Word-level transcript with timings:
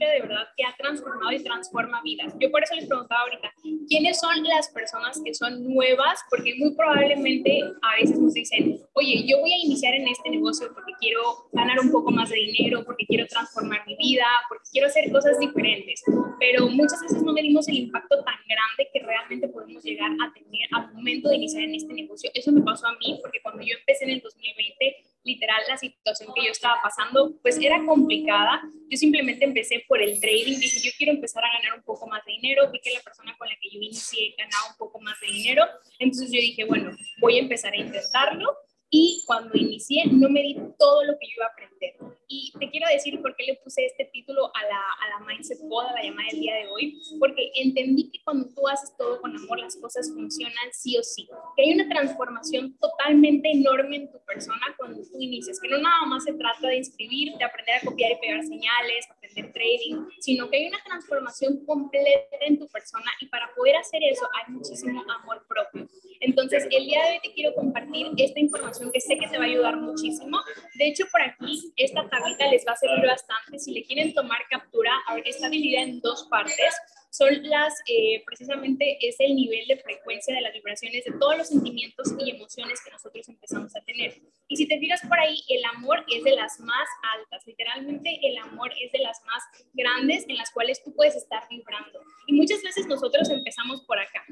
industria 0.00 0.10
de 0.10 0.20
verdad 0.20 0.48
que 0.56 0.64
ha 0.64 0.74
transformado 0.76 1.32
y 1.32 1.42
transforma 1.42 2.00
vidas. 2.02 2.34
Yo 2.40 2.50
por 2.50 2.62
eso 2.62 2.74
les 2.74 2.86
preguntaba 2.86 3.22
ahorita, 3.22 3.52
¿quiénes 3.88 4.18
son 4.18 4.42
las 4.44 4.68
personas 4.70 5.20
que 5.24 5.34
son 5.34 5.62
nuevas? 5.64 6.20
Porque 6.30 6.54
muy 6.58 6.74
probablemente 6.74 7.60
a 7.82 7.96
veces 8.00 8.18
nos 8.18 8.34
dicen, 8.34 8.80
oye, 8.94 9.24
yo 9.26 9.38
voy 9.38 9.52
a 9.52 9.58
iniciar 9.58 9.94
en 9.94 10.08
este 10.08 10.30
negocio 10.30 10.68
porque 10.72 10.92
quiero 11.00 11.20
ganar 11.52 11.78
un 11.80 11.90
poco 11.90 12.10
más 12.10 12.30
de 12.30 12.36
dinero, 12.36 12.82
porque 12.84 13.06
quiero 13.06 13.26
transformar 13.26 13.86
mi 13.86 13.96
vida, 13.96 14.26
porque 14.48 14.64
quiero 14.72 14.86
hacer 14.88 15.10
cosas 15.12 15.38
diferentes, 15.38 16.02
pero 16.38 16.68
muchas 16.68 17.00
veces 17.02 17.22
no 17.22 17.32
medimos 17.32 17.68
el 17.68 17.76
impacto 17.76 18.16
tan 18.24 18.36
grande 18.48 18.88
que 18.92 19.00
realmente 19.00 19.48
podemos 19.48 19.82
llegar 19.84 20.10
a 20.12 20.32
tener 20.32 20.68
al 20.72 20.92
momento 20.94 21.28
de 21.28 21.36
iniciar 21.36 21.64
en 21.64 21.74
este 21.74 21.92
negocio. 21.92 22.30
Eso 22.34 22.52
me 22.52 22.62
pasó 22.62 22.86
a 22.86 22.92
mí 22.92 23.18
porque 23.20 23.40
cuando 23.42 23.62
yo 23.62 23.74
empecé 23.78 24.04
en 24.04 24.10
el 24.10 24.20
2020, 24.20 25.09
literal 25.30 25.62
la 25.68 25.76
situación 25.76 26.32
que 26.34 26.44
yo 26.44 26.50
estaba 26.50 26.80
pasando 26.82 27.32
pues 27.42 27.58
era 27.60 27.84
complicada. 27.84 28.62
Yo 28.88 28.96
simplemente 28.96 29.44
empecé 29.44 29.84
por 29.88 30.02
el 30.02 30.20
trading, 30.20 30.58
dije 30.58 30.80
yo 30.80 30.92
quiero 30.96 31.12
empezar 31.12 31.44
a 31.44 31.52
ganar 31.58 31.78
un 31.78 31.84
poco 31.84 32.06
más 32.06 32.24
de 32.24 32.32
dinero, 32.32 32.70
vi 32.70 32.80
que 32.80 32.92
la 32.92 33.00
persona 33.00 33.34
con 33.38 33.48
la 33.48 33.54
que 33.60 33.70
yo 33.70 33.78
inicié 33.78 34.34
ganaba 34.36 34.70
un 34.70 34.76
poco 34.76 35.00
más 35.00 35.18
de 35.20 35.28
dinero, 35.28 35.64
entonces 35.98 36.30
yo 36.30 36.40
dije, 36.40 36.64
bueno, 36.64 36.90
voy 37.20 37.36
a 37.36 37.40
empezar 37.40 37.72
a 37.72 37.76
intentarlo 37.76 38.56
y 38.90 39.22
cuando 39.24 39.56
inicié 39.56 40.04
no 40.06 40.28
me 40.28 40.42
di 40.42 40.56
todo 40.78 41.04
lo 41.04 41.16
que 41.18 41.26
yo 41.28 41.34
iba 41.36 41.46
a 41.46 41.50
aprender. 41.50 41.94
Y 42.26 42.52
te 42.58 42.70
quiero 42.70 42.86
decir 42.88 43.20
por 43.22 43.34
qué 43.36 43.44
le 43.44 43.56
puse 43.56 43.86
este 43.86 44.04
título 44.12 44.46
a 44.54 44.62
la, 44.62 44.78
a 44.78 45.18
la 45.18 45.26
Mindset 45.26 45.58
Pod, 45.68 45.86
a 45.86 45.92
la 45.92 46.02
llamada 46.02 46.28
del 46.30 46.40
día 46.40 46.54
de 46.56 46.68
hoy, 46.68 47.00
porque 47.18 47.50
entendí 47.56 48.10
que 48.10 48.22
cuando 48.22 48.48
tú 48.54 48.68
haces 48.68 48.96
todo 48.96 49.20
con 49.20 49.34
amor, 49.34 49.58
las 49.58 49.76
cosas 49.76 50.12
funcionan 50.12 50.72
sí 50.72 50.96
o 50.96 51.02
sí. 51.02 51.28
Que 51.56 51.62
hay 51.64 51.72
una 51.72 51.88
transformación 51.88 52.76
totalmente 52.78 53.50
enorme 53.50 53.96
en 53.96 54.12
tu 54.12 54.18
persona 54.24 54.60
cuando 54.76 55.02
tú 55.02 55.20
inicias, 55.20 55.58
que 55.60 55.68
no 55.68 55.78
nada 55.78 56.06
más 56.06 56.24
se 56.24 56.34
trata 56.34 56.68
de 56.68 56.76
inscribir, 56.76 57.36
de 57.36 57.44
aprender 57.44 57.76
a 57.76 57.84
copiar 57.84 58.12
y 58.12 58.20
pegar 58.20 58.42
señales, 58.44 59.08
aprender 59.10 59.52
trading, 59.52 60.06
sino 60.20 60.48
que 60.50 60.56
hay 60.56 60.66
una 60.66 60.82
transformación 60.84 61.64
completa 61.64 62.36
en 62.42 62.58
tu 62.58 62.68
persona 62.68 63.10
y 63.20 63.26
para 63.26 63.52
poder 63.56 63.76
hacer 63.76 64.02
eso 64.04 64.28
hay 64.38 64.52
muchísimo 64.52 65.02
amor 65.20 65.44
propio. 65.48 65.88
Entonces, 66.20 66.66
el 66.70 66.84
día 66.84 67.02
de 67.04 67.12
hoy 67.12 67.18
te 67.22 67.32
quiero 67.32 67.54
compartir 67.54 68.08
esta 68.18 68.38
información 68.38 68.79
que 68.92 69.00
sé 69.00 69.18
que 69.18 69.28
te 69.28 69.38
va 69.38 69.44
a 69.44 69.48
ayudar 69.48 69.76
muchísimo. 69.76 70.38
De 70.74 70.88
hecho, 70.88 71.04
por 71.10 71.20
aquí, 71.22 71.72
esta 71.76 72.08
tablita 72.08 72.46
les 72.50 72.64
va 72.66 72.72
a 72.72 72.76
servir 72.76 73.06
bastante. 73.06 73.58
Si 73.58 73.72
le 73.72 73.84
quieren 73.84 74.14
tomar 74.14 74.38
captura, 74.48 74.92
está 75.24 75.48
dividida 75.48 75.82
en 75.82 76.00
dos 76.00 76.26
partes. 76.30 76.74
Son 77.10 77.28
las, 77.42 77.74
eh, 77.88 78.22
precisamente, 78.24 78.96
es 79.00 79.16
el 79.18 79.34
nivel 79.34 79.66
de 79.66 79.76
frecuencia 79.78 80.32
de 80.32 80.42
las 80.42 80.52
vibraciones 80.52 81.04
de 81.04 81.12
todos 81.18 81.36
los 81.36 81.48
sentimientos 81.48 82.14
y 82.20 82.30
emociones 82.30 82.80
que 82.84 82.92
nosotros 82.92 83.28
empezamos 83.28 83.74
a 83.74 83.80
tener. 83.80 84.22
Y 84.46 84.56
si 84.56 84.66
te 84.68 84.78
fijas 84.78 85.00
por 85.08 85.18
ahí, 85.18 85.42
el 85.48 85.64
amor 85.64 86.04
es 86.08 86.22
de 86.22 86.36
las 86.36 86.60
más 86.60 86.88
altas. 87.18 87.44
Literalmente, 87.46 88.20
el 88.22 88.38
amor 88.38 88.70
es 88.80 88.92
de 88.92 89.00
las 89.00 89.20
más 89.26 89.42
grandes 89.72 90.24
en 90.28 90.36
las 90.36 90.52
cuales 90.52 90.82
tú 90.84 90.94
puedes 90.94 91.16
estar 91.16 91.42
vibrando. 91.50 92.00
Y 92.28 92.32
muchas 92.32 92.62
veces 92.62 92.86
nosotros 92.86 93.28
empezamos 93.28 93.82
por 93.82 93.98
acá. 93.98 94.24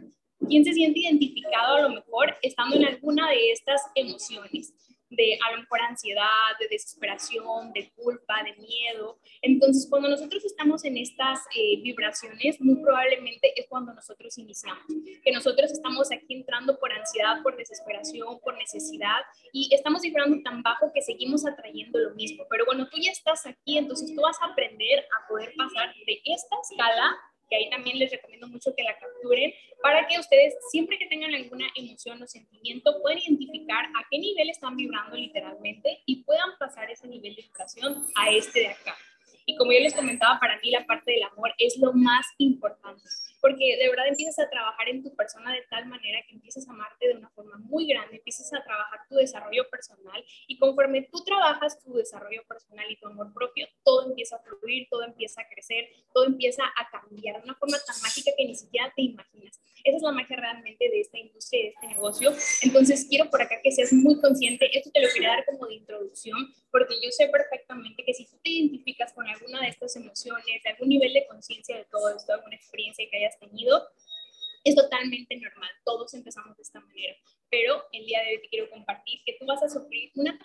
¿Quién 0.46 0.64
se 0.64 0.72
siente 0.72 1.00
identificado 1.00 1.76
a 1.76 1.82
lo 1.82 1.90
mejor 1.90 2.36
estando 2.42 2.76
en 2.76 2.84
alguna 2.84 3.30
de 3.30 3.52
estas 3.52 3.82
emociones? 3.94 4.74
de 5.10 5.38
a 5.46 5.52
lo 5.52 5.62
mejor 5.62 5.80
ansiedad, 5.80 6.52
de 6.60 6.68
desesperación, 6.68 7.72
de 7.72 7.90
culpa, 7.96 8.42
de 8.44 8.54
miedo. 8.62 9.18
Entonces, 9.42 9.86
cuando 9.88 10.08
nosotros 10.08 10.44
estamos 10.44 10.84
en 10.84 10.96
estas 10.96 11.40
eh, 11.56 11.80
vibraciones, 11.82 12.60
muy 12.60 12.76
probablemente 12.82 13.58
es 13.58 13.66
cuando 13.68 13.94
nosotros 13.94 14.36
iniciamos, 14.38 14.84
que 15.24 15.32
nosotros 15.32 15.72
estamos 15.72 16.12
aquí 16.12 16.34
entrando 16.34 16.78
por 16.78 16.92
ansiedad, 16.92 17.42
por 17.42 17.56
desesperación, 17.56 18.38
por 18.40 18.56
necesidad 18.56 19.20
y 19.52 19.68
estamos 19.72 20.02
vibrando 20.02 20.38
tan 20.42 20.62
bajo 20.62 20.92
que 20.92 21.02
seguimos 21.02 21.46
atrayendo 21.46 21.98
lo 21.98 22.14
mismo. 22.14 22.44
Pero 22.50 22.64
bueno, 22.66 22.88
tú 22.88 22.98
ya 23.00 23.10
estás 23.10 23.46
aquí, 23.46 23.78
entonces 23.78 24.14
tú 24.14 24.20
vas 24.20 24.36
a 24.42 24.52
aprender 24.52 25.00
a 25.00 25.28
poder 25.28 25.52
pasar 25.56 25.94
de 26.06 26.20
esta 26.24 26.56
escala 26.70 27.16
que 27.48 27.56
ahí 27.56 27.70
también 27.70 27.98
les 27.98 28.10
recomiendo 28.10 28.48
mucho 28.48 28.74
que 28.76 28.82
la 28.82 28.96
capturen, 28.98 29.52
para 29.82 30.06
que 30.06 30.18
ustedes, 30.18 30.54
siempre 30.70 30.98
que 30.98 31.06
tengan 31.06 31.34
alguna 31.34 31.66
emoción 31.74 32.22
o 32.22 32.26
sentimiento, 32.26 33.00
puedan 33.02 33.18
identificar 33.18 33.86
a 33.86 34.06
qué 34.10 34.18
nivel 34.18 34.50
están 34.50 34.76
vibrando 34.76 35.16
literalmente 35.16 36.02
y 36.06 36.22
puedan 36.24 36.56
pasar 36.58 36.90
ese 36.90 37.06
nivel 37.08 37.34
de 37.34 37.42
vibración 37.42 38.06
a 38.14 38.30
este 38.30 38.60
de 38.60 38.68
acá. 38.68 38.96
Y 39.46 39.56
como 39.56 39.72
yo 39.72 39.80
les 39.80 39.94
comentaba, 39.94 40.38
para 40.38 40.58
mí 40.60 40.70
la 40.70 40.84
parte 40.84 41.12
del 41.12 41.22
amor 41.22 41.54
es 41.58 41.78
lo 41.78 41.92
más 41.94 42.26
importante, 42.36 43.08
porque 43.40 43.76
de 43.76 43.88
verdad 43.88 44.08
empiezas 44.08 44.38
a 44.38 44.50
trabajar 44.50 44.88
en 44.88 45.02
tu 45.02 45.14
persona 45.14 45.52
de 45.52 45.62
tal 45.70 45.86
manera 45.86 46.20
que 46.26 46.34
empiezas 46.34 46.68
a 46.68 46.72
amarte 46.72 47.08
de 47.08 47.14
una 47.14 47.30
forma 47.30 47.56
muy 47.58 47.86
grande, 47.86 48.16
empiezas 48.16 48.52
a 48.52 48.62
trabajar 48.62 49.00
tu 49.08 49.16
desarrollo 49.16 49.68
personal 49.70 50.24
y 50.46 50.58
conforme 50.58 51.08
tú 51.10 51.22
trabajas 51.24 51.78
tu 51.82 51.94
desarrollo 51.94 52.42
personal 52.48 52.90
y 52.90 52.96
tu 52.96 53.06
amor 53.06 53.32
propio, 53.32 53.66
todo 53.84 54.08
empieza 54.08 54.36
a 54.36 54.40
fluir, 54.40 54.86
todo 54.90 55.04
empieza 55.04 55.42
a 55.42 55.48
crecer, 55.48 55.88
todo 56.12 56.26
empieza 56.26 56.62
a 56.76 56.88
cambiar 56.90 57.36
de 57.38 57.44
una 57.44 57.54
forma 57.54 57.76
tan 57.86 58.00
mágica 58.02 58.32
que 58.36 58.44
ni 58.44 58.54
siquiera 58.54 58.92
te 58.94 59.02
imaginas. 59.02 59.60
Esa 59.84 59.96
es 59.96 60.02
la 60.02 60.12
magia 60.12 60.36
realmente 60.36 60.88
de 60.88 61.00
esta 61.00 61.18
industria 61.18 61.60
y 61.60 61.62
de 61.64 61.68
este 61.70 61.86
negocio. 61.88 62.32
Entonces 62.62 63.06
quiero 63.08 63.30
por 63.30 63.42
acá 63.42 63.56
que 63.62 63.72
seas 63.72 63.92
muy 63.92 64.20
consciente, 64.20 64.76
esto 64.76 64.90
te 64.90 65.00
lo 65.00 65.08
quería 65.12 65.30
dar 65.30 65.44
como 65.44 65.66
de 65.66 65.74
introducción, 65.74 66.38
porque 66.70 66.94
yo 67.02 67.10
sé 67.10 67.28
perfectamente 67.28 68.04
que 68.04 68.14
si 68.14 68.26
tú 68.26 68.36
te 68.42 68.50
identificas 68.50 69.12
con 69.12 69.26
alguna 69.26 69.60
de 69.62 69.68
estas 69.68 69.94
emociones, 69.96 70.62
de 70.62 70.70
algún 70.70 70.88
nivel 70.88 71.12
de 71.12 71.26
conciencia 71.26 71.76
de 71.76 71.84
todo 71.84 72.14
esto, 72.14 72.32
alguna 72.32 72.56
experiencia 72.56 73.06
que 73.10 73.16
hayas 73.16 73.27
tenido, 73.38 73.88
es 74.64 74.74
totalmente 74.74 75.36
normal, 75.36 75.70
todos 75.84 76.14
empezamos 76.14 76.56
de 76.56 76.62
esta 76.62 76.80
manera, 76.80 77.14
pero 77.50 77.84
el 77.92 78.04
día 78.04 78.20
de 78.22 78.36
hoy 78.36 78.42
te 78.42 78.48
quiero 78.48 78.70
compartir 78.70 79.20
que 79.24 79.36
tú 79.38 79.46
vas 79.46 79.62
a 79.62 79.68
sufrir 79.68 80.10
una, 80.14 80.38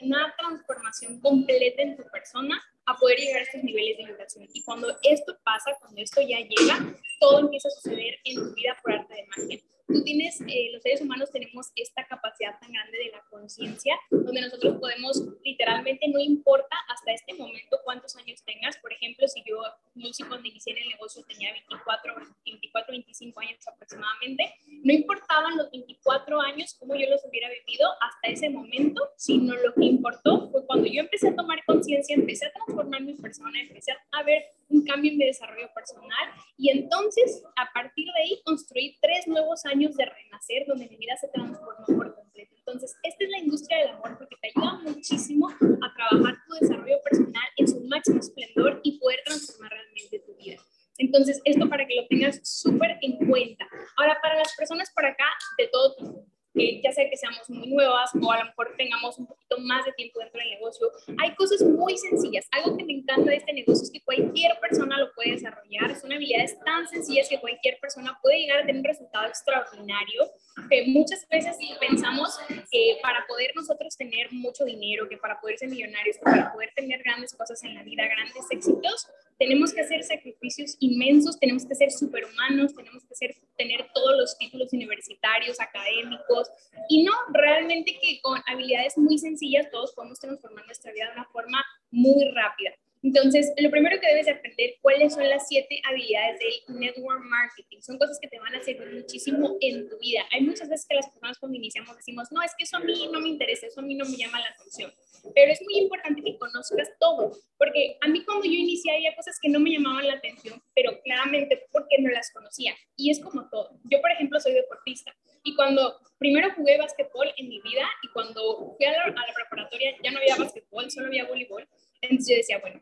una 0.00 0.34
transformación 0.36 1.20
completa 1.20 1.82
en 1.82 1.96
tu 1.96 2.04
persona 2.10 2.62
a 2.86 2.96
poder 2.96 3.18
llegar 3.18 3.40
a 3.40 3.44
estos 3.44 3.62
niveles 3.62 3.96
de 3.98 4.04
vibración. 4.04 4.46
Y 4.52 4.62
cuando 4.62 4.96
esto 5.02 5.38
pasa, 5.44 5.76
cuando 5.80 6.00
esto 6.00 6.20
ya 6.20 6.38
llega, 6.38 6.94
todo 7.20 7.40
empieza 7.40 7.68
a 7.68 7.72
suceder 7.72 8.18
en 8.24 8.36
tu 8.36 8.54
vida 8.54 8.76
por 8.82 8.92
arte 8.92 9.14
de 9.14 9.26
magia 9.26 9.60
tú 9.86 10.02
tienes, 10.02 10.40
eh, 10.40 10.70
los 10.72 10.82
seres 10.82 11.00
humanos 11.00 11.30
tenemos 11.30 11.70
esta 11.76 12.06
capacidad 12.06 12.58
tan 12.60 12.72
grande 12.72 12.98
de 12.98 13.10
la 13.10 13.22
conciencia, 13.30 13.94
donde 14.10 14.40
nosotros 14.40 14.78
podemos, 14.80 15.22
literalmente, 15.44 16.08
no 16.08 16.20
importa 16.20 16.76
hasta 16.88 17.12
este 17.12 17.34
momento 17.34 17.78
cuántos 17.84 18.16
años 18.16 18.42
tengas, 18.44 18.76
por 18.78 18.92
ejemplo, 18.92 19.26
si 19.28 19.42
yo, 19.46 19.62
Lucy, 19.94 20.24
cuando 20.24 20.48
inicié 20.48 20.72
el 20.80 20.88
negocio 20.88 21.22
tenía 21.24 21.52
24, 21.52 22.14
24, 22.44 22.92
25 22.92 23.40
años 23.40 23.68
aproximadamente, 23.68 24.54
no 24.82 24.92
importaban 24.92 25.56
los 25.56 25.70
24 25.70 26.40
años, 26.44 26.76
como 26.78 26.94
yo 26.94 27.08
los 27.08 27.24
hubiera 27.24 27.48
vivido 27.48 27.88
hasta 28.00 28.28
ese 28.28 28.50
momento, 28.50 29.02
sino 29.16 29.54
lo 29.54 29.74
que 29.74 29.84
importó 29.84 30.50
fue 30.50 30.64
cuando 30.66 30.86
yo 30.86 31.00
empecé 31.00 31.28
a 31.28 31.36
tomar 31.36 31.64
conciencia, 31.66 32.14
empecé 32.14 32.46
a 32.46 32.52
transformar 32.52 33.02
mi 33.02 33.14
persona, 33.14 33.60
empecé 33.60 33.92
a 34.12 34.22
ver 34.22 34.44
un 34.68 34.84
cambio 34.84 35.10
en 35.10 35.18
mi 35.18 35.26
desarrollo 35.26 35.68
personal 35.74 36.30
y 36.56 36.70
entonces 36.70 37.42
a 37.56 37.72
partir 37.72 38.06
de 38.06 38.20
ahí 38.20 38.42
construí 38.44 38.96
tres 39.00 39.26
nuevos 39.26 39.64
años 39.66 39.96
de 39.96 40.04
renacer 40.04 40.64
donde 40.66 40.88
mi 40.88 40.96
vida 40.96 41.16
se 41.16 41.28
transformó 41.28 41.84
por 41.86 42.14
completo. 42.14 42.54
Entonces, 42.56 42.96
esta 43.02 43.24
es 43.24 43.30
la 43.30 43.38
industria 43.38 43.78
del 43.78 43.88
amor 43.88 44.16
porque 44.18 44.36
te 44.40 44.48
ayuda 44.48 44.80
muchísimo 44.82 45.48
a 45.50 45.94
trabajar 45.94 46.36
tu 46.46 46.54
desarrollo 46.54 46.96
personal 47.02 47.44
en 47.56 47.68
su 47.68 47.80
máximo 47.84 48.20
esplendor 48.20 48.80
y 48.82 48.98
poder 48.98 49.20
transformar 49.24 49.70
realmente 49.70 50.20
tu 50.20 50.34
vida. 50.36 50.56
Entonces, 50.98 51.40
esto 51.44 51.68
para 51.68 51.86
que 51.86 51.94
lo 51.94 52.06
tengas 52.06 52.40
súper 52.42 52.98
en 53.02 53.18
cuenta. 53.26 53.66
Ahora, 53.96 54.18
para 54.22 54.36
las 54.36 54.54
personas 54.56 54.90
por 54.94 55.04
acá, 55.04 55.26
de 55.58 55.68
todo 55.68 55.94
tipo, 55.96 56.26
que 56.54 56.80
ya 56.82 56.92
sea 56.92 57.10
que 57.10 57.16
seamos 57.16 57.43
muy 57.54 57.68
nuevas 57.68 58.10
o 58.20 58.32
a 58.32 58.38
lo 58.38 58.44
mejor 58.46 58.74
tengamos 58.76 59.18
un 59.18 59.26
poquito 59.26 59.58
más 59.58 59.84
de 59.84 59.92
tiempo 59.92 60.20
dentro 60.20 60.40
del 60.40 60.50
negocio, 60.50 60.90
hay 61.22 61.34
cosas 61.34 61.62
muy 61.62 61.96
sencillas. 61.96 62.46
Algo 62.50 62.76
que 62.76 62.84
me 62.84 62.92
encanta 62.92 63.30
de 63.30 63.36
este 63.36 63.52
negocio 63.52 63.84
es 63.84 63.90
que 63.90 64.00
cualquier 64.02 64.58
persona 64.60 64.98
lo 64.98 65.12
puede 65.14 65.32
desarrollar. 65.32 65.94
Son 65.96 66.12
habilidades 66.12 66.58
tan 66.64 66.86
sencillas 66.88 67.28
que 67.28 67.40
cualquier 67.40 67.78
persona 67.80 68.18
puede 68.22 68.40
llegar 68.40 68.60
a 68.60 68.66
tener 68.66 68.76
un 68.76 68.84
resultado 68.84 69.26
extraordinario. 69.26 70.30
Que 70.70 70.84
muchas 70.86 71.26
veces 71.28 71.56
pensamos 71.80 72.38
que 72.70 72.98
para 73.02 73.26
poder 73.26 73.52
nosotros 73.54 73.96
tener 73.96 74.32
mucho 74.32 74.64
dinero, 74.64 75.08
que 75.08 75.16
para 75.16 75.40
poder 75.40 75.58
ser 75.58 75.68
millonarios, 75.68 76.16
que 76.16 76.24
para 76.24 76.52
poder 76.52 76.70
tener 76.74 77.02
grandes 77.02 77.34
cosas 77.34 77.62
en 77.64 77.74
la 77.74 77.82
vida, 77.82 78.04
grandes 78.06 78.44
éxitos, 78.50 79.08
tenemos 79.38 79.72
que 79.72 79.80
hacer 79.80 80.02
sacrificios 80.04 80.76
inmensos, 80.80 81.38
tenemos 81.38 81.66
que 81.66 81.74
ser 81.74 81.90
superhumanos, 81.90 82.74
tenemos 82.74 83.04
que 83.04 83.14
ser, 83.14 83.34
tener 83.56 83.86
todos 83.94 84.16
los 84.16 84.38
títulos 84.38 84.72
universitarios, 84.72 85.60
académicos, 85.60 86.48
y 86.88 87.02
no, 87.02 87.12
realmente 87.32 87.98
que 88.00 88.20
con 88.22 88.40
habilidades 88.46 88.96
muy 88.96 89.18
sencillas 89.18 89.70
todos 89.70 89.92
podemos 89.94 90.18
transformar 90.18 90.66
nuestra 90.66 90.92
vida 90.92 91.06
de 91.06 91.12
una 91.12 91.24
forma 91.26 91.64
muy 91.90 92.24
rápida. 92.30 92.72
Entonces, 93.04 93.52
lo 93.58 93.70
primero 93.70 94.00
que 94.00 94.06
debes 94.06 94.24
de 94.24 94.32
aprender, 94.32 94.76
cuáles 94.80 95.12
son 95.12 95.28
las 95.28 95.46
siete 95.46 95.78
habilidades 95.84 96.38
del 96.38 96.80
network 96.80 97.22
marketing. 97.22 97.82
Son 97.82 97.98
cosas 97.98 98.18
que 98.18 98.28
te 98.28 98.38
van 98.38 98.54
a 98.54 98.62
servir 98.62 98.94
muchísimo 98.94 99.58
en 99.60 99.90
tu 99.90 99.98
vida. 99.98 100.22
Hay 100.32 100.40
muchas 100.40 100.70
veces 100.70 100.86
que 100.88 100.94
las 100.94 101.10
personas 101.10 101.38
cuando 101.38 101.58
iniciamos 101.58 101.94
decimos, 101.94 102.28
no, 102.32 102.40
es 102.42 102.52
que 102.56 102.64
eso 102.64 102.78
a 102.78 102.80
mí 102.80 102.94
no 103.12 103.20
me 103.20 103.28
interesa, 103.28 103.66
eso 103.66 103.80
a 103.80 103.82
mí 103.82 103.94
no 103.94 104.06
me 104.06 104.16
llama 104.16 104.40
la 104.40 104.48
atención. 104.48 104.90
Pero 105.34 105.52
es 105.52 105.60
muy 105.60 105.80
importante 105.80 106.22
que 106.22 106.38
conozcas 106.38 106.88
todo, 106.98 107.32
porque 107.58 107.98
a 108.00 108.08
mí 108.08 108.24
cuando 108.24 108.46
yo 108.46 108.52
inicié 108.52 108.92
había 108.92 109.14
cosas 109.14 109.38
que 109.38 109.50
no 109.50 109.60
me 109.60 109.72
llamaban 109.72 110.06
la 110.06 110.14
atención, 110.14 110.62
pero 110.74 110.98
claramente 111.02 111.66
porque 111.72 111.96
no 111.98 112.10
las 112.10 112.32
conocía. 112.32 112.74
Y 112.96 113.10
es 113.10 113.20
como 113.20 113.50
todo. 113.50 113.78
Yo, 113.84 114.00
por 114.00 114.12
ejemplo, 114.12 114.40
soy 114.40 114.54
deportista. 114.54 115.14
Y 115.42 115.54
cuando 115.56 116.00
primero 116.16 116.54
jugué 116.56 116.78
básquetbol 116.78 117.28
en 117.36 117.50
mi 117.50 117.60
vida 117.60 117.84
y 118.02 118.08
cuando 118.14 118.74
fui 118.78 118.86
a 118.86 118.92
la, 118.92 119.02
a 119.02 119.08
la 119.08 119.34
preparatoria 119.34 119.94
ya 120.02 120.10
no 120.10 120.20
había 120.20 120.36
básquetbol, 120.36 120.90
solo 120.90 121.08
había 121.08 121.26
voleibol. 121.26 121.68
Entonces 122.00 122.28
yo 122.28 122.36
decía, 122.36 122.58
bueno, 122.60 122.80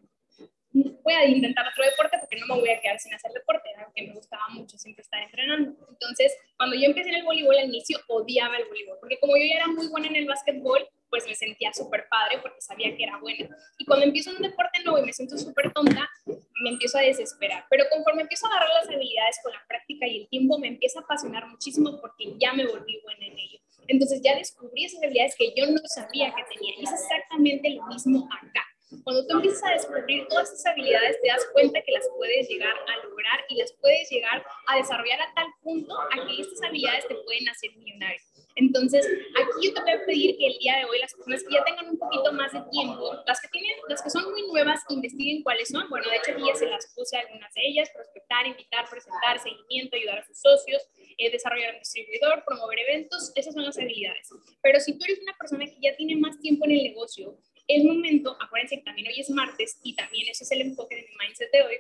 voy 0.73 1.15
a 1.15 1.27
intentar 1.27 1.67
otro 1.67 1.85
deporte 1.85 2.19
porque 2.19 2.37
no 2.37 2.47
me 2.47 2.61
voy 2.61 2.71
a 2.71 2.81
quedar 2.81 2.99
sin 2.99 3.15
hacer 3.15 3.33
deporte, 3.33 3.71
era 3.71 3.81
algo 3.81 3.93
que 3.95 4.07
me 4.07 4.15
gustaba 4.15 4.43
mucho, 4.51 4.79
siempre 4.79 5.03
estar 5.03 5.23
entrenando. 5.23 5.77
Entonces, 5.89 6.35
cuando 6.57 6.77
yo 6.77 6.87
empecé 6.87 7.11
en 7.11 7.17
el 7.17 7.25
voleibol 7.25 7.59
al 7.59 7.67
inicio, 7.67 7.99
odiaba 8.09 8.57
el 8.57 8.67
voleibol, 8.67 8.99
porque 9.01 9.19
como 9.19 9.37
yo 9.37 9.45
ya 9.45 9.57
era 9.57 9.67
muy 9.69 9.89
buena 9.89 10.09
en 10.09 10.17
el 10.17 10.27
básquetbol, 10.27 10.89
pues 11.11 11.27
me 11.27 11.35
sentía 11.35 11.73
súper 11.75 12.07
padre 12.09 12.39
porque 12.41 12.61
sabía 12.63 12.97
que 12.97 13.03
era 13.03 13.19
buena. 13.19 13.47
Y 13.79 13.85
cuando 13.85 14.07
empiezo 14.07 14.31
en 14.31 14.37
un 14.37 14.43
deporte 14.43 14.83
nuevo 14.83 14.99
y 14.99 15.07
me 15.07 15.13
siento 15.13 15.37
súper 15.37 15.71
tonta, 15.73 16.09
me 16.25 16.71
empiezo 16.71 16.97
a 16.97 17.03
desesperar. 17.03 17.67
Pero 17.69 17.85
conforme 17.91 18.23
empiezo 18.23 18.47
a 18.47 18.51
agarrar 18.51 18.71
las 18.81 18.89
habilidades 18.89 19.39
con 19.43 19.53
la 19.53 19.63
práctica 19.69 20.07
y 20.07 20.23
el 20.23 20.29
tiempo, 20.29 20.59
me 20.59 20.69
empieza 20.69 21.01
a 21.01 21.03
apasionar 21.03 21.47
muchísimo 21.49 22.01
porque 22.01 22.33
ya 22.39 22.55
me 22.55 22.65
volví 22.65 22.99
buena 23.03 23.27
en 23.27 23.39
ello. 23.39 23.59
Entonces 23.89 24.23
ya 24.23 24.37
descubrí 24.37 24.87
esas 24.87 25.03
habilidades 25.03 25.35
que 25.37 25.53
yo 25.55 25.67
no 25.67 25.81
sabía 25.85 26.33
que 26.35 26.45
tenía. 26.55 26.75
Y 26.79 26.85
es 26.85 26.93
exactamente 26.93 27.69
lo 27.71 27.87
mismo 27.89 28.27
acá. 28.33 28.65
Cuando 29.05 29.27
tú 29.27 29.35
empiezas 29.35 29.65
a 29.65 29.73
descubrir 29.73 30.27
todas 30.29 30.53
esas 30.53 30.67
habilidades, 30.67 31.21
te 31.21 31.29
das 31.29 31.47
cuenta 31.53 31.81
que 31.83 31.93
las 31.93 32.09
puedes 32.17 32.49
llegar 32.49 32.75
a 32.75 33.07
lograr 33.07 33.45
y 33.49 33.57
las 33.57 33.73
puedes 33.81 34.11
llegar 34.11 34.45
a 34.67 34.77
desarrollar 34.77 35.21
a 35.21 35.35
tal 35.35 35.47
punto 35.63 35.95
a 35.99 36.27
que 36.27 36.41
estas 36.41 36.63
habilidades 36.63 37.07
te 37.09 37.15
pueden 37.15 37.49
hacer 37.49 37.71
millonario. 37.77 38.21
Entonces, 38.57 39.07
aquí 39.07 39.67
yo 39.67 39.75
te 39.75 39.81
voy 39.81 39.93
a 39.93 40.05
pedir 40.05 40.37
que 40.37 40.47
el 40.47 40.59
día 40.59 40.77
de 40.77 40.85
hoy 40.85 40.99
las 40.99 41.15
personas 41.15 41.43
que 41.43 41.55
ya 41.55 41.65
tengan 41.65 41.89
un 41.89 41.99
poquito 41.99 42.33
más 42.33 42.53
de 42.53 42.61
tiempo, 42.71 43.15
las 43.27 43.41
que 43.41 43.49
tienen, 43.49 43.73
las 43.89 44.03
que 44.03 44.11
son 44.11 44.31
muy 44.31 44.47
nuevas, 44.47 44.81
investiguen 44.91 45.43
cuáles 45.43 45.69
son. 45.69 45.89
Bueno, 45.89 46.09
de 46.11 46.17
hecho 46.17 46.33
aquí 46.33 46.43
ya 46.47 46.55
se 46.55 46.67
las 46.67 46.93
puse 46.95 47.17
algunas 47.17 47.53
de 47.55 47.63
ellas, 47.67 47.91
prospectar, 47.95 48.47
invitar, 48.47 48.85
presentar, 48.91 49.41
seguimiento, 49.41 49.97
ayudar 49.97 50.19
a 50.19 50.25
sus 50.25 50.39
socios, 50.39 50.83
eh, 51.17 51.31
desarrollar 51.31 51.75
un 51.75 51.81
distribuidor, 51.81 52.45
promover 52.45 52.79
eventos, 52.81 53.33
esas 53.35 53.55
son 53.55 53.65
las 53.65 53.79
habilidades. 53.79 54.29
Pero 54.63 54.81
si 54.81 54.99
tú 54.99 55.05
eres 55.05 55.21
una 55.23 55.37
persona 55.39 55.65
que 55.65 55.79
ya 55.81 55.97
tiene 55.97 56.17
más 56.17 56.39
tiempo 56.41 56.67
en 56.67 56.73
el 56.73 56.83
negocio, 56.83 57.39
es 57.69 57.85
momento, 57.85 58.37
acuérdense 58.41 58.77
que 58.77 58.83
también 58.83 59.09
hoy 59.09 59.21
es 59.21 59.31
martes 59.31 59.79
y 59.83 59.95
también 59.95 60.29
ese 60.29 60.45
es 60.45 60.53
el 60.53 60.61
enfoque 60.61 60.97
de 60.97 61.03
mi 61.03 61.17
mindset 61.19 61.51
de 61.53 61.63
hoy, 61.63 61.77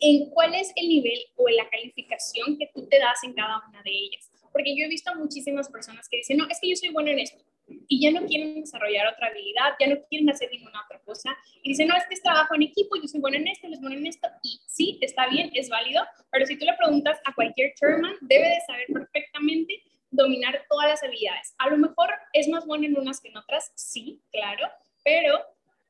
en 0.00 0.30
cuál 0.30 0.54
es 0.54 0.72
el 0.76 0.88
nivel 0.88 1.18
o 1.36 1.48
la 1.48 1.68
calificación 1.68 2.58
que 2.58 2.70
tú 2.74 2.86
te 2.86 2.98
das 2.98 3.22
en 3.24 3.34
cada 3.34 3.62
una 3.68 3.82
de 3.82 3.90
ellas. 3.90 4.30
Porque 4.52 4.76
yo 4.76 4.84
he 4.84 4.88
visto 4.88 5.10
a 5.10 5.14
muchísimas 5.14 5.68
personas 5.68 6.08
que 6.08 6.18
dicen, 6.18 6.38
no, 6.38 6.46
es 6.48 6.58
que 6.60 6.70
yo 6.70 6.76
soy 6.76 6.90
bueno 6.90 7.10
en 7.10 7.18
esto, 7.20 7.42
y 7.86 8.00
ya 8.00 8.10
no 8.10 8.26
quieren 8.26 8.60
desarrollar 8.60 9.12
otra 9.12 9.28
habilidad, 9.28 9.74
ya 9.78 9.88
no 9.88 9.96
quieren 10.08 10.30
hacer 10.30 10.50
ninguna 10.50 10.82
otra 10.84 11.00
cosa, 11.00 11.36
y 11.62 11.70
dicen, 11.70 11.88
no, 11.88 11.96
es 11.96 12.04
que 12.06 12.14
es 12.14 12.22
trabajo 12.22 12.54
en 12.54 12.62
equipo, 12.62 12.96
yo 12.96 13.06
soy 13.08 13.20
bueno 13.20 13.36
en 13.36 13.48
esto, 13.48 13.68
les 13.68 13.80
bueno 13.80 13.96
en 13.96 14.06
esto, 14.06 14.28
y 14.42 14.60
sí, 14.66 14.98
está 15.02 15.28
bien, 15.28 15.50
es 15.54 15.68
válido, 15.68 16.02
pero 16.30 16.46
si 16.46 16.58
tú 16.58 16.64
le 16.64 16.74
preguntas 16.74 17.18
a 17.24 17.34
cualquier 17.34 17.74
chairman, 17.74 18.14
debe 18.22 18.48
de 18.48 18.60
saber 18.66 18.86
perfectamente 18.92 19.82
dominar 20.10 20.64
todas 20.70 20.88
las 20.88 21.02
habilidades. 21.02 21.54
A 21.58 21.68
lo 21.68 21.76
mejor 21.76 22.08
es 22.32 22.48
más 22.48 22.64
bueno 22.66 22.86
en 22.86 22.98
unas 22.98 23.20
que 23.20 23.28
en 23.28 23.36
otras, 23.36 23.72
sí, 23.74 24.22
claro, 24.32 24.66
pero 25.08 25.40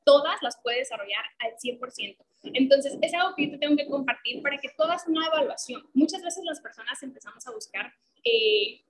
todas 0.05 0.41
las 0.41 0.57
puede 0.63 0.79
desarrollar 0.79 1.25
al 1.39 1.51
100%. 1.57 2.15
Entonces, 2.53 2.97
es 3.01 3.13
algo 3.13 3.35
que 3.35 3.45
yo 3.45 3.51
te 3.51 3.57
tengo 3.57 3.75
que 3.75 3.85
compartir 3.85 4.41
para 4.41 4.57
que 4.57 4.69
todas 4.77 5.05
una 5.07 5.27
evaluación. 5.27 5.83
Muchas 5.93 6.23
veces 6.23 6.41
las 6.45 6.61
personas 6.61 7.03
empezamos 7.03 7.45
a 7.45 7.51
buscar, 7.51 7.93
eh, 8.23 8.81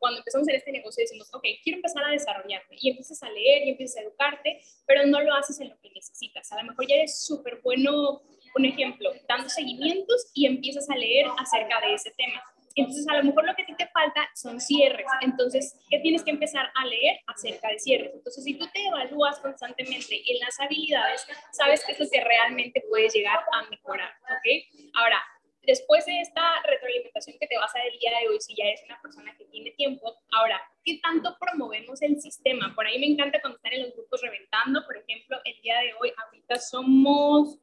cuando 0.00 0.18
empezamos 0.18 0.48
en 0.48 0.56
este 0.56 0.72
negocio, 0.72 1.04
decimos, 1.04 1.32
ok, 1.32 1.44
quiero 1.62 1.76
empezar 1.76 2.04
a 2.04 2.10
desarrollarme 2.10 2.76
y 2.80 2.90
empiezas 2.90 3.22
a 3.22 3.30
leer 3.30 3.66
y 3.66 3.70
empiezas 3.70 3.98
a 3.98 4.02
educarte, 4.02 4.60
pero 4.84 5.06
no 5.06 5.20
lo 5.20 5.32
haces 5.34 5.60
en 5.60 5.68
lo 5.70 5.78
que 5.80 5.90
necesitas. 5.90 6.50
A 6.50 6.56
lo 6.60 6.64
mejor 6.64 6.88
ya 6.88 6.96
eres 6.96 7.24
súper 7.24 7.60
bueno, 7.62 8.22
un 8.56 8.64
ejemplo, 8.64 9.12
dando 9.28 9.48
seguimientos 9.48 10.30
y 10.34 10.46
empiezas 10.46 10.90
a 10.90 10.96
leer 10.96 11.26
acerca 11.38 11.80
de 11.86 11.94
ese 11.94 12.10
tema 12.10 12.42
entonces, 12.80 13.06
a 13.08 13.16
lo 13.16 13.24
mejor 13.24 13.46
lo 13.46 13.54
que 13.54 13.62
a 13.62 13.66
ti 13.66 13.74
te 13.76 13.86
falta 13.88 14.28
son 14.34 14.60
cierres. 14.60 15.06
Entonces, 15.22 15.74
¿qué 15.90 15.98
tienes 16.00 16.22
que 16.22 16.30
empezar 16.30 16.70
a 16.74 16.86
leer 16.86 17.18
acerca 17.26 17.68
de 17.68 17.78
cierres? 17.78 18.12
Entonces, 18.14 18.44
si 18.44 18.54
tú 18.54 18.66
te 18.72 18.86
evalúas 18.86 19.38
constantemente 19.40 20.16
en 20.16 20.38
las 20.40 20.58
habilidades, 20.60 21.26
sabes 21.52 21.84
que 21.84 21.92
es 21.92 22.00
lo 22.00 22.06
que 22.10 22.22
realmente 22.22 22.82
puedes 22.88 23.12
llegar 23.12 23.38
a 23.52 23.68
mejorar, 23.70 24.10
¿ok? 24.22 24.90
Ahora, 24.94 25.22
después 25.68 26.06
de 26.06 26.20
esta 26.20 26.42
retroalimentación 26.62 27.36
que 27.38 27.46
te 27.46 27.58
vas 27.58 27.74
a 27.74 27.78
dar 27.78 27.88
el 27.88 27.98
día 27.98 28.10
de 28.20 28.28
hoy, 28.28 28.40
si 28.40 28.54
ya 28.56 28.64
eres 28.64 28.82
una 28.86 29.00
persona 29.02 29.36
que 29.36 29.44
tiene 29.46 29.70
tiempo, 29.72 30.16
ahora, 30.32 30.60
¿qué 30.82 30.98
tanto 31.02 31.36
promovemos 31.38 32.00
el 32.00 32.20
sistema? 32.20 32.72
Por 32.74 32.86
ahí 32.86 32.98
me 32.98 33.06
encanta 33.06 33.40
cuando 33.40 33.56
están 33.56 33.74
en 33.74 33.82
los 33.82 33.94
grupos 33.94 34.22
reventando, 34.22 34.84
por 34.86 34.96
ejemplo, 34.96 35.38
el 35.44 35.60
día 35.60 35.78
de 35.80 35.92
hoy, 36.00 36.10
ahorita 36.16 36.56
somos 36.56 37.58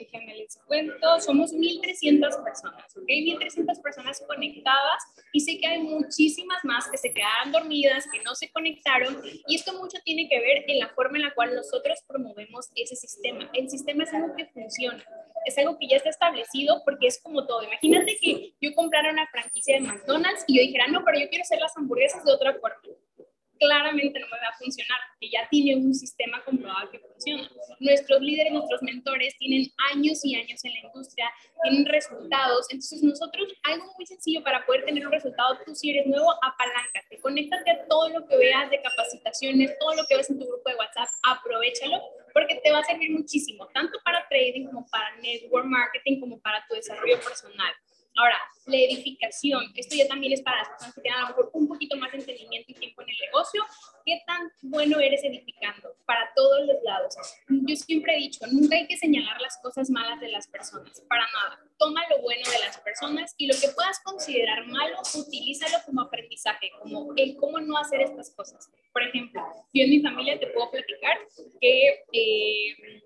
déjenme 0.00 0.34
les 0.34 0.56
cuento, 0.66 1.20
somos 1.20 1.52
1.300 1.52 2.42
personas, 2.42 2.96
¿ok? 2.96 3.06
1.300 3.06 3.82
personas 3.82 4.22
conectadas 4.26 5.02
y 5.32 5.40
sé 5.40 5.58
que 5.58 5.66
hay 5.66 5.82
muchísimas 5.82 6.64
más 6.64 6.88
que 6.88 6.96
se 6.96 7.12
quedaron 7.12 7.52
dormidas, 7.52 8.06
que 8.12 8.20
no 8.22 8.34
se 8.34 8.50
conectaron 8.50 9.22
y 9.46 9.54
esto 9.54 9.72
mucho 9.74 9.98
tiene 10.04 10.28
que 10.28 10.40
ver 10.40 10.64
en 10.66 10.78
la 10.78 10.88
forma 10.88 11.18
en 11.18 11.24
la 11.24 11.34
cual 11.34 11.54
nosotros 11.54 12.00
promovemos 12.06 12.70
ese 12.74 12.96
sistema. 12.96 13.50
El 13.52 13.68
sistema 13.68 14.04
es 14.04 14.12
algo 14.12 14.34
que 14.34 14.46
funciona, 14.46 15.04
es 15.44 15.58
algo 15.58 15.78
que 15.78 15.88
ya 15.88 15.96
está 15.96 16.10
establecido 16.10 16.82
porque 16.84 17.06
es 17.06 17.20
como 17.22 17.46
todo. 17.46 17.62
Imagínate 17.62 18.16
que 18.20 18.54
yo 18.60 18.74
comprara 18.74 19.10
una 19.10 19.26
franquicia 19.28 19.74
de 19.74 19.86
McDonald's 19.86 20.44
y 20.46 20.56
yo 20.56 20.62
dijera, 20.62 20.88
no, 20.88 21.04
pero 21.04 21.20
yo 21.20 21.28
quiero 21.28 21.42
hacer 21.42 21.60
las 21.60 21.76
hamburguesas 21.76 22.24
de 22.24 22.32
otra 22.32 22.54
forma 22.54 22.80
claramente 23.60 24.18
no 24.18 24.26
me 24.26 24.38
va 24.38 24.48
a 24.48 24.58
funcionar 24.58 24.98
porque 25.10 25.30
ya 25.30 25.46
tiene 25.50 25.76
un 25.76 25.94
sistema 25.94 26.42
comprobado 26.44 26.90
que 26.90 26.98
funciona. 26.98 27.48
Nuestros 27.78 28.20
líderes, 28.20 28.52
nuestros 28.52 28.82
mentores 28.82 29.36
tienen 29.38 29.70
años 29.92 30.24
y 30.24 30.34
años 30.34 30.64
en 30.64 30.72
la 30.72 30.80
industria, 30.88 31.30
tienen 31.62 31.84
resultados. 31.84 32.66
Entonces 32.70 33.02
nosotros, 33.02 33.52
algo 33.64 33.84
muy 33.96 34.06
sencillo 34.06 34.42
para 34.42 34.64
poder 34.64 34.84
tener 34.86 35.06
un 35.06 35.12
resultado, 35.12 35.58
tú 35.64 35.74
si 35.74 35.90
eres 35.90 36.06
nuevo, 36.06 36.32
apaláncate, 36.42 37.20
conéctate 37.20 37.70
a 37.70 37.86
todo 37.86 38.08
lo 38.08 38.26
que 38.26 38.36
veas 38.36 38.70
de 38.70 38.80
capacitaciones, 38.80 39.78
todo 39.78 39.94
lo 39.94 40.02
que 40.08 40.16
ves 40.16 40.30
en 40.30 40.38
tu 40.38 40.46
grupo 40.46 40.70
de 40.70 40.76
WhatsApp, 40.76 41.08
aprovechalo 41.28 42.00
porque 42.32 42.60
te 42.62 42.72
va 42.72 42.78
a 42.78 42.84
servir 42.84 43.10
muchísimo, 43.10 43.66
tanto 43.74 43.98
para 44.04 44.26
trading 44.28 44.66
como 44.66 44.86
para 44.86 45.16
network 45.16 45.66
marketing, 45.66 46.20
como 46.20 46.40
para 46.40 46.64
tu 46.68 46.74
desarrollo 46.74 47.20
personal. 47.20 47.74
Ahora, 48.16 48.36
la 48.66 48.76
edificación, 48.76 49.72
esto 49.74 49.96
ya 49.96 50.06
también 50.06 50.32
es 50.32 50.42
para 50.42 50.58
las 50.58 50.68
personas 50.68 50.94
que 50.94 51.00
tengan 51.00 51.18
a 51.18 51.22
lo 51.22 51.28
mejor 51.28 51.50
un 51.54 51.68
poquito 51.68 51.96
más 51.96 52.12
de 52.12 52.18
entendimiento 52.18 52.70
y 52.70 52.74
tiempo 52.74 53.02
en 53.02 53.08
el 53.08 53.16
negocio. 53.26 53.62
¿Qué 54.04 54.20
tan 54.26 54.50
bueno 54.62 54.98
eres 54.98 55.22
edificando 55.24 55.94
para 56.06 56.30
todos 56.34 56.66
los 56.66 56.82
lados? 56.82 57.14
Yo 57.48 57.76
siempre 57.76 58.14
he 58.14 58.18
dicho, 58.18 58.44
nunca 58.50 58.76
hay 58.76 58.86
que 58.86 58.96
señalar 58.96 59.40
las 59.40 59.58
cosas 59.62 59.90
malas 59.90 60.20
de 60.20 60.28
las 60.28 60.46
personas, 60.48 61.00
para 61.08 61.24
nada. 61.32 61.60
Toma 61.78 62.02
lo 62.10 62.20
bueno 62.22 62.42
de 62.50 62.58
las 62.60 62.78
personas 62.78 63.34
y 63.38 63.46
lo 63.46 63.54
que 63.58 63.68
puedas 63.68 64.00
considerar 64.00 64.66
malo, 64.66 64.98
utilízalo 65.14 65.78
como 65.86 66.02
aprendizaje, 66.02 66.70
como 66.80 67.12
el 67.16 67.36
cómo 67.36 67.60
no 67.60 67.78
hacer 67.78 68.02
estas 68.02 68.30
cosas. 68.30 68.70
Por 68.92 69.02
ejemplo, 69.02 69.40
yo 69.72 69.84
en 69.84 69.90
mi 69.90 70.00
familia 70.00 70.38
te 70.38 70.48
puedo 70.48 70.70
platicar 70.70 71.18
que 71.60 72.04
eh, 72.12 73.02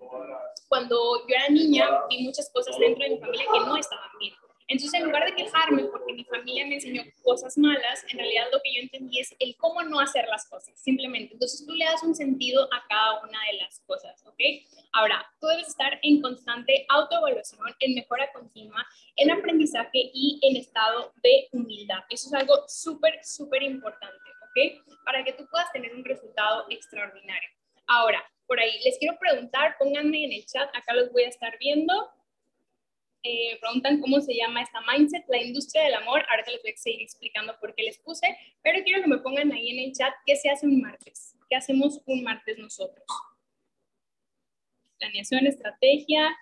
cuando 0.67 1.27
yo 1.27 1.35
era 1.35 1.49
niña 1.49 1.87
vi 2.09 2.23
muchas 2.23 2.49
cosas 2.51 2.77
dentro 2.79 3.03
de 3.03 3.11
mi 3.11 3.17
familia 3.19 3.45
que 3.51 3.59
no 3.59 3.77
estaban 3.77 4.09
bien 4.19 4.33
entonces, 4.67 4.99
en 4.99 5.05
lugar 5.05 5.25
de 5.25 5.35
quejarme 5.35 5.83
porque 5.85 6.13
mi 6.13 6.23
familia 6.23 6.65
me 6.65 6.75
enseñó 6.75 7.03
cosas 7.23 7.55
malas, 7.57 8.03
en 8.09 8.17
realidad 8.17 8.45
lo 8.51 8.59
que 8.63 8.73
yo 8.73 8.81
entendí 8.81 9.19
es 9.19 9.35
el 9.37 9.55
cómo 9.57 9.83
no 9.83 9.99
hacer 9.99 10.27
las 10.27 10.47
cosas, 10.49 10.79
simplemente. 10.79 11.33
Entonces, 11.33 11.65
tú 11.65 11.73
le 11.73 11.85
das 11.85 12.01
un 12.01 12.15
sentido 12.15 12.67
a 12.73 12.83
cada 12.89 13.21
una 13.21 13.39
de 13.51 13.57
las 13.59 13.79
cosas, 13.81 14.25
¿ok? 14.25 14.39
Ahora, 14.93 15.23
tú 15.39 15.47
debes 15.47 15.67
estar 15.67 15.99
en 16.01 16.19
constante 16.19 16.85
autoevaluación, 16.89 17.61
en 17.79 17.93
mejora 17.93 18.31
continua, 18.33 18.85
en 19.17 19.29
aprendizaje 19.29 20.09
y 20.13 20.39
en 20.41 20.55
estado 20.55 21.13
de 21.21 21.47
humildad. 21.51 21.99
Eso 22.09 22.27
es 22.27 22.33
algo 22.33 22.63
súper, 22.67 23.19
súper 23.23 23.61
importante, 23.61 24.29
¿ok? 24.41 24.97
Para 25.05 25.23
que 25.23 25.33
tú 25.33 25.45
puedas 25.51 25.71
tener 25.73 25.93
un 25.93 26.03
resultado 26.03 26.65
extraordinario. 26.71 27.49
Ahora, 27.85 28.23
por 28.47 28.59
ahí, 28.59 28.79
les 28.83 28.97
quiero 28.97 29.15
preguntar, 29.19 29.75
pónganme 29.77 30.25
en 30.25 30.33
el 30.33 30.45
chat, 30.45 30.69
acá 30.75 30.93
los 30.93 31.11
voy 31.11 31.23
a 31.23 31.29
estar 31.29 31.55
viendo 31.59 31.93
eh, 33.25 33.57
preguntan 33.59 33.99
cómo 33.99 34.21
se 34.21 34.35
llama 34.35 34.61
esta 34.61 34.79
mindset, 34.81 35.25
la 35.27 35.41
industria 35.41 35.83
del 35.83 35.95
amor. 35.95 36.23
Ahora 36.29 36.43
les 36.45 36.61
voy 36.61 36.71
a 36.71 36.77
seguir 36.77 37.01
explicando 37.01 37.57
por 37.59 37.73
qué 37.73 37.81
les 37.83 37.97
puse, 37.97 38.37
pero 38.61 38.83
quiero 38.83 39.01
que 39.01 39.09
me 39.09 39.17
pongan 39.17 39.51
ahí 39.51 39.71
en 39.71 39.85
el 39.85 39.93
chat 39.93 40.13
qué 40.27 40.35
se 40.35 40.49
hace 40.49 40.67
un 40.67 40.79
martes, 40.79 41.35
qué 41.49 41.55
hacemos 41.55 42.01
un 42.05 42.23
martes 42.23 42.59
nosotros. 42.59 43.05
Planeación, 44.99 45.47
estrategia, 45.47 46.37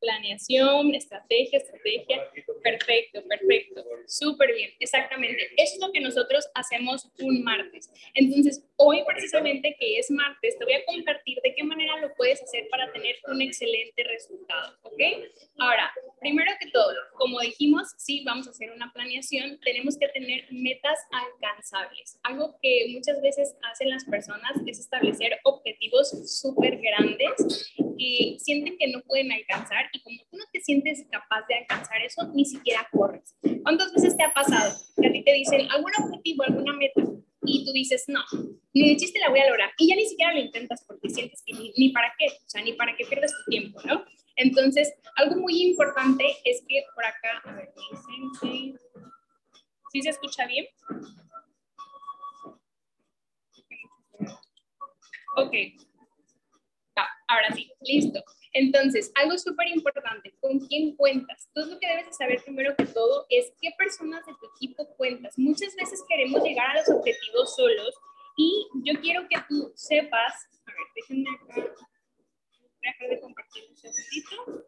planeación, 0.00 0.94
estrategia, 0.94 1.58
estrategia. 1.58 2.30
Perfecto, 2.62 3.22
perfecto. 3.28 3.84
Súper 4.06 4.54
bien, 4.54 4.70
exactamente. 4.80 5.50
Eso 5.56 5.74
es 5.74 5.80
lo 5.80 5.92
que 5.92 6.00
nosotros 6.00 6.48
hacemos 6.54 7.08
un 7.20 7.42
martes. 7.42 7.90
Entonces, 8.14 8.64
hoy 8.76 9.02
precisamente 9.06 9.76
que 9.78 9.98
es 9.98 10.10
martes, 10.10 10.58
te 10.58 10.64
voy 10.64 10.74
a 10.74 10.84
compartir 10.84 11.38
de 11.42 11.54
qué 11.54 11.62
manera 11.62 12.00
lo 12.00 12.12
puedes 12.14 12.42
hacer 12.42 12.68
para 12.70 12.90
tener 12.92 13.16
un 13.28 13.40
excelente 13.42 14.02
resultado, 14.04 14.76
¿ok? 14.82 15.00
Ahora, 15.58 15.92
primero 16.20 16.50
que 16.60 16.70
todo, 16.70 16.94
como 17.14 17.40
dijimos, 17.40 17.88
sí, 17.96 18.22
vamos 18.24 18.46
a 18.46 18.50
hacer 18.50 18.70
una 18.72 18.92
planeación, 18.92 19.60
tenemos 19.60 19.98
que 19.98 20.08
tener 20.08 20.46
metas 20.50 20.98
alcanzables. 21.12 22.18
Algo 22.22 22.56
que 22.62 22.86
muchas 22.92 23.20
veces 23.20 23.54
hacen 23.70 23.90
las 23.90 24.04
personas 24.04 24.52
es 24.66 24.80
establecer 24.80 25.38
objetivos 25.44 26.10
súper 26.40 26.78
grandes 26.78 27.74
y 28.00 28.38
sienten 28.40 28.78
que 28.78 28.88
no 28.88 29.02
pueden 29.02 29.30
alcanzar 29.30 29.84
y 29.92 30.00
como 30.00 30.16
tú 30.30 30.38
no 30.38 30.44
te 30.50 30.60
sientes 30.62 31.04
capaz 31.10 31.46
de 31.46 31.56
alcanzar 31.56 32.00
eso, 32.00 32.26
ni 32.32 32.46
siquiera 32.46 32.88
corres. 32.90 33.36
¿Cuántas 33.62 33.92
veces 33.92 34.16
te 34.16 34.22
ha 34.22 34.32
pasado 34.32 34.74
que 34.98 35.06
a 35.06 35.12
ti 35.12 35.22
te 35.22 35.34
dicen 35.34 35.70
algún 35.70 35.92
objetivo, 36.02 36.44
alguna 36.44 36.72
meta 36.72 37.02
y 37.42 37.64
tú 37.66 37.72
dices, 37.72 38.04
no, 38.08 38.20
ni 38.72 38.88
de 38.88 38.96
chiste 38.96 39.18
la 39.18 39.28
voy 39.28 39.40
a 39.40 39.48
lograr. 39.48 39.70
Y 39.76 39.88
ya 39.88 39.96
ni 39.96 40.06
siquiera 40.06 40.32
lo 40.32 40.40
intentas 40.40 40.82
porque 40.86 41.10
sientes 41.10 41.42
que 41.44 41.52
ni, 41.52 41.74
ni 41.76 41.90
para 41.90 42.10
qué, 42.18 42.28
o 42.28 42.48
sea, 42.48 42.62
ni 42.62 42.72
para 42.72 42.96
qué 42.96 43.04
pierdes 43.04 43.32
tu 43.32 43.50
tiempo, 43.50 43.78
¿no? 43.84 44.02
Entonces, 44.36 44.94
algo 45.16 45.36
muy 45.36 45.60
importante 45.62 46.24
es 46.44 46.62
que 46.66 46.82
por 46.94 47.04
acá, 47.04 47.42
a 47.44 47.52
ver, 47.52 47.70
dicen 47.76 48.30
que... 48.40 49.10
¿Sí 49.92 50.00
se 50.00 50.10
escucha 50.10 50.46
bien? 50.46 50.66
Ok. 55.36 55.54
Ah, 57.30 57.34
ahora 57.34 57.54
sí, 57.54 57.70
listo. 57.80 58.22
Entonces, 58.52 59.12
algo 59.14 59.38
súper 59.38 59.68
importante, 59.68 60.34
¿con 60.40 60.58
quién 60.66 60.96
cuentas? 60.96 61.48
Tú 61.54 61.60
lo 61.66 61.78
que 61.78 61.86
debes 61.86 62.16
saber 62.16 62.42
primero 62.42 62.74
que 62.76 62.86
todo 62.86 63.26
es 63.28 63.52
qué 63.60 63.70
personas 63.78 64.26
de 64.26 64.32
tu 64.40 64.46
equipo 64.56 64.88
cuentas. 64.96 65.38
Muchas 65.38 65.74
veces 65.76 66.02
queremos 66.08 66.42
llegar 66.42 66.70
a 66.70 66.80
los 66.80 66.88
objetivos 66.88 67.54
solos 67.54 67.94
y 68.36 68.66
yo 68.84 69.00
quiero 69.00 69.28
que 69.28 69.36
tú 69.48 69.72
sepas, 69.76 70.48
a 70.66 70.72
ver, 70.72 70.86
déjenme 70.96 71.30
acá, 71.30 71.54
voy 71.54 72.88
a 72.88 72.92
dejar 72.92 73.08
de 73.10 73.20
compartir 73.20 73.64
un 73.70 73.76
segundito. 73.76 74.64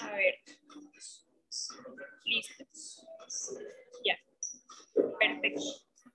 A 0.00 0.16
ver. 0.16 0.34
Listo. 2.24 2.64
Ya. 4.04 4.18
Perfecto. 5.18 5.62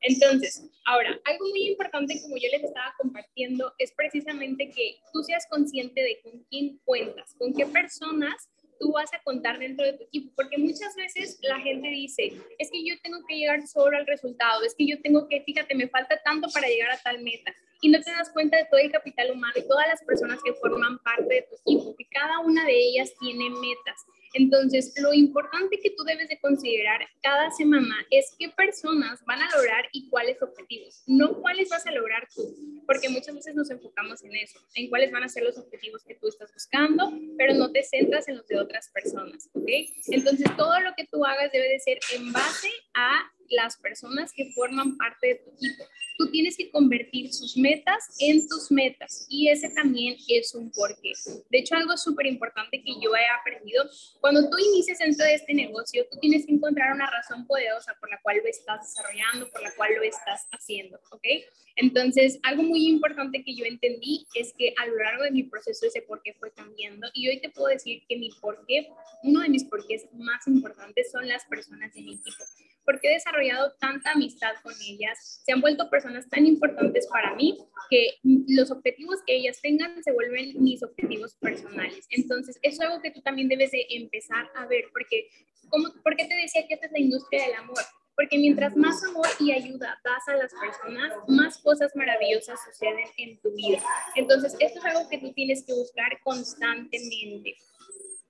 Entonces, 0.01 0.69
ahora, 0.85 1.19
algo 1.23 1.47
muy 1.49 1.67
importante 1.69 2.21
como 2.21 2.35
yo 2.35 2.49
les 2.51 2.63
estaba 2.63 2.93
compartiendo 2.97 3.73
es 3.77 3.93
precisamente 3.93 4.69
que 4.69 4.97
tú 5.13 5.23
seas 5.23 5.47
consciente 5.49 6.01
de 6.01 6.19
con 6.21 6.43
quién 6.49 6.77
cuentas, 6.83 7.33
con 7.37 7.53
qué 7.53 7.65
personas 7.65 8.49
tú 8.83 8.91
vas 8.91 9.13
a 9.13 9.23
contar 9.23 9.59
dentro 9.59 9.85
de 9.85 9.93
tu 9.93 10.03
equipo, 10.03 10.33
porque 10.35 10.57
muchas 10.57 10.93
veces 10.95 11.39
la 11.41 11.57
gente 11.61 11.87
dice, 11.87 12.33
es 12.59 12.69
que 12.69 12.85
yo 12.85 12.95
tengo 13.01 13.25
que 13.25 13.37
llegar 13.37 13.65
solo 13.65 13.97
al 13.97 14.05
resultado, 14.05 14.61
es 14.63 14.75
que 14.75 14.85
yo 14.85 15.01
tengo 15.01 15.29
que, 15.29 15.41
fíjate, 15.41 15.73
me 15.73 15.87
falta 15.87 16.21
tanto 16.21 16.49
para 16.49 16.67
llegar 16.67 16.91
a 16.91 16.97
tal 16.97 17.23
meta, 17.23 17.55
y 17.81 17.87
no 17.89 18.01
te 18.01 18.11
das 18.11 18.29
cuenta 18.31 18.57
de 18.57 18.65
todo 18.65 18.81
el 18.81 18.91
capital 18.91 19.31
humano 19.31 19.53
y 19.55 19.67
todas 19.67 19.87
las 19.87 20.03
personas 20.03 20.39
que 20.43 20.53
forman 20.53 20.99
parte 20.99 21.33
de 21.33 21.41
tu 21.43 21.55
equipo, 21.55 21.95
que 21.95 22.05
cada 22.09 22.39
una 22.39 22.65
de 22.65 22.77
ellas 22.77 23.13
tiene 23.21 23.49
metas. 23.49 24.05
Entonces, 24.33 24.93
lo 24.97 25.13
importante 25.13 25.79
que 25.79 25.91
tú 25.91 26.03
debes 26.03 26.27
de 26.29 26.39
considerar 26.39 27.01
cada 27.21 27.51
semana 27.51 27.95
es 28.09 28.35
qué 28.37 28.49
personas 28.49 29.23
van 29.25 29.41
a 29.41 29.49
lograr 29.55 29.85
y 29.91 30.09
cuáles 30.09 30.41
objetivos, 30.41 31.03
no 31.07 31.39
cuáles 31.41 31.69
vas 31.69 31.85
a 31.85 31.91
lograr 31.91 32.27
tú, 32.33 32.55
porque 32.85 33.09
muchas 33.09 33.35
veces 33.35 33.55
nos 33.55 33.69
enfocamos 33.69 34.23
en 34.23 34.35
eso, 34.35 34.59
en 34.75 34.89
cuáles 34.89 35.11
van 35.11 35.23
a 35.23 35.29
ser 35.29 35.43
los 35.43 35.57
objetivos 35.57 36.03
que 36.03 36.15
tú 36.15 36.27
estás 36.27 36.51
buscando, 36.53 37.13
pero 37.37 37.53
no 37.53 37.71
te 37.71 37.83
centras 37.83 38.27
en 38.27 38.37
los 38.37 38.47
de 38.47 38.59
otras 38.59 38.89
personas, 38.89 39.49
¿ok? 39.53 39.69
Entonces, 40.07 40.47
todo 40.57 40.79
lo 40.79 40.93
que 40.95 41.05
tú 41.05 41.25
hagas 41.25 41.51
debe 41.51 41.69
de 41.69 41.79
ser 41.79 41.99
en 42.15 42.31
base 42.33 42.69
a 42.93 43.31
las 43.53 43.77
personas 43.77 44.31
que 44.33 44.51
forman 44.53 44.97
parte 44.97 45.27
de 45.27 45.35
tu 45.35 45.49
equipo. 45.51 45.83
Tú 46.17 46.29
tienes 46.29 46.55
que 46.55 46.69
convertir 46.69 47.33
sus 47.33 47.57
metas 47.57 48.15
en 48.19 48.47
tus 48.47 48.71
metas 48.71 49.25
y 49.29 49.49
ese 49.49 49.69
también 49.69 50.15
es 50.27 50.53
un 50.53 50.71
porqué. 50.71 51.13
De 51.49 51.59
hecho, 51.59 51.75
algo 51.75 51.97
súper 51.97 52.27
importante 52.27 52.81
que 52.83 52.93
yo 53.01 53.15
he 53.15 53.25
aprendido, 53.39 53.83
cuando 54.21 54.49
tú 54.49 54.57
inicias 54.57 54.99
dentro 54.99 55.25
de 55.25 55.35
este 55.35 55.53
negocio, 55.53 56.05
tú 56.11 56.19
tienes 56.19 56.45
que 56.45 56.53
encontrar 56.53 56.93
una 56.93 57.09
razón 57.09 57.47
poderosa 57.47 57.95
por 57.99 58.09
la 58.09 58.19
cual 58.21 58.37
lo 58.37 58.49
estás 58.49 58.81
desarrollando, 58.81 59.49
por 59.49 59.63
la 59.63 59.73
cual 59.75 59.95
lo 59.95 60.03
estás 60.03 60.47
haciendo, 60.51 60.99
¿ok? 61.11 61.25
Entonces, 61.75 62.39
algo 62.43 62.61
muy 62.61 62.87
importante 62.87 63.43
que 63.43 63.55
yo 63.55 63.65
entendí 63.65 64.27
es 64.35 64.53
que 64.57 64.73
a 64.77 64.85
lo 64.85 64.95
largo 64.97 65.23
de 65.23 65.31
mi 65.31 65.43
proceso 65.43 65.87
ese 65.87 66.03
porqué 66.03 66.33
fue 66.33 66.51
cambiando 66.53 67.07
y 67.13 67.27
hoy 67.29 67.41
te 67.41 67.49
puedo 67.49 67.69
decir 67.69 68.03
que 68.07 68.17
mi 68.17 68.29
porqué, 68.39 68.89
uno 69.23 69.41
de 69.41 69.49
mis 69.49 69.63
porqués 69.63 70.05
más 70.13 70.47
importantes 70.47 71.11
son 71.11 71.27
las 71.27 71.43
personas 71.45 71.91
de 71.93 72.01
mi 72.01 72.13
equipo 72.13 72.43
porque 72.85 73.07
he 73.07 73.19
desarrollado 73.43 73.73
tanta 73.79 74.11
amistad 74.11 74.53
con 74.61 74.73
ellas, 74.81 75.41
se 75.45 75.51
han 75.51 75.61
vuelto 75.61 75.89
personas 75.89 76.27
tan 76.29 76.45
importantes 76.45 77.07
para 77.07 77.35
mí 77.35 77.57
que 77.89 78.17
los 78.47 78.71
objetivos 78.71 79.19
que 79.25 79.35
ellas 79.35 79.59
tengan 79.61 80.03
se 80.03 80.11
vuelven 80.11 80.61
mis 80.61 80.83
objetivos 80.83 81.35
personales. 81.35 82.05
Entonces, 82.09 82.57
eso 82.61 82.81
es 82.83 82.89
algo 82.89 83.01
que 83.01 83.11
tú 83.11 83.21
también 83.21 83.47
debes 83.47 83.71
de 83.71 83.85
empezar 83.89 84.49
a 84.55 84.65
ver, 84.65 84.85
porque, 84.91 85.27
¿cómo, 85.69 85.89
¿por 86.03 86.15
qué 86.15 86.25
te 86.25 86.35
decía 86.35 86.65
que 86.67 86.75
esta 86.75 86.87
es 86.87 86.91
la 86.91 86.99
industria 86.99 87.45
del 87.45 87.55
amor? 87.55 87.79
Porque 88.15 88.37
mientras 88.37 88.75
más 88.77 89.03
amor 89.03 89.27
y 89.39 89.51
ayuda 89.51 89.99
das 90.03 90.27
a 90.27 90.35
las 90.35 90.53
personas, 90.53 91.13
más 91.27 91.57
cosas 91.57 91.95
maravillosas 91.95 92.59
suceden 92.63 93.07
en 93.17 93.39
tu 93.39 93.51
vida. 93.55 93.81
Entonces, 94.15 94.55
esto 94.59 94.79
es 94.79 94.85
algo 94.85 95.09
que 95.09 95.17
tú 95.17 95.33
tienes 95.33 95.63
que 95.65 95.73
buscar 95.73 96.19
constantemente 96.23 97.55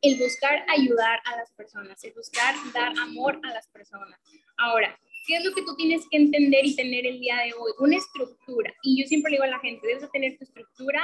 el 0.04 0.18
buscar 0.20 0.66
ayudar 0.68 1.22
a 1.26 1.38
las 1.38 1.52
personas, 1.54 2.04
el 2.04 2.12
buscar 2.14 2.54
dar 2.74 2.92
amor 3.00 3.40
a 3.44 3.54
las 3.54 3.68
personas. 3.70 4.20
Ahora, 4.58 5.00
¿qué 5.26 5.38
es 5.38 5.46
lo 5.46 5.54
que 5.56 5.62
tú 5.62 5.76
tienes 5.78 6.06
que 6.12 6.18
entender 6.18 6.66
y 6.66 6.76
tener 6.76 7.08
el 7.08 7.20
día 7.22 7.38
de 7.38 7.54
hoy? 7.54 7.72
Una 7.80 7.96
estructura. 7.96 8.74
Y 8.84 9.02
yo 9.02 9.08
siempre 9.08 9.32
le 9.32 9.38
digo 9.38 9.46
a 9.46 9.48
la 9.48 9.60
gente, 9.60 9.88
debes 9.88 10.12
tener 10.12 10.38
tu 10.38 10.44
estructura 10.44 11.02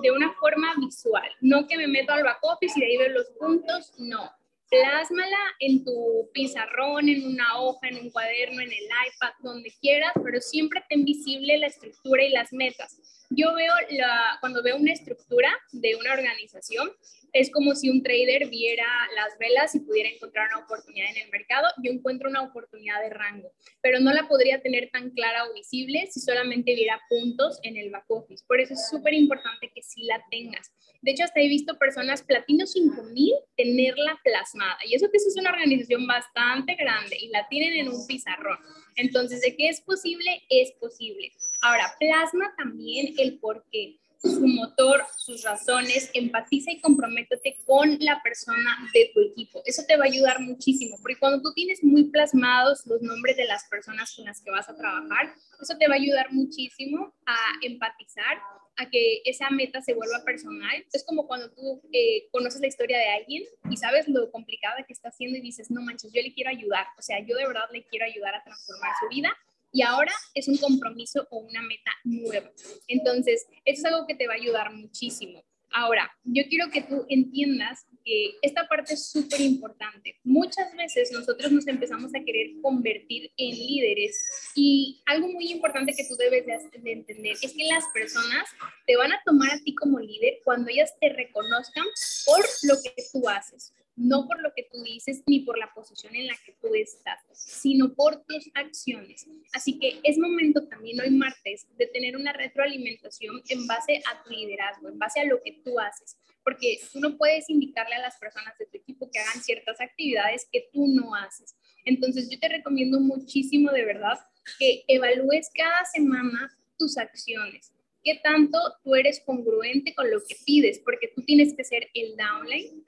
de 0.00 0.12
una 0.12 0.32
forma 0.34 0.74
visual, 0.78 1.28
no 1.40 1.66
que 1.66 1.76
me 1.76 1.88
meto 1.88 2.12
al 2.12 2.22
back 2.22 2.38
office 2.42 2.74
y 2.76 2.80
de 2.80 2.86
ahí 2.86 2.96
veo 2.96 3.08
los 3.10 3.30
puntos, 3.38 3.92
no. 3.98 4.30
Plásmala 4.68 5.38
en 5.60 5.84
tu 5.84 6.28
pizarrón, 6.32 7.08
en 7.08 7.24
una 7.24 7.60
hoja, 7.60 7.88
en 7.88 7.98
un 7.98 8.10
cuaderno, 8.10 8.60
en 8.60 8.72
el 8.72 8.84
iPad, 9.08 9.32
donde 9.40 9.72
quieras, 9.80 10.12
pero 10.22 10.40
siempre 10.40 10.82
ten 10.88 11.04
visible 11.04 11.58
la 11.58 11.68
estructura 11.68 12.24
y 12.24 12.30
las 12.30 12.52
metas. 12.52 13.00
Yo 13.30 13.54
veo 13.54 13.72
la, 13.90 14.38
cuando 14.40 14.62
veo 14.62 14.76
una 14.76 14.92
estructura 14.92 15.48
de 15.72 15.94
una 15.96 16.12
organización, 16.12 16.90
es 17.38 17.50
como 17.50 17.74
si 17.74 17.90
un 17.90 18.02
trader 18.02 18.48
viera 18.48 18.86
las 19.14 19.38
velas 19.38 19.74
y 19.74 19.80
pudiera 19.80 20.08
encontrar 20.08 20.48
una 20.48 20.64
oportunidad 20.64 21.10
en 21.10 21.24
el 21.24 21.30
mercado. 21.30 21.66
Yo 21.82 21.92
encuentro 21.92 22.30
una 22.30 22.42
oportunidad 22.42 23.02
de 23.02 23.10
rango, 23.10 23.52
pero 23.82 24.00
no 24.00 24.12
la 24.12 24.26
podría 24.26 24.62
tener 24.62 24.90
tan 24.90 25.10
clara 25.10 25.44
o 25.44 25.52
visible 25.52 26.06
si 26.10 26.20
solamente 26.20 26.74
viera 26.74 27.00
puntos 27.08 27.58
en 27.62 27.76
el 27.76 27.90
back 27.90 28.04
office. 28.08 28.44
Por 28.46 28.60
eso 28.60 28.74
es 28.74 28.88
súper 28.88 29.12
importante 29.14 29.70
que 29.74 29.82
sí 29.82 30.04
la 30.04 30.22
tengas. 30.30 30.72
De 31.02 31.10
hecho, 31.12 31.24
hasta 31.24 31.40
he 31.40 31.48
visto 31.48 31.78
personas 31.78 32.22
Platino 32.22 32.66
5000 32.66 33.34
tenerla 33.56 34.18
plasmada. 34.24 34.78
Y 34.86 34.94
eso 34.94 35.10
que 35.10 35.18
es 35.18 35.36
una 35.38 35.50
organización 35.50 36.06
bastante 36.06 36.74
grande 36.74 37.16
y 37.20 37.28
la 37.28 37.46
tienen 37.48 37.80
en 37.80 37.88
un 37.88 38.06
pizarrón. 38.06 38.58
Entonces, 38.96 39.42
¿de 39.42 39.56
qué 39.56 39.68
es 39.68 39.80
posible? 39.82 40.42
Es 40.48 40.72
posible. 40.80 41.32
Ahora, 41.60 41.92
plasma 41.98 42.54
también 42.56 43.14
el 43.18 43.38
por 43.38 43.64
qué 43.70 43.98
su 44.20 44.46
motor, 44.46 45.04
sus 45.16 45.42
razones, 45.42 46.10
empatiza 46.14 46.70
y 46.70 46.80
comprométete 46.80 47.58
con 47.64 47.96
la 48.00 48.20
persona 48.22 48.88
de 48.92 49.10
tu 49.12 49.20
equipo. 49.20 49.62
Eso 49.64 49.82
te 49.86 49.96
va 49.96 50.04
a 50.04 50.08
ayudar 50.08 50.40
muchísimo, 50.40 50.96
porque 51.00 51.18
cuando 51.18 51.42
tú 51.42 51.52
tienes 51.54 51.82
muy 51.82 52.04
plasmados 52.04 52.86
los 52.86 53.02
nombres 53.02 53.36
de 53.36 53.46
las 53.46 53.64
personas 53.68 54.14
con 54.14 54.24
las 54.24 54.40
que 54.40 54.50
vas 54.50 54.68
a 54.68 54.76
trabajar, 54.76 55.34
eso 55.60 55.76
te 55.78 55.88
va 55.88 55.94
a 55.94 55.98
ayudar 55.98 56.32
muchísimo 56.32 57.14
a 57.26 57.36
empatizar, 57.62 58.38
a 58.76 58.90
que 58.90 59.22
esa 59.24 59.48
meta 59.50 59.80
se 59.80 59.94
vuelva 59.94 60.22
personal. 60.24 60.84
Es 60.92 61.04
como 61.04 61.26
cuando 61.26 61.50
tú 61.50 61.82
eh, 61.92 62.28
conoces 62.30 62.60
la 62.60 62.66
historia 62.66 62.98
de 62.98 63.08
alguien 63.08 63.44
y 63.70 63.76
sabes 63.76 64.06
lo 64.08 64.30
complicada 64.30 64.84
que 64.86 64.92
está 64.92 65.08
haciendo 65.08 65.38
y 65.38 65.40
dices, 65.40 65.70
no 65.70 65.80
manches, 65.82 66.12
yo 66.12 66.20
le 66.22 66.32
quiero 66.32 66.50
ayudar, 66.50 66.86
o 66.98 67.02
sea, 67.02 67.18
yo 67.20 67.36
de 67.36 67.46
verdad 67.46 67.68
le 67.72 67.84
quiero 67.86 68.04
ayudar 68.04 68.34
a 68.34 68.44
transformar 68.44 68.92
su 69.00 69.08
vida 69.08 69.34
y 69.72 69.82
ahora 69.82 70.12
es 70.34 70.48
un 70.48 70.56
compromiso 70.56 71.26
o 71.30 71.38
una 71.38 71.62
meta 71.62 71.92
nueva. 72.04 72.50
Entonces, 72.88 73.46
es 73.64 73.84
algo 73.84 74.06
que 74.06 74.14
te 74.14 74.26
va 74.26 74.34
a 74.34 74.36
ayudar 74.36 74.72
muchísimo. 74.72 75.44
Ahora, 75.70 76.10
yo 76.24 76.44
quiero 76.48 76.70
que 76.70 76.82
tú 76.82 77.04
entiendas 77.08 77.84
que 78.04 78.30
esta 78.40 78.66
parte 78.68 78.94
es 78.94 79.10
súper 79.10 79.40
importante. 79.40 80.18
Muchas 80.24 80.74
veces 80.74 81.10
nosotros 81.12 81.52
nos 81.52 81.66
empezamos 81.66 82.14
a 82.14 82.24
querer 82.24 82.52
convertir 82.62 83.30
en 83.36 83.50
líderes 83.50 84.52
y 84.54 85.02
algo 85.06 85.28
muy 85.28 85.50
importante 85.50 85.92
que 85.94 86.06
tú 86.08 86.14
debes 86.16 86.46
de, 86.46 86.92
entender 86.92 87.36
es 87.42 87.52
que 87.52 87.64
las 87.64 87.84
personas 87.92 88.48
te 88.86 88.96
van 88.96 89.12
a 89.12 89.20
tomar 89.26 89.50
a 89.50 89.60
ti 89.60 89.74
como 89.74 89.98
líder 89.98 90.38
cuando 90.44 90.70
ellas 90.70 90.94
te 91.00 91.10
reconozcan 91.10 91.84
por 92.24 92.44
lo 92.62 92.76
que 92.82 92.94
tú 93.12 93.28
haces 93.28 93.74
no 93.96 94.26
por 94.28 94.40
lo 94.42 94.52
que 94.54 94.68
tú 94.70 94.82
dices 94.82 95.22
ni 95.26 95.40
por 95.40 95.58
la 95.58 95.72
posición 95.74 96.14
en 96.14 96.26
la 96.26 96.36
que 96.44 96.52
tú 96.60 96.74
estás, 96.74 97.18
sino 97.32 97.94
por 97.94 98.24
tus 98.24 98.50
acciones. 98.54 99.26
Así 99.52 99.78
que 99.78 100.00
es 100.02 100.18
momento 100.18 100.66
también 100.68 101.00
hoy 101.00 101.10
martes 101.10 101.66
de 101.76 101.86
tener 101.86 102.16
una 102.16 102.32
retroalimentación 102.34 103.42
en 103.48 103.66
base 103.66 104.02
a 104.12 104.22
tu 104.22 104.30
liderazgo, 104.30 104.88
en 104.88 104.98
base 104.98 105.20
a 105.20 105.24
lo 105.24 105.40
que 105.42 105.60
tú 105.64 105.80
haces, 105.80 106.18
porque 106.44 106.78
tú 106.92 107.00
no 107.00 107.16
puedes 107.16 107.48
indicarle 107.48 107.94
a 107.94 108.02
las 108.02 108.18
personas 108.18 108.56
de 108.58 108.66
tu 108.66 108.76
equipo 108.76 109.10
que 109.10 109.18
hagan 109.18 109.42
ciertas 109.42 109.80
actividades 109.80 110.46
que 110.52 110.68
tú 110.72 110.86
no 110.88 111.14
haces. 111.14 111.56
Entonces 111.84 112.28
yo 112.30 112.38
te 112.38 112.48
recomiendo 112.48 113.00
muchísimo 113.00 113.72
de 113.72 113.84
verdad 113.84 114.18
que 114.58 114.84
evalúes 114.88 115.50
cada 115.54 115.84
semana 115.86 116.54
tus 116.78 116.98
acciones. 116.98 117.72
¿Qué 118.04 118.20
tanto 118.22 118.58
tú 118.84 118.94
eres 118.94 119.20
congruente 119.24 119.94
con 119.94 120.08
lo 120.10 120.20
que 120.20 120.36
pides? 120.44 120.78
Porque 120.84 121.08
tú 121.08 121.22
tienes 121.22 121.54
que 121.54 121.64
ser 121.64 121.88
el 121.94 122.16
downline 122.16 122.84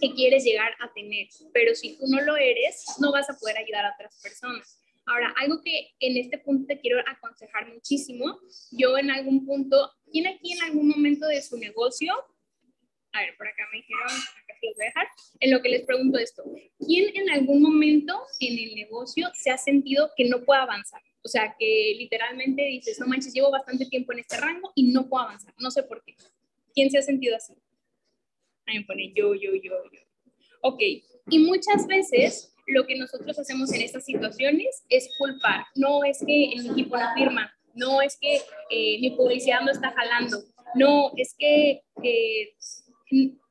que 0.00 0.12
quieres 0.14 0.44
llegar 0.44 0.72
a 0.80 0.92
tener, 0.92 1.28
pero 1.52 1.74
si 1.74 1.96
tú 1.96 2.06
no 2.08 2.20
lo 2.20 2.36
eres, 2.36 2.84
no 2.98 3.12
vas 3.12 3.28
a 3.30 3.38
poder 3.38 3.58
ayudar 3.58 3.84
a 3.84 3.94
otras 3.94 4.20
personas. 4.22 4.78
Ahora, 5.06 5.34
algo 5.38 5.60
que 5.62 5.90
en 6.00 6.16
este 6.16 6.38
punto 6.38 6.66
te 6.66 6.80
quiero 6.80 7.00
aconsejar 7.06 7.72
muchísimo, 7.72 8.38
yo 8.70 8.96
en 8.98 9.10
algún 9.10 9.44
punto, 9.44 9.90
¿quién 10.10 10.26
aquí 10.28 10.52
en 10.52 10.62
algún 10.62 10.88
momento 10.88 11.26
de 11.26 11.42
su 11.42 11.56
negocio? 11.56 12.12
A 13.12 13.20
ver, 13.20 13.36
por 13.36 13.46
acá 13.46 13.64
me 13.72 13.78
dijeron, 13.78 14.06
acá 14.06 14.54
se 14.60 14.66
los 14.66 14.76
voy 14.76 14.84
a 14.84 14.88
dejar, 14.88 15.06
en 15.40 15.50
lo 15.50 15.60
que 15.60 15.68
les 15.68 15.82
pregunto 15.82 16.18
esto, 16.18 16.44
¿quién 16.78 17.14
en 17.16 17.30
algún 17.30 17.60
momento 17.60 18.22
en 18.40 18.58
el 18.58 18.74
negocio 18.74 19.30
se 19.34 19.50
ha 19.50 19.58
sentido 19.58 20.10
que 20.16 20.28
no 20.28 20.44
puede 20.44 20.60
avanzar? 20.60 21.02
O 21.24 21.28
sea, 21.28 21.54
que 21.58 21.94
literalmente 21.98 22.62
dices, 22.62 22.98
no 22.98 23.06
manches, 23.06 23.32
llevo 23.32 23.50
bastante 23.50 23.86
tiempo 23.86 24.12
en 24.12 24.20
este 24.20 24.36
rango 24.38 24.72
y 24.74 24.92
no 24.92 25.08
puedo 25.08 25.24
avanzar, 25.24 25.54
no 25.58 25.70
sé 25.70 25.82
por 25.82 26.02
qué. 26.04 26.16
¿Quién 26.74 26.90
se 26.90 26.98
ha 26.98 27.02
sentido 27.02 27.36
así? 27.36 27.54
Me 28.72 28.84
pone 28.84 29.12
yo, 29.14 29.34
yo, 29.34 29.54
yo, 29.54 29.84
yo. 29.92 30.00
Ok, 30.62 30.80
y 31.28 31.38
muchas 31.38 31.86
veces 31.86 32.54
lo 32.66 32.86
que 32.86 32.96
nosotros 32.96 33.38
hacemos 33.38 33.72
en 33.72 33.82
estas 33.82 34.04
situaciones 34.04 34.84
es 34.88 35.08
culpar. 35.18 35.64
No 35.74 36.04
es 36.04 36.24
que 36.24 36.52
el 36.52 36.70
equipo 36.70 36.96
no 36.96 37.12
firma, 37.14 37.52
no 37.74 38.00
es 38.00 38.16
que 38.20 38.36
eh, 38.70 38.98
mi 39.00 39.10
publicidad 39.10 39.60
no 39.62 39.70
está 39.70 39.92
jalando, 39.92 40.38
no 40.74 41.12
es 41.16 41.34
que... 41.38 41.82
Eh, 42.02 42.54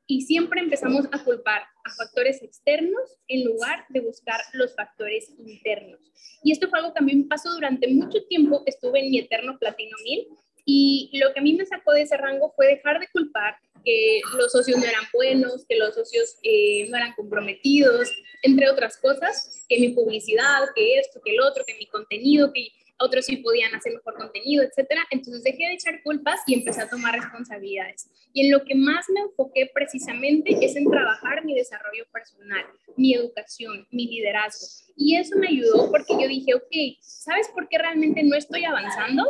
y 0.08 0.22
siempre 0.22 0.60
empezamos 0.60 1.06
a 1.12 1.24
culpar 1.24 1.62
a 1.62 1.90
factores 1.96 2.42
externos 2.42 3.18
en 3.28 3.44
lugar 3.44 3.86
de 3.88 4.00
buscar 4.00 4.40
los 4.52 4.74
factores 4.74 5.32
internos. 5.38 6.00
Y 6.42 6.52
esto 6.52 6.68
fue 6.68 6.80
algo 6.80 6.92
que 6.92 7.02
a 7.02 7.28
pasó 7.28 7.52
durante 7.52 7.88
mucho 7.88 8.22
tiempo, 8.26 8.62
estuve 8.66 9.00
en 9.00 9.10
mi 9.10 9.20
eterno 9.20 9.58
platino 9.58 9.96
mil 10.04 10.26
y 10.64 11.10
lo 11.18 11.32
que 11.32 11.40
a 11.40 11.42
mí 11.42 11.54
me 11.54 11.66
sacó 11.66 11.92
de 11.92 12.02
ese 12.02 12.16
rango 12.16 12.52
fue 12.56 12.66
dejar 12.66 13.00
de 13.00 13.08
culpar 13.12 13.56
que 13.84 14.20
los 14.36 14.52
socios 14.52 14.78
no 14.78 14.86
eran 14.86 15.04
buenos, 15.12 15.64
que 15.68 15.76
los 15.76 15.94
socios 15.94 16.36
eh, 16.42 16.86
no 16.88 16.96
eran 16.96 17.14
comprometidos, 17.14 18.10
entre 18.42 18.70
otras 18.70 18.96
cosas, 18.96 19.64
que 19.68 19.78
mi 19.78 19.90
publicidad, 19.90 20.68
que 20.74 20.98
esto, 20.98 21.20
que 21.24 21.32
el 21.32 21.40
otro, 21.40 21.64
que 21.66 21.74
mi 21.74 21.86
contenido, 21.86 22.52
que 22.52 22.68
otros 23.02 23.26
sí 23.26 23.36
podían 23.38 23.74
hacer 23.74 23.92
mejor 23.92 24.14
contenido, 24.14 24.62
etcétera. 24.62 25.02
Entonces 25.10 25.42
dejé 25.42 25.66
de 25.66 25.74
echar 25.74 26.02
culpas 26.02 26.40
y 26.46 26.54
empecé 26.54 26.82
a 26.82 26.88
tomar 26.88 27.14
responsabilidades. 27.14 28.08
Y 28.32 28.46
en 28.46 28.52
lo 28.52 28.64
que 28.64 28.74
más 28.74 29.06
me 29.10 29.20
enfoqué 29.20 29.70
precisamente 29.74 30.56
es 30.60 30.76
en 30.76 30.88
trabajar 30.88 31.44
mi 31.44 31.54
desarrollo 31.54 32.06
personal, 32.12 32.64
mi 32.96 33.14
educación, 33.14 33.86
mi 33.90 34.06
liderazgo. 34.06 34.66
Y 34.96 35.16
eso 35.16 35.36
me 35.36 35.48
ayudó 35.48 35.90
porque 35.90 36.14
yo 36.20 36.28
dije, 36.28 36.54
ok, 36.54 36.98
¿sabes 37.00 37.48
por 37.48 37.68
qué 37.68 37.78
realmente 37.78 38.22
no 38.22 38.36
estoy 38.36 38.64
avanzando? 38.64 39.24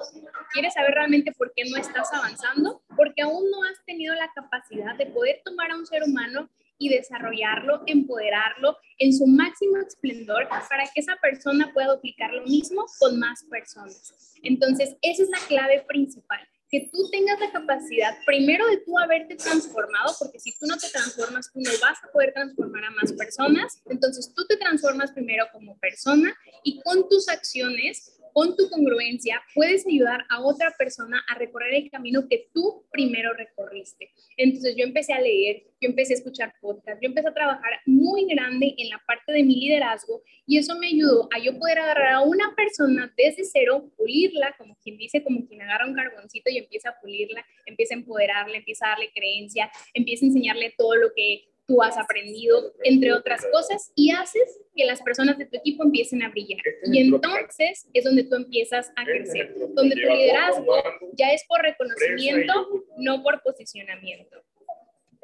¿Quieres 0.53 0.75
saber 0.75 0.93
realmente 0.93 1.33
por 1.33 1.53
qué 1.55 1.65
no 1.71 1.77
estás 1.79 2.13
avanzando? 2.13 2.83
Porque 2.97 3.23
aún 3.23 3.51
no 3.51 3.65
has 3.65 3.85
tenido 3.87 4.15
la 4.15 4.31
capacidad 4.35 4.97
de 4.97 5.07
poder 5.07 5.41
tomar 5.45 5.71
a 5.71 5.77
un 5.77 5.87
ser 5.87 6.03
humano 6.03 6.51
y 6.79 6.89
desarrollarlo, 6.89 7.83
empoderarlo 7.87 8.77
en 8.99 9.13
su 9.13 9.27
máximo 9.27 9.79
esplendor 9.79 10.49
para 10.49 10.85
que 10.93 11.01
esa 11.01 11.17
persona 11.17 11.71
pueda 11.73 11.95
duplicar 11.95 12.33
lo 12.33 12.45
mismo 12.45 12.85
con 12.99 13.19
más 13.19 13.45
personas. 13.45 14.35
Entonces, 14.43 14.97
esa 15.03 15.23
es 15.23 15.29
la 15.31 15.39
clave 15.49 15.85
principal 15.87 16.41
que 16.73 16.89
tú 16.91 17.11
tengas 17.11 17.39
la 17.39 17.53
capacidad 17.53 18.17
primero 18.25 18.67
de 18.67 18.79
tú 18.79 18.99
haberte 18.99 19.37
transformado, 19.37 20.15
porque 20.19 20.41
si 20.41 20.53
tú 20.59 20.65
no 20.67 20.79
te 20.79 20.89
transformas, 20.89 21.53
tú 21.53 21.61
no 21.61 21.71
vas 21.83 21.99
a 22.03 22.11
poder 22.11 22.33
transformar 22.33 22.87
a 22.87 22.91
más 22.93 23.13
personas. 23.13 23.83
Entonces 23.85 24.33
tú 24.35 24.47
te 24.47 24.57
transformas 24.57 25.13
primero 25.13 25.45
como 25.53 25.79
persona 25.79 26.35
y 26.65 26.81
con 26.81 27.07
tus 27.11 27.29
acciones 27.29 28.19
con 28.33 28.57
tu 28.57 28.69
congruencia 28.71 29.43
puedes 29.55 29.87
ayudar 29.87 30.25
a 30.29 30.41
otra 30.43 30.75
persona 30.79 31.23
a 31.29 31.39
recorrer 31.39 31.75
el 31.75 31.91
camino 31.91 32.27
que 32.29 32.49
tú 32.53 32.85
primero 32.91 33.33
recorriste. 33.35 34.11
Entonces 34.37 34.75
yo 34.77 34.85
empecé 34.85 35.13
a 35.13 35.21
leer, 35.21 35.65
yo 35.81 35.89
empecé 35.89 36.15
a 36.15 36.17
escuchar 36.17 36.55
podcast, 36.61 37.01
yo 37.03 37.09
empecé 37.09 37.29
a 37.29 37.35
trabajar 37.35 37.73
muy 37.87 38.27
grande 38.27 38.75
en 38.77 38.89
la 38.89 39.01
parte 39.07 39.33
de 39.33 39.43
mi 39.43 39.57
liderazgo 39.57 40.23
y 40.47 40.59
eso 40.59 40.79
me 40.79 40.89
ayudó 40.89 41.29
a 41.35 41.39
yo 41.39 41.59
poder 41.59 41.79
agarrar 41.79 42.15
a 42.15 42.21
una 42.21 42.55
persona 42.55 43.13
desde 43.17 43.45
cero, 43.45 43.91
pulirla, 43.97 44.55
como 44.59 44.77
quien 44.83 44.97
dice, 44.97 45.23
como 45.23 45.47
quien 45.47 45.63
agarra 45.63 45.87
un 45.87 45.95
carboncito 45.95 46.51
y 46.51 46.59
empieza 46.59 46.91
a 46.91 47.01
pulirla, 47.01 47.45
empieza 47.67 47.95
a 47.95 47.99
empoderarla, 47.99 48.57
empieza 48.57 48.87
a 48.87 48.91
darle 48.91 49.11
creencia, 49.15 49.71
empieza 49.95 50.25
a 50.25 50.29
enseñarle 50.29 50.75
todo 50.77 50.97
lo 50.97 51.13
que 51.15 51.52
tú 51.67 51.83
has 51.83 51.97
aprendido, 51.97 52.73
entre 52.83 53.13
otras 53.13 53.47
cosas, 53.53 53.93
y 53.95 54.11
haces 54.11 54.61
que 54.75 54.85
las 54.85 55.03
personas 55.03 55.39
de 55.39 55.47
tu 55.47 55.57
equipo 55.57 55.85
empiecen 55.85 56.23
a 56.23 56.31
brillar. 56.31 56.61
Y 56.85 57.01
entonces 57.01 57.89
es 57.93 58.05
donde 58.05 58.25
tú 58.25 58.37
empiezas 58.37 58.91
a 58.97 59.05
crecer, 59.05 59.55
donde 59.75 59.95
tu 59.95 60.09
liderazgo 60.09 60.83
ya 61.17 61.33
es 61.33 61.45
por 61.47 61.61
reconocimiento, 61.63 62.53
no 62.99 63.23
por 63.23 63.43
posicionamiento. 63.43 64.39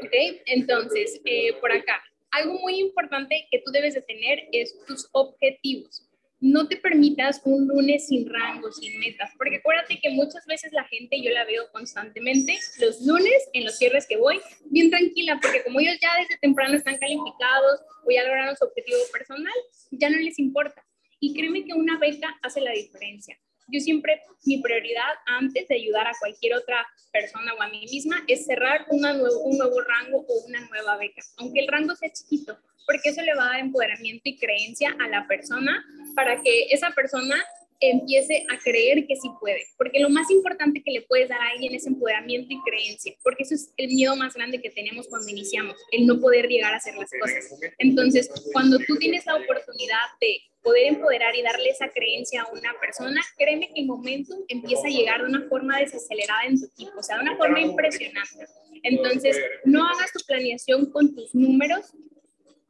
¿Ok? 0.00 0.42
Entonces, 0.46 1.20
eh, 1.24 1.54
por 1.60 1.72
acá, 1.72 2.00
algo 2.30 2.54
muy 2.60 2.78
importante 2.78 3.48
que 3.50 3.60
tú 3.64 3.72
debes 3.72 3.94
de 3.94 4.02
tener 4.02 4.48
es 4.52 4.78
tus 4.86 5.08
objetivos 5.12 6.07
no 6.40 6.68
te 6.68 6.76
permitas 6.76 7.40
un 7.44 7.66
lunes 7.66 8.06
sin 8.06 8.28
rango, 8.28 8.70
sin 8.72 8.98
metas, 9.00 9.30
porque 9.36 9.56
acuérdate 9.56 9.98
que 10.00 10.10
muchas 10.10 10.46
veces 10.46 10.72
la 10.72 10.84
gente, 10.84 11.20
yo 11.20 11.30
la 11.30 11.44
veo 11.44 11.70
constantemente, 11.72 12.58
los 12.80 13.00
lunes 13.02 13.48
en 13.52 13.64
los 13.64 13.76
cierres 13.76 14.06
que 14.06 14.16
voy, 14.16 14.40
bien 14.66 14.90
tranquila, 14.90 15.38
porque 15.42 15.64
como 15.64 15.80
ellos 15.80 15.96
ya 16.00 16.10
desde 16.18 16.38
temprano 16.38 16.76
están 16.76 16.96
calificados 16.98 17.80
o 18.04 18.10
ya 18.10 18.22
lograron 18.24 18.56
su 18.56 18.64
objetivo 18.64 18.98
personal, 19.12 19.52
ya 19.90 20.10
no 20.10 20.18
les 20.18 20.38
importa. 20.38 20.84
Y 21.20 21.34
créeme 21.34 21.64
que 21.64 21.74
una 21.74 21.98
beca 21.98 22.38
hace 22.42 22.60
la 22.60 22.70
diferencia. 22.70 23.36
Yo 23.68 23.80
siempre, 23.80 24.22
mi 24.44 24.60
prioridad 24.60 25.14
antes 25.26 25.68
de 25.68 25.74
ayudar 25.74 26.06
a 26.06 26.12
cualquier 26.18 26.54
otra 26.54 26.86
persona 27.12 27.52
o 27.54 27.62
a 27.62 27.68
mí 27.68 27.86
misma 27.90 28.22
es 28.26 28.46
cerrar 28.46 28.86
una 28.90 29.12
nuevo, 29.12 29.40
un 29.40 29.58
nuevo 29.58 29.80
rango 29.82 30.24
o 30.26 30.46
una 30.46 30.60
nueva 30.68 30.96
beca, 30.96 31.22
aunque 31.36 31.60
el 31.60 31.68
rango 31.68 31.94
sea 31.94 32.10
chiquito, 32.10 32.58
porque 32.86 33.10
eso 33.10 33.22
le 33.22 33.34
va 33.34 33.44
a 33.44 33.50
dar 33.50 33.60
empoderamiento 33.60 34.22
y 34.24 34.38
creencia 34.38 34.96
a 34.98 35.08
la 35.08 35.26
persona 35.26 35.84
para 36.14 36.40
que 36.40 36.68
esa 36.70 36.90
persona 36.90 37.36
empiece 37.80 38.44
a 38.50 38.58
creer 38.58 39.06
que 39.06 39.16
sí 39.16 39.28
puede, 39.40 39.62
porque 39.76 40.00
lo 40.00 40.10
más 40.10 40.30
importante 40.30 40.82
que 40.82 40.90
le 40.90 41.02
puedes 41.02 41.28
dar 41.28 41.40
a 41.40 41.50
alguien 41.50 41.74
es 41.74 41.86
empoderamiento 41.86 42.52
y 42.52 42.60
creencia, 42.62 43.14
porque 43.22 43.44
eso 43.44 43.54
es 43.54 43.72
el 43.76 43.88
miedo 43.88 44.16
más 44.16 44.34
grande 44.34 44.60
que 44.60 44.70
tenemos 44.70 45.06
cuando 45.08 45.28
iniciamos, 45.28 45.76
el 45.92 46.06
no 46.06 46.20
poder 46.20 46.48
llegar 46.48 46.74
a 46.74 46.78
hacer 46.78 46.94
las 46.96 47.10
cosas. 47.20 47.60
Entonces, 47.78 48.30
cuando 48.52 48.78
tú 48.86 48.96
tienes 48.96 49.26
la 49.26 49.36
oportunidad 49.36 49.98
de 50.20 50.40
poder 50.62 50.86
empoderar 50.86 51.34
y 51.36 51.42
darle 51.42 51.70
esa 51.70 51.88
creencia 51.88 52.42
a 52.42 52.52
una 52.52 52.74
persona, 52.80 53.20
créeme 53.36 53.68
que 53.72 53.80
el 53.80 53.86
momentum 53.86 54.38
empieza 54.48 54.86
a 54.86 54.90
llegar 54.90 55.22
de 55.22 55.28
una 55.28 55.48
forma 55.48 55.78
desacelerada 55.78 56.44
en 56.44 56.58
tu 56.58 56.66
equipo, 56.66 56.98
o 56.98 57.02
sea, 57.02 57.16
de 57.16 57.22
una 57.22 57.36
forma 57.36 57.60
impresionante. 57.60 58.46
Entonces, 58.82 59.38
no 59.64 59.86
hagas 59.86 60.12
tu 60.12 60.20
planeación 60.26 60.90
con 60.90 61.14
tus 61.14 61.34
números, 61.34 61.94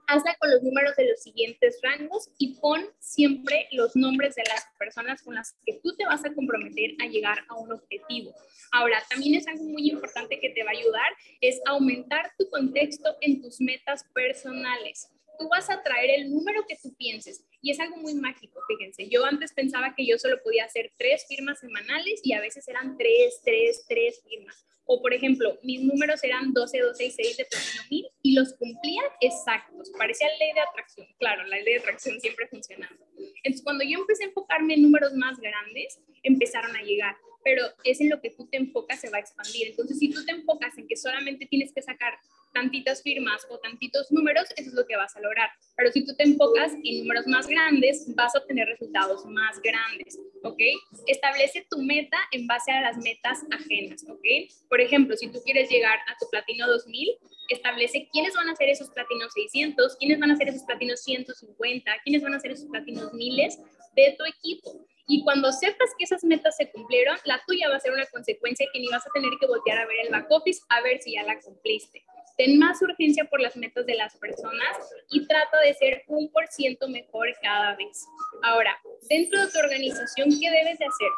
hazla 0.08 0.36
con 0.40 0.50
los 0.50 0.62
números 0.62 0.96
de 0.96 1.08
los 1.08 1.22
siguientes 1.22 1.78
rangos 1.82 2.30
y 2.38 2.54
pon 2.54 2.84
siempre 2.98 3.68
los 3.72 3.94
nombres 3.94 4.34
de 4.34 4.42
las 4.44 4.66
personas 4.78 5.22
con 5.22 5.34
las 5.34 5.54
que 5.64 5.78
tú 5.82 5.94
te 5.96 6.04
vas 6.06 6.24
a 6.24 6.34
comprometer 6.34 6.92
a 7.00 7.06
llegar 7.06 7.38
a 7.48 7.54
un 7.54 7.72
objetivo. 7.72 8.34
Ahora, 8.72 9.02
también 9.08 9.34
es 9.34 9.46
algo 9.46 9.64
muy 9.64 9.88
importante 9.90 10.40
que 10.40 10.50
te 10.50 10.64
va 10.64 10.70
a 10.70 10.78
ayudar, 10.78 11.12
es 11.40 11.60
aumentar 11.66 12.32
tu 12.38 12.48
contexto 12.50 13.16
en 13.20 13.40
tus 13.40 13.60
metas 13.60 14.04
personales 14.12 15.10
tú 15.38 15.48
vas 15.48 15.70
a 15.70 15.82
traer 15.82 16.10
el 16.10 16.30
número 16.30 16.66
que 16.66 16.76
tú 16.76 16.92
pienses. 16.96 17.44
Y 17.62 17.70
es 17.70 17.80
algo 17.80 17.96
muy 17.96 18.14
mágico, 18.14 18.60
fíjense. 18.66 19.08
Yo 19.08 19.24
antes 19.24 19.52
pensaba 19.52 19.94
que 19.94 20.04
yo 20.04 20.18
solo 20.18 20.42
podía 20.42 20.64
hacer 20.64 20.92
tres 20.98 21.26
firmas 21.28 21.60
semanales 21.60 22.20
y 22.24 22.32
a 22.32 22.40
veces 22.40 22.66
eran 22.68 22.98
tres, 22.98 23.40
tres, 23.44 23.84
tres 23.88 24.20
firmas. 24.28 24.66
O, 24.90 25.03
por 25.03 25.12
ejemplo, 25.12 25.59
mis 25.62 25.83
números 25.83 26.24
eran 26.24 26.55
12, 26.55 26.81
12 26.81 27.05
y 27.05 27.11
6 27.11 27.37
de 27.37 27.44
platino 27.44 27.83
mil 27.90 28.07
y 28.22 28.35
los 28.35 28.55
cumplía 28.55 29.03
exactos. 29.20 29.90
Parecía 29.98 30.29
ley 30.38 30.55
de 30.55 30.61
atracción. 30.61 31.07
Claro, 31.18 31.44
la 31.44 31.57
ley 31.57 31.74
de 31.74 31.81
atracción 31.81 32.18
siempre 32.18 32.48
funcionando. 32.48 33.05
Entonces, 33.42 33.62
cuando 33.62 33.85
yo 33.85 33.98
empecé 33.98 34.24
a 34.24 34.29
enfocarme 34.29 34.74
en 34.74 34.83
números 34.83 35.12
más 35.12 35.38
grandes, 35.40 36.01
empezaron 36.22 36.74
a 36.74 36.83
llegar. 36.83 37.16
Pero 37.44 37.64
es 37.85 38.01
en 38.01 38.11
lo 38.11 38.20
que 38.20 38.31
tú 38.31 38.46
te 38.46 38.59
enfocas, 38.59 39.01
se 39.01 39.11
va 39.11 39.18
a 39.18 39.20
expandir. 39.20 39.68
Entonces, 39.68 39.98
si 39.98 40.11
tú 40.11 40.24
te 40.24 40.33
enfocas 40.33 40.77
en 40.77 40.87
que 40.87 40.96
solamente 40.96 41.46
tienes 41.46 41.72
que 41.72 41.83
sacar 41.83 42.14
tantitas 42.53 43.03
firmas 43.03 43.46
o 43.51 43.59
tantitos 43.59 44.11
números, 44.11 44.48
eso 44.57 44.68
es 44.68 44.74
lo 44.74 44.87
que 44.87 44.96
vas 44.96 45.16
a 45.16 45.20
lograr. 45.20 45.51
Pero 45.77 45.92
si 45.92 46.05
tú 46.05 46.14
te 46.16 46.24
enfocas 46.24 46.72
en 46.83 46.98
números 47.01 47.27
más 47.27 47.46
grandes, 47.46 48.07
vas 48.14 48.35
a 48.35 48.38
obtener 48.38 48.68
resultados 48.68 49.24
más 49.27 49.61
grandes, 49.62 50.18
¿ok? 50.42 50.61
Establece 51.07 51.66
tu 51.70 51.83
meta 51.83 52.18
en 52.33 52.46
base 52.46 52.72
a 52.72 52.81
las 52.81 52.96
metas 52.98 53.40
ajenas, 53.51 54.05
¿ok? 54.09 54.24
Por 54.68 54.81
ejemplo, 54.81 55.16
si 55.16 55.29
tú 55.29 55.40
quieres 55.44 55.70
llegar 55.70 55.98
a 56.09 56.16
tu 56.18 56.27
platino 56.31 56.66
2000, 56.66 57.16
establece 57.48 58.09
quiénes 58.12 58.35
van 58.35 58.48
a 58.48 58.57
ser 58.57 58.68
esos 58.68 58.90
platinos 58.90 59.33
600, 59.33 59.96
quiénes 59.96 60.18
van 60.18 60.31
a 60.31 60.37
ser 60.37 60.48
esos 60.48 60.62
platinos 60.62 61.01
150, 61.03 61.92
quiénes 62.05 62.22
van 62.22 62.35
a 62.35 62.40
ser 62.40 62.53
esos 62.53 62.68
platinos 62.68 63.12
miles 63.12 63.59
de 63.94 64.14
tu 64.18 64.24
equipo. 64.24 64.87
Y 65.08 65.24
cuando 65.24 65.50
sepas 65.50 65.90
que 65.98 66.04
esas 66.04 66.22
metas 66.22 66.56
se 66.56 66.70
cumplieron, 66.70 67.16
la 67.24 67.42
tuya 67.46 67.68
va 67.68 67.76
a 67.76 67.80
ser 67.80 67.92
una 67.92 68.06
consecuencia 68.06 68.66
que 68.72 68.78
ni 68.78 68.88
vas 68.88 69.06
a 69.06 69.10
tener 69.10 69.30
que 69.40 69.46
voltear 69.46 69.78
a 69.78 69.86
ver 69.86 69.96
el 70.04 70.12
back 70.12 70.30
office 70.30 70.60
a 70.68 70.80
ver 70.82 71.00
si 71.02 71.14
ya 71.14 71.22
la 71.24 71.40
cumpliste 71.40 72.04
ten 72.38 72.56
más 72.56 72.80
urgencia 72.80 73.24
por 73.24 73.40
las 73.40 73.56
metas 73.56 73.84
de 73.84 73.96
las 73.96 74.16
personas 74.16 74.76
y 75.10 75.26
trata 75.26 75.58
de 75.60 75.74
ser 75.74 76.04
un 76.06 76.30
por 76.30 76.46
ciento 76.46 76.88
mejor 76.88 77.28
cada 77.42 77.74
vez. 77.74 78.06
Ahora, 78.42 78.78
dentro 79.10 79.44
de 79.44 79.52
tu 79.52 79.58
organización, 79.58 80.30
¿qué 80.30 80.48
debes 80.48 80.78
de 80.78 80.86
hacer? 80.86 81.08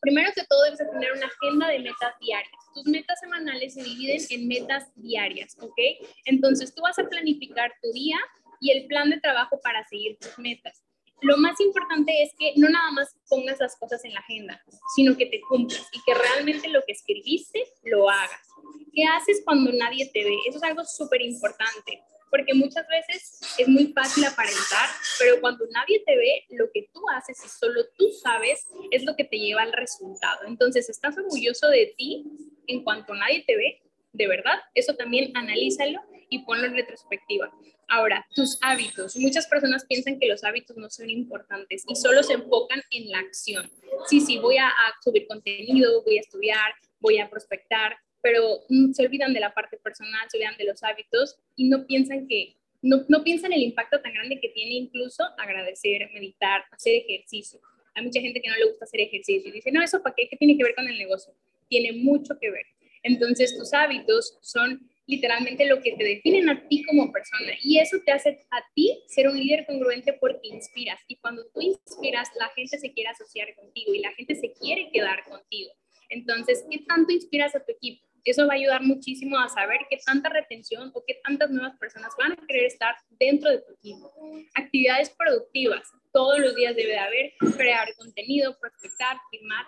Primero 0.00 0.32
que 0.34 0.42
todo, 0.48 0.64
debes 0.64 0.78
tener 0.78 1.12
una 1.12 1.26
agenda 1.26 1.68
de 1.68 1.78
metas 1.80 2.18
diarias. 2.18 2.52
Tus 2.74 2.86
metas 2.86 3.20
semanales 3.20 3.74
se 3.74 3.84
dividen 3.84 4.20
en 4.30 4.48
metas 4.48 4.90
diarias, 4.96 5.54
¿ok? 5.60 5.78
Entonces, 6.24 6.74
tú 6.74 6.82
vas 6.82 6.98
a 6.98 7.04
planificar 7.04 7.70
tu 7.82 7.92
día 7.92 8.16
y 8.58 8.70
el 8.72 8.86
plan 8.86 9.10
de 9.10 9.20
trabajo 9.20 9.60
para 9.62 9.86
seguir 9.86 10.16
tus 10.18 10.36
metas. 10.38 10.82
Lo 11.22 11.36
más 11.38 11.60
importante 11.60 12.22
es 12.22 12.32
que 12.38 12.52
no 12.56 12.68
nada 12.68 12.90
más 12.92 13.16
pongas 13.28 13.58
las 13.60 13.76
cosas 13.76 14.04
en 14.04 14.12
la 14.12 14.20
agenda, 14.20 14.62
sino 14.94 15.16
que 15.16 15.26
te 15.26 15.40
cumplas 15.40 15.86
y 15.92 16.02
que 16.04 16.14
realmente 16.14 16.68
lo 16.68 16.82
que 16.86 16.92
escribiste 16.92 17.64
lo 17.84 18.10
hagas. 18.10 18.48
¿Qué 18.92 19.04
haces 19.04 19.42
cuando 19.44 19.72
nadie 19.72 20.10
te 20.12 20.24
ve? 20.24 20.36
Eso 20.46 20.58
es 20.58 20.64
algo 20.64 20.84
súper 20.84 21.22
importante 21.22 22.02
porque 22.32 22.54
muchas 22.54 22.86
veces 22.88 23.40
es 23.58 23.68
muy 23.68 23.92
fácil 23.92 24.24
aparentar, 24.24 24.88
pero 25.18 25.38
cuando 25.42 25.66
nadie 25.70 26.02
te 26.06 26.16
ve, 26.16 26.46
lo 26.48 26.64
que 26.72 26.88
tú 26.90 27.02
haces 27.14 27.38
y 27.44 27.48
solo 27.48 27.82
tú 27.98 28.08
sabes 28.22 28.68
es 28.90 29.04
lo 29.04 29.14
que 29.16 29.24
te 29.24 29.38
lleva 29.38 29.60
al 29.60 29.72
resultado. 29.74 30.46
Entonces, 30.46 30.88
¿estás 30.88 31.18
orgulloso 31.18 31.68
de 31.68 31.94
ti 31.94 32.24
en 32.68 32.82
cuanto 32.84 33.14
nadie 33.14 33.44
te 33.46 33.54
ve? 33.54 33.82
De 34.14 34.26
verdad, 34.28 34.58
eso 34.74 34.94
también 34.96 35.30
analízalo 35.36 36.00
y 36.32 36.38
ponlo 36.40 36.66
en 36.66 36.74
retrospectiva. 36.74 37.52
Ahora, 37.88 38.26
tus 38.34 38.58
hábitos. 38.62 39.16
Muchas 39.16 39.46
personas 39.46 39.84
piensan 39.84 40.18
que 40.18 40.26
los 40.26 40.42
hábitos 40.44 40.76
no 40.78 40.88
son 40.88 41.10
importantes 41.10 41.84
y 41.86 41.94
solo 41.94 42.22
se 42.22 42.32
enfocan 42.32 42.82
en 42.90 43.10
la 43.10 43.18
acción. 43.18 43.70
Sí, 44.08 44.20
sí, 44.20 44.38
voy 44.38 44.56
a, 44.56 44.68
a 44.68 44.94
subir 45.04 45.26
contenido, 45.26 46.02
voy 46.02 46.16
a 46.16 46.20
estudiar, 46.20 46.72
voy 47.00 47.18
a 47.18 47.28
prospectar, 47.28 47.96
pero 48.22 48.60
mm, 48.70 48.92
se 48.92 49.04
olvidan 49.04 49.34
de 49.34 49.40
la 49.40 49.52
parte 49.52 49.76
personal, 49.76 50.26
se 50.30 50.38
olvidan 50.38 50.56
de 50.56 50.64
los 50.64 50.82
hábitos 50.82 51.36
y 51.54 51.68
no 51.68 51.86
piensan 51.86 52.26
que, 52.26 52.56
no, 52.80 53.04
no 53.08 53.22
piensan 53.22 53.52
el 53.52 53.62
impacto 53.62 54.00
tan 54.00 54.14
grande 54.14 54.40
que 54.40 54.48
tiene 54.48 54.74
incluso 54.74 55.24
agradecer, 55.36 56.08
meditar, 56.14 56.64
hacer 56.70 56.94
ejercicio. 56.94 57.60
Hay 57.94 58.04
mucha 58.04 58.22
gente 58.22 58.40
que 58.40 58.48
no 58.48 58.56
le 58.56 58.68
gusta 58.68 58.86
hacer 58.86 59.00
ejercicio 59.00 59.50
y 59.50 59.52
dice, 59.52 59.70
no, 59.70 59.82
eso 59.82 60.02
para 60.02 60.14
qué, 60.14 60.28
¿qué 60.30 60.36
tiene 60.36 60.56
que 60.56 60.64
ver 60.64 60.74
con 60.74 60.88
el 60.88 60.98
negocio? 60.98 61.34
Tiene 61.68 61.92
mucho 61.92 62.38
que 62.40 62.50
ver. 62.50 62.64
Entonces, 63.02 63.56
tus 63.58 63.74
hábitos 63.74 64.38
son 64.40 64.88
literalmente 65.06 65.66
lo 65.66 65.80
que 65.80 65.92
te 65.92 66.04
definen 66.04 66.48
a 66.48 66.68
ti 66.68 66.84
como 66.84 67.10
persona 67.10 67.52
y 67.62 67.78
eso 67.78 67.98
te 68.04 68.12
hace 68.12 68.46
a 68.50 68.62
ti 68.74 69.02
ser 69.08 69.28
un 69.28 69.38
líder 69.38 69.66
congruente 69.66 70.12
porque 70.14 70.48
inspiras 70.48 71.00
y 71.08 71.16
cuando 71.16 71.44
tú 71.52 71.60
inspiras 71.60 72.28
la 72.38 72.48
gente 72.50 72.78
se 72.78 72.92
quiere 72.92 73.10
asociar 73.10 73.54
contigo 73.54 73.94
y 73.94 73.98
la 74.00 74.12
gente 74.12 74.34
se 74.34 74.52
quiere 74.52 74.90
quedar 74.92 75.24
contigo. 75.24 75.72
Entonces, 76.08 76.64
¿qué 76.70 76.78
tanto 76.86 77.12
inspiras 77.12 77.54
a 77.56 77.64
tu 77.64 77.72
equipo? 77.72 78.06
Eso 78.24 78.46
va 78.46 78.52
a 78.52 78.56
ayudar 78.56 78.82
muchísimo 78.82 79.38
a 79.38 79.48
saber 79.48 79.80
qué 79.90 79.98
tanta 80.04 80.28
retención 80.28 80.92
o 80.94 81.02
qué 81.04 81.20
tantas 81.24 81.50
nuevas 81.50 81.76
personas 81.78 82.12
van 82.16 82.32
a 82.32 82.46
querer 82.46 82.66
estar 82.66 82.94
dentro 83.18 83.50
de 83.50 83.58
tu 83.58 83.72
equipo. 83.72 84.12
Actividades 84.54 85.10
productivas. 85.10 85.90
Todos 86.12 86.38
los 86.38 86.54
días 86.54 86.76
debe 86.76 86.90
de 86.90 86.98
haber 86.98 87.32
crear 87.56 87.88
contenido, 87.96 88.56
prospectar, 88.60 89.16
firmar, 89.30 89.66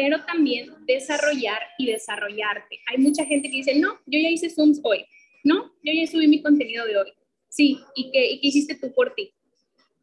pero 0.00 0.24
también 0.24 0.72
desarrollar 0.86 1.58
y 1.76 1.86
desarrollarte. 1.86 2.78
Hay 2.86 2.98
mucha 2.98 3.24
gente 3.24 3.50
que 3.50 3.56
dice, 3.56 3.74
no, 3.80 3.98
yo 4.06 4.20
ya 4.20 4.28
hice 4.28 4.48
Zooms 4.48 4.80
hoy. 4.84 5.04
No, 5.42 5.72
yo 5.82 5.92
ya 5.92 6.06
subí 6.06 6.28
mi 6.28 6.40
contenido 6.40 6.86
de 6.86 6.98
hoy. 6.98 7.12
Sí, 7.48 7.80
¿y 7.96 8.12
qué, 8.12 8.30
y 8.30 8.40
qué 8.40 8.46
hiciste 8.46 8.76
tú 8.76 8.94
por 8.94 9.12
ti? 9.16 9.34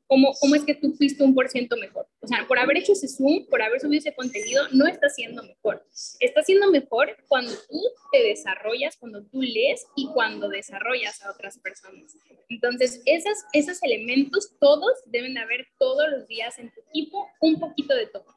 ¿cómo, 0.07 0.33
cómo 0.39 0.55
es 0.55 0.63
que 0.63 0.75
tú 0.75 0.93
fuiste 0.93 1.23
un 1.23 1.33
por 1.33 1.49
ciento 1.49 1.77
mejor? 1.77 2.07
O 2.21 2.27
sea, 2.27 2.45
por 2.47 2.59
haber 2.59 2.77
hecho 2.77 2.93
ese 2.93 3.07
Zoom, 3.07 3.45
por 3.47 3.61
haber 3.61 3.79
subido 3.79 3.99
ese 3.99 4.13
contenido, 4.13 4.63
no 4.71 4.87
está 4.87 5.09
siendo 5.09 5.43
mejor. 5.43 5.85
Está 6.19 6.43
siendo 6.43 6.71
mejor 6.71 7.15
cuando 7.27 7.51
tú 7.69 7.81
te 8.11 8.23
desarrollas, 8.23 8.97
cuando 8.97 9.23
tú 9.23 9.41
lees 9.41 9.85
y 9.95 10.07
cuando 10.13 10.49
desarrollas 10.49 11.21
a 11.23 11.31
otras 11.31 11.59
personas. 11.59 12.17
Entonces, 12.49 13.01
esos, 13.05 13.37
esos 13.53 13.81
elementos, 13.83 14.55
todos 14.59 14.91
deben 15.05 15.33
de 15.33 15.41
haber 15.41 15.67
todos 15.79 16.09
los 16.09 16.27
días 16.27 16.57
en 16.59 16.71
tu 16.71 16.81
equipo 16.89 17.27
un 17.41 17.59
poquito 17.59 17.95
de 17.95 18.07
todo. 18.07 18.34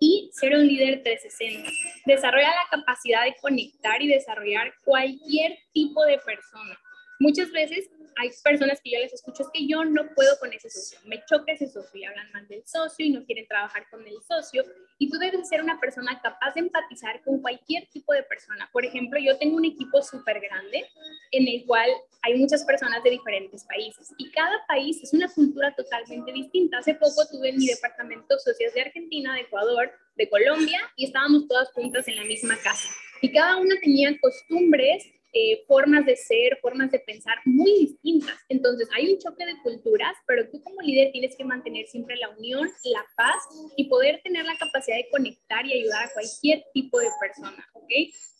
Y 0.00 0.30
ser 0.32 0.54
un 0.54 0.66
líder 0.66 1.02
360. 1.02 1.70
Desarrolla 2.06 2.48
la 2.48 2.78
capacidad 2.78 3.24
de 3.24 3.36
conectar 3.40 4.02
y 4.02 4.08
desarrollar 4.08 4.72
cualquier 4.84 5.58
tipo 5.72 6.04
de 6.04 6.18
persona 6.18 6.78
Muchas 7.22 7.52
veces 7.52 7.88
hay 8.16 8.30
personas 8.42 8.80
que 8.82 8.90
yo 8.90 8.98
les 8.98 9.12
escucho, 9.12 9.44
es 9.44 9.48
que 9.54 9.64
yo 9.64 9.84
no 9.84 10.12
puedo 10.12 10.36
con 10.40 10.52
ese 10.52 10.68
socio, 10.68 10.98
me 11.04 11.22
choca 11.24 11.52
ese 11.52 11.68
socio 11.68 12.00
y 12.00 12.04
hablan 12.04 12.32
mal 12.32 12.48
del 12.48 12.66
socio 12.66 13.06
y 13.06 13.10
no 13.10 13.24
quieren 13.24 13.46
trabajar 13.46 13.88
con 13.90 14.04
el 14.04 14.20
socio. 14.26 14.64
Y 14.98 15.08
tú 15.08 15.18
debes 15.18 15.48
ser 15.48 15.62
una 15.62 15.78
persona 15.78 16.20
capaz 16.20 16.54
de 16.54 16.62
empatizar 16.62 17.22
con 17.22 17.40
cualquier 17.40 17.86
tipo 17.90 18.12
de 18.12 18.24
persona. 18.24 18.68
Por 18.72 18.84
ejemplo, 18.84 19.20
yo 19.20 19.38
tengo 19.38 19.56
un 19.56 19.64
equipo 19.64 20.02
súper 20.02 20.40
grande 20.40 20.84
en 21.30 21.46
el 21.46 21.64
cual 21.64 21.88
hay 22.22 22.34
muchas 22.34 22.64
personas 22.64 23.04
de 23.04 23.10
diferentes 23.10 23.62
países 23.66 24.12
y 24.18 24.28
cada 24.32 24.66
país 24.66 25.00
es 25.00 25.12
una 25.12 25.28
cultura 25.28 25.72
totalmente 25.76 26.32
distinta. 26.32 26.78
Hace 26.78 26.94
poco 26.94 27.24
tuve 27.30 27.50
en 27.50 27.58
mi 27.58 27.68
departamento 27.68 28.36
socios 28.40 28.74
de 28.74 28.80
Argentina, 28.80 29.32
de 29.34 29.42
Ecuador, 29.42 29.92
de 30.16 30.28
Colombia 30.28 30.80
y 30.96 31.04
estábamos 31.04 31.46
todas 31.46 31.70
juntas 31.70 32.08
en 32.08 32.16
la 32.16 32.24
misma 32.24 32.56
casa. 32.64 32.88
Y 33.20 33.30
cada 33.30 33.58
una 33.58 33.76
tenía 33.80 34.18
costumbres 34.20 35.06
eh, 35.32 35.64
formas 35.66 36.04
de 36.04 36.16
ser, 36.16 36.58
formas 36.60 36.90
de 36.90 36.98
pensar 36.98 37.36
muy 37.44 37.72
distintas. 37.78 38.36
Entonces, 38.48 38.88
hay 38.94 39.12
un 39.12 39.18
choque 39.18 39.46
de 39.46 39.56
culturas, 39.62 40.14
pero 40.26 40.48
tú 40.50 40.62
como 40.62 40.80
líder 40.82 41.12
tienes 41.12 41.34
que 41.36 41.44
mantener 41.44 41.86
siempre 41.86 42.16
la 42.16 42.28
unión, 42.30 42.68
la 42.84 43.04
paz 43.16 43.42
y 43.76 43.88
poder 43.88 44.20
tener 44.22 44.44
la 44.44 44.56
capacidad 44.56 44.96
de 44.96 45.08
conectar 45.10 45.66
y 45.66 45.72
ayudar 45.72 46.04
a 46.04 46.12
cualquier 46.12 46.64
tipo 46.74 46.98
de 46.98 47.08
persona, 47.20 47.66
¿ok? 47.72 47.90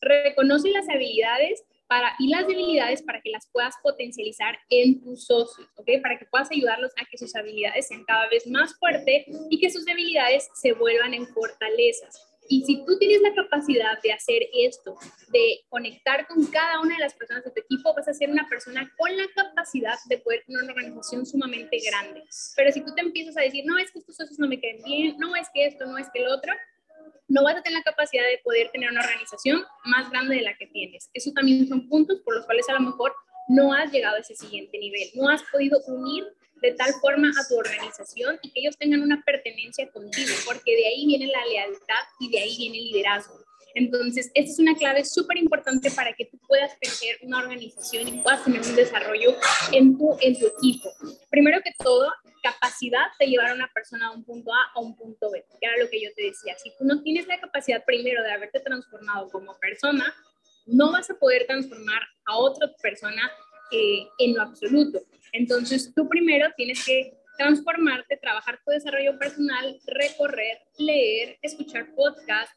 Reconoce 0.01 0.71
las 0.71 0.89
habilidades 0.89 1.65
para, 1.87 2.15
y 2.19 2.29
las 2.29 2.47
debilidades 2.47 3.03
para 3.03 3.21
que 3.21 3.31
las 3.31 3.49
puedas 3.53 3.75
potencializar 3.83 4.59
en 4.71 5.03
tus 5.03 5.27
socios, 5.27 5.69
¿ok? 5.77 5.89
Para 6.03 6.19
que 6.19 6.27
puedas 6.27 6.51
ayudarlos 6.51 6.93
a 6.97 7.05
que 7.11 7.19
sus 7.19 7.35
habilidades 7.35 7.89
sean 7.89 8.05
cada 8.05 8.29
vez 8.29 8.47
más 8.47 8.79
fuertes 8.79 9.27
y 9.51 9.61
que 9.61 9.71
sus 9.71 9.85
debilidades 9.85 10.49
se 10.55 10.73
vuelvan 10.73 11.15
en 11.15 11.27
fortalezas. 11.27 12.32
Y 12.49 12.65
si 12.65 12.85
tú 12.85 12.99
tienes 12.99 13.23
la 13.23 13.35
capacidad 13.35 14.01
de 14.03 14.13
hacer 14.13 14.43
esto, 14.53 14.97
de 15.29 15.61
conectar 15.69 16.27
con 16.27 16.45
cada 16.47 16.81
una 16.81 16.97
de 16.97 17.01
las 17.01 17.15
personas 17.15 17.45
de 17.45 17.51
tu 17.51 17.61
equipo, 17.61 17.95
vas 17.95 18.09
a 18.09 18.15
ser 18.15 18.31
una 18.31 18.49
persona 18.49 18.93
con 18.99 19.17
la 19.17 19.25
capacidad 19.35 19.97
de 20.09 20.19
poder 20.19 20.43
tener 20.47 20.63
una 20.63 20.73
organización 20.73 21.25
sumamente 21.25 21.79
grande. 21.79 22.25
Pero 22.57 22.73
si 22.73 22.85
tú 22.85 22.95
te 22.95 23.03
empiezas 23.03 23.37
a 23.37 23.43
decir, 23.43 23.65
no, 23.67 23.79
es 23.79 23.91
que 23.93 24.01
estos 24.01 24.17
socios 24.17 24.39
no 24.39 24.49
me 24.49 24.61
queden 24.61 24.83
bien, 24.85 25.17
no 25.19 25.35
es 25.37 25.49
que 25.55 25.67
esto, 25.67 25.87
no 25.87 25.99
es 25.99 26.09
que 26.13 26.21
el 26.21 26.29
otro, 26.29 26.53
no 27.29 27.45
vas 27.45 27.57
a 27.57 27.63
tener 27.63 27.79
la 27.79 27.85
capacidad 27.85 28.25
de 28.25 28.41
poder 28.45 28.71
tener 28.71 28.91
una 28.91 29.01
organización 29.01 29.65
más 29.85 30.11
grande 30.11 30.37
de 30.37 30.43
la 30.43 30.57
que 30.57 30.67
tienes. 30.67 31.09
Eso 31.15 31.33
también 31.33 31.67
son 31.67 31.89
puntos 31.89 32.21
por 32.23 32.35
los 32.35 32.45
cuales 32.45 32.69
a 32.69 32.75
lo 32.75 32.81
mejor 32.81 33.15
no 33.49 33.73
has 33.73 33.91
llegado 33.91 34.17
a 34.17 34.21
ese 34.21 34.35
siguiente 34.35 34.79
nivel, 34.79 35.09
no 35.15 35.29
has 35.29 35.43
podido 35.45 35.81
unir 35.87 36.25
de 36.63 36.73
tal 36.73 36.93
forma 37.01 37.29
a 37.29 37.49
tu 37.49 37.57
organización 37.59 38.39
y 38.43 38.51
que 38.51 38.61
ellos 38.61 38.79
tengan 38.79 39.03
una 39.03 39.23
pertenencia 39.25 39.91
contigo, 39.91 40.33
porque 40.47 40.77
de 40.77 40.87
ahí 40.87 41.07
viene 41.07 41.27
la 41.27 41.45
lealtad 41.47 42.05
y 42.21 42.31
de 42.31 42.39
ahí 42.39 42.57
viene 42.57 42.79
el 42.79 42.85
liderazgo. 42.85 43.39
Entonces, 43.75 44.31
esta 44.35 44.53
es 44.53 44.59
una 44.59 44.77
clave 44.77 45.05
súper 45.05 45.39
importante 45.39 45.91
para 45.91 46.13
que 46.13 46.27
tú 46.27 46.39
puedas 46.47 46.73
crecer 46.79 47.17
una 47.23 47.39
organización 47.39 48.07
y 48.07 48.21
puedas 48.21 48.45
tener 48.45 48.61
un 48.61 48.77
desarrollo 48.77 49.35
en 49.73 49.97
tu, 49.97 50.17
en 50.21 50.39
tu 50.39 50.47
equipo. 50.47 50.91
Primero 51.31 51.61
que 51.63 51.73
todo, 51.79 52.13
capacidad 52.43 53.07
de 53.19 53.27
llevar 53.27 53.51
a 53.51 53.55
una 53.55 53.71
persona 53.73 54.09
a 54.09 54.11
un 54.11 54.25
punto 54.25 54.53
A 54.53 54.73
a 54.75 54.81
un 54.81 54.97
punto 54.97 55.31
B, 55.31 55.45
que 55.61 55.67
era 55.67 55.77
lo 55.79 55.89
que 55.89 56.03
yo 56.03 56.11
te 56.15 56.25
decía. 56.25 56.55
Si 56.59 56.71
tú 56.77 56.85
no 56.85 57.03
tienes 57.03 57.27
la 57.27 57.41
capacidad 57.41 57.85
primero 57.85 58.23
de 58.23 58.33
haberte 58.33 58.61
transformado 58.61 59.31
como 59.31 59.57
persona, 59.59 60.15
no 60.67 60.93
vas 60.93 61.11
a 61.11 61.15
poder 61.15 61.47
transformar 61.47 62.03
a 62.27 62.37
otra 62.37 62.71
persona 62.83 63.31
eh, 63.73 64.07
en 64.19 64.35
lo 64.35 64.43
absoluto. 64.43 65.01
Entonces, 65.33 65.93
tú 65.95 66.09
primero 66.09 66.49
tienes 66.57 66.85
que 66.85 67.15
transformarte, 67.39 68.19
trabajar 68.19 68.61
tu 68.65 68.71
desarrollo 68.71 69.19
personal, 69.19 69.81
recorrer, 69.87 70.59
leer, 70.79 71.39
escuchar 71.43 71.95
podcasts, 71.95 72.55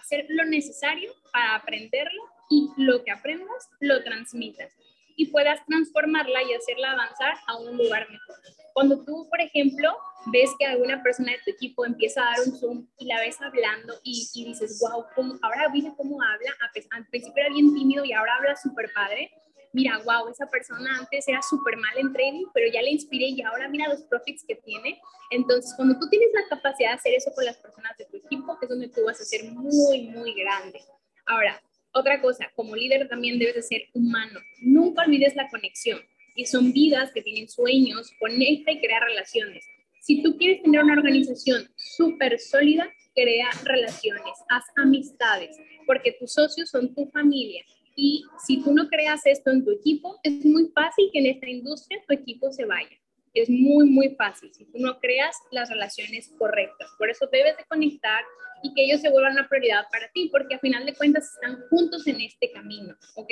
hacer 0.00 0.24
lo 0.28 0.44
necesario 0.44 1.12
para 1.32 1.56
aprenderlo 1.56 2.22
y 2.48 2.68
lo 2.76 3.04
que 3.04 3.10
aprendas 3.10 3.68
lo 3.80 4.02
transmitas 4.04 4.72
y 5.18 5.26
puedas 5.26 5.64
transformarla 5.66 6.42
y 6.44 6.54
hacerla 6.54 6.92
avanzar 6.92 7.34
a 7.48 7.56
un 7.56 7.76
lugar 7.76 8.08
mejor. 8.08 8.36
Cuando 8.72 9.04
tú, 9.04 9.26
por 9.28 9.40
ejemplo, 9.40 9.96
ves 10.26 10.50
que 10.58 10.64
alguna 10.64 11.02
persona 11.02 11.32
de 11.32 11.38
tu 11.44 11.50
equipo 11.50 11.84
empieza 11.84 12.22
a 12.22 12.30
dar 12.30 12.46
un 12.46 12.56
Zoom 12.56 12.86
y 12.98 13.06
la 13.06 13.18
ves 13.18 13.40
hablando 13.40 13.94
y, 14.04 14.44
dices, 14.44 14.78
wow, 14.80 15.04
ahora 15.42 15.68
viste 15.72 15.92
cómo 15.96 16.22
habla, 16.22 16.54
al 16.90 17.06
principio 17.06 17.42
era 17.42 17.52
bien 17.52 17.74
tímido 17.74 18.04
y 18.04 18.12
ahora 18.12 18.36
habla 18.36 18.54
súper 18.54 18.92
padre, 18.94 19.32
mira, 19.72 19.98
wow, 20.04 20.28
esa 20.30 20.46
persona 20.46 20.98
antes 20.98 21.26
era 21.28 21.40
súper 21.42 21.76
mal 21.76 21.96
en 21.98 22.12
trading, 22.12 22.46
pero 22.52 22.70
ya 22.72 22.82
le 22.82 22.90
inspiré 22.90 23.28
y 23.28 23.42
ahora 23.42 23.68
mira 23.68 23.88
los 23.88 24.02
profits 24.04 24.44
que 24.46 24.56
tiene. 24.56 25.00
Entonces, 25.30 25.72
cuando 25.76 25.98
tú 25.98 26.08
tienes 26.08 26.28
la 26.32 26.48
capacidad 26.48 26.90
de 26.90 26.94
hacer 26.94 27.14
eso 27.14 27.32
con 27.34 27.44
las 27.44 27.56
personas 27.56 27.96
de 27.98 28.06
tu 28.06 28.16
equipo, 28.16 28.58
es 28.60 28.68
donde 28.68 28.88
tú 28.88 29.04
vas 29.04 29.20
a 29.20 29.24
ser 29.24 29.44
muy, 29.44 30.02
muy 30.02 30.34
grande. 30.34 30.80
Ahora, 31.26 31.60
otra 31.92 32.20
cosa, 32.20 32.50
como 32.54 32.76
líder 32.76 33.08
también 33.08 33.38
debes 33.38 33.54
de 33.54 33.62
ser 33.62 33.82
humano. 33.94 34.40
Nunca 34.60 35.04
olvides 35.04 35.34
la 35.36 35.48
conexión. 35.48 36.00
Y 36.34 36.46
son 36.46 36.72
vidas 36.72 37.10
que 37.12 37.22
tienen 37.22 37.48
sueños, 37.48 38.12
conecta 38.20 38.70
y 38.70 38.80
crea 38.80 39.00
relaciones. 39.00 39.66
Si 40.00 40.22
tú 40.22 40.36
quieres 40.36 40.62
tener 40.62 40.82
una 40.84 40.94
organización 40.94 41.68
súper 41.74 42.38
sólida, 42.38 42.88
crea 43.14 43.48
relaciones, 43.64 44.38
haz 44.48 44.64
amistades, 44.76 45.56
porque 45.86 46.12
tus 46.12 46.32
socios 46.32 46.70
son 46.70 46.94
tu 46.94 47.06
familia 47.06 47.64
y 48.00 48.24
si 48.46 48.62
tú 48.62 48.72
no 48.72 48.88
creas 48.88 49.26
esto 49.26 49.50
en 49.50 49.64
tu 49.64 49.72
equipo, 49.72 50.20
es 50.22 50.44
muy 50.44 50.68
fácil 50.68 51.10
que 51.12 51.18
en 51.18 51.26
esta 51.26 51.48
industria 51.48 52.00
tu 52.06 52.14
equipo 52.14 52.52
se 52.52 52.64
vaya. 52.64 52.96
Es 53.34 53.50
muy, 53.50 53.90
muy 53.90 54.14
fácil 54.14 54.54
si 54.54 54.66
tú 54.66 54.78
no 54.78 55.00
creas 55.00 55.36
las 55.50 55.68
relaciones 55.68 56.32
correctas. 56.38 56.88
Por 56.96 57.10
eso 57.10 57.26
debes 57.26 57.56
de 57.56 57.64
conectar, 57.64 58.22
y 58.62 58.72
que 58.72 58.84
ellos 58.84 59.00
se 59.00 59.10
vuelvan 59.10 59.32
una 59.32 59.48
prioridad 59.48 59.84
para 59.90 60.08
ti, 60.12 60.28
porque 60.30 60.54
a 60.54 60.58
final 60.60 60.86
de 60.86 60.94
cuentas 60.94 61.34
están 61.34 61.60
juntos 61.70 62.06
en 62.06 62.20
este 62.20 62.52
camino, 62.52 62.96
¿ok? 63.16 63.30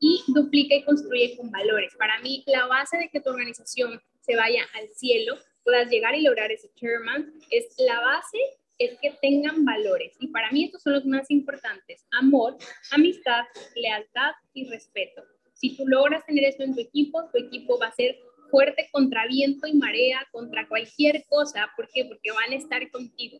Y 0.00 0.22
duplica 0.28 0.74
y 0.74 0.82
construye 0.82 1.36
con 1.36 1.50
valores. 1.52 1.94
Para 1.96 2.18
mí, 2.20 2.42
la 2.46 2.66
base 2.66 2.96
de 2.96 3.08
que 3.10 3.20
tu 3.20 3.30
organización 3.30 4.00
se 4.20 4.34
vaya 4.34 4.64
al 4.74 4.88
cielo, 4.88 5.36
puedas 5.62 5.88
llegar 5.88 6.16
y 6.16 6.22
lograr 6.22 6.50
ese 6.50 6.70
chairman, 6.74 7.32
es 7.50 7.74
la 7.78 8.00
base 8.00 8.38
es 8.80 8.98
que 8.98 9.12
tengan 9.20 9.64
valores. 9.64 10.16
Y 10.18 10.28
para 10.28 10.50
mí 10.50 10.64
estos 10.64 10.82
son 10.82 10.94
los 10.94 11.04
más 11.04 11.30
importantes. 11.30 12.06
Amor, 12.12 12.56
amistad, 12.90 13.44
lealtad 13.76 14.32
y 14.54 14.68
respeto. 14.68 15.22
Si 15.52 15.76
tú 15.76 15.86
logras 15.86 16.24
tener 16.24 16.44
esto 16.44 16.64
en 16.64 16.74
tu 16.74 16.80
equipo, 16.80 17.28
tu 17.30 17.38
equipo 17.38 17.78
va 17.78 17.88
a 17.88 17.92
ser 17.92 18.18
fuerte 18.50 18.88
contra 18.90 19.26
viento 19.26 19.66
y 19.66 19.74
marea, 19.74 20.26
contra 20.32 20.66
cualquier 20.66 21.24
cosa. 21.26 21.70
¿Por 21.76 21.88
qué? 21.92 22.06
Porque 22.06 22.32
van 22.32 22.52
a 22.52 22.56
estar 22.56 22.90
contigo. 22.90 23.38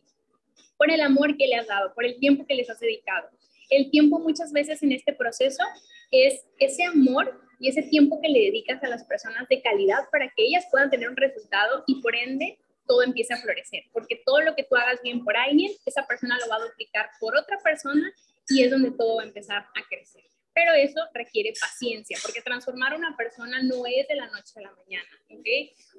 Por 0.77 0.91
el 0.91 1.01
amor 1.01 1.35
que 1.35 1.47
le 1.47 1.55
has 1.55 1.67
dado, 1.67 1.93
por 1.95 2.05
el 2.05 2.19
tiempo 2.19 2.45
que 2.45 2.55
les 2.55 2.69
has 2.69 2.79
dedicado. 2.79 3.27
El 3.71 3.89
tiempo 3.89 4.19
muchas 4.19 4.51
veces 4.51 4.83
en 4.83 4.91
este 4.91 5.13
proceso 5.13 5.63
es 6.11 6.45
ese 6.59 6.83
amor 6.83 7.41
y 7.59 7.69
ese 7.69 7.81
tiempo 7.83 8.21
que 8.21 8.29
le 8.29 8.41
dedicas 8.41 8.83
a 8.83 8.89
las 8.89 9.03
personas 9.05 9.47
de 9.47 9.61
calidad 9.61 10.09
para 10.11 10.27
que 10.35 10.43
ellas 10.43 10.65
puedan 10.69 10.91
tener 10.91 11.09
un 11.09 11.17
resultado 11.17 11.83
y 11.87 12.01
por 12.01 12.15
ende 12.15 12.59
todo 12.91 13.03
empieza 13.03 13.35
a 13.35 13.37
florecer, 13.37 13.85
porque 13.93 14.21
todo 14.25 14.41
lo 14.41 14.53
que 14.53 14.63
tú 14.63 14.75
hagas 14.75 15.01
bien 15.01 15.23
por 15.23 15.37
alguien, 15.37 15.71
esa 15.85 16.05
persona 16.05 16.37
lo 16.39 16.49
va 16.49 16.57
a 16.57 16.67
duplicar 16.67 17.09
por 17.21 17.37
otra 17.37 17.57
persona 17.59 18.13
y 18.49 18.63
es 18.63 18.69
donde 18.69 18.91
todo 18.91 19.15
va 19.15 19.23
a 19.23 19.27
empezar 19.27 19.61
a 19.61 19.87
crecer. 19.89 20.25
Pero 20.53 20.73
eso 20.73 20.99
requiere 21.13 21.53
paciencia, 21.57 22.17
porque 22.21 22.41
transformar 22.41 22.91
a 22.91 22.97
una 22.97 23.15
persona 23.15 23.63
no 23.63 23.85
es 23.85 24.05
de 24.09 24.15
la 24.15 24.27
noche 24.27 24.51
a 24.57 24.63
la 24.63 24.71
mañana, 24.71 25.09
¿ok? 25.29 25.47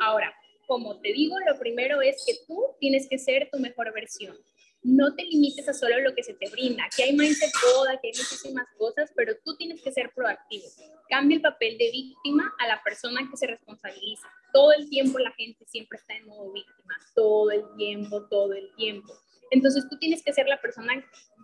Ahora, 0.00 0.34
como 0.66 1.00
te 1.00 1.14
digo, 1.14 1.34
lo 1.46 1.58
primero 1.58 2.02
es 2.02 2.22
que 2.26 2.34
tú 2.46 2.76
tienes 2.78 3.08
que 3.08 3.16
ser 3.16 3.48
tu 3.50 3.58
mejor 3.58 3.90
versión 3.94 4.36
no 4.82 5.14
te 5.14 5.24
limites 5.24 5.68
a 5.68 5.74
solo 5.74 6.00
lo 6.00 6.14
que 6.14 6.24
se 6.24 6.34
te 6.34 6.50
brinda. 6.50 6.84
Aquí 6.84 7.02
hay 7.02 7.12
mindset 7.12 7.52
boda, 7.76 7.92
aquí 7.92 8.08
hay 8.08 8.18
muchísimas 8.18 8.66
cosas, 8.76 9.12
pero 9.14 9.34
tú 9.44 9.56
tienes 9.56 9.80
que 9.80 9.92
ser 9.92 10.10
proactivo. 10.14 10.64
Cambia 11.08 11.36
el 11.36 11.42
papel 11.42 11.78
de 11.78 11.90
víctima 11.90 12.52
a 12.58 12.66
la 12.66 12.82
persona 12.82 13.20
que 13.30 13.36
se 13.36 13.46
responsabiliza. 13.46 14.28
Todo 14.52 14.72
el 14.72 14.88
tiempo 14.88 15.18
la 15.18 15.32
gente 15.32 15.64
siempre 15.66 15.98
está 15.98 16.14
en 16.14 16.26
modo 16.26 16.52
víctima, 16.52 16.94
todo 17.14 17.50
el 17.50 17.64
tiempo, 17.76 18.26
todo 18.28 18.52
el 18.54 18.74
tiempo. 18.74 19.12
Entonces 19.50 19.86
tú 19.88 19.98
tienes 19.98 20.22
que 20.22 20.32
ser 20.32 20.46
la 20.46 20.60
persona 20.60 20.94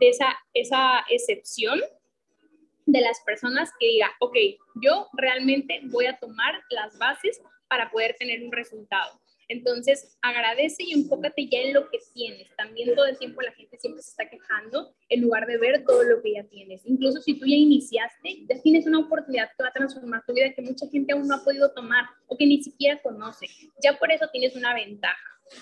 de 0.01 0.09
esa, 0.09 0.35
esa 0.55 1.05
excepción 1.09 1.81
de 2.87 3.01
las 3.03 3.20
personas 3.20 3.70
que 3.79 3.87
diga, 3.87 4.11
ok, 4.20 4.37
yo 4.83 5.09
realmente 5.12 5.81
voy 5.85 6.07
a 6.07 6.18
tomar 6.18 6.61
las 6.70 6.96
bases 6.98 7.40
para 7.68 7.90
poder 7.90 8.16
tener 8.18 8.42
un 8.42 8.51
resultado. 8.51 9.20
Entonces, 9.48 10.16
agradece 10.20 10.84
y 10.84 10.92
enfócate 10.92 11.48
ya 11.48 11.61
en 11.61 11.74
lo 11.74 11.88
que 11.88 11.98
tienes. 12.12 12.48
También 12.56 12.94
todo 12.94 13.06
el 13.06 13.18
tiempo 13.18 13.40
la 13.40 13.52
gente 13.52 13.78
siempre 13.78 14.02
se 14.02 14.11
está 14.11 14.28
quejando 14.28 14.94
en 15.08 15.22
lugar 15.22 15.46
de 15.46 15.56
ver 15.56 15.84
todo 15.84 16.02
lo 16.02 16.22
que 16.22 16.34
ya 16.34 16.44
tienes. 16.44 16.82
Incluso 16.84 17.20
si 17.22 17.34
tú 17.34 17.46
ya 17.46 17.56
iniciaste, 17.56 18.44
ya 18.48 18.61
tienes 18.62 18.87
una 18.87 19.00
oportunidad 19.00 19.48
que 19.56 19.62
va 19.62 19.70
a 19.70 19.72
transformar 19.72 20.22
tu 20.26 20.34
vida 20.34 20.52
que 20.52 20.62
mucha 20.62 20.87
gente 20.88 21.12
aún 21.12 21.26
no 21.26 21.37
ha 21.37 21.44
podido 21.44 21.72
tomar 21.72 22.04
o 22.26 22.37
que 22.37 22.46
ni 22.46 22.62
siquiera 22.62 23.00
conoce. 23.02 23.46
Ya 23.82 23.98
por 23.98 24.12
eso 24.12 24.26
tienes 24.30 24.54
una 24.54 24.74
ventaja. 24.74 25.16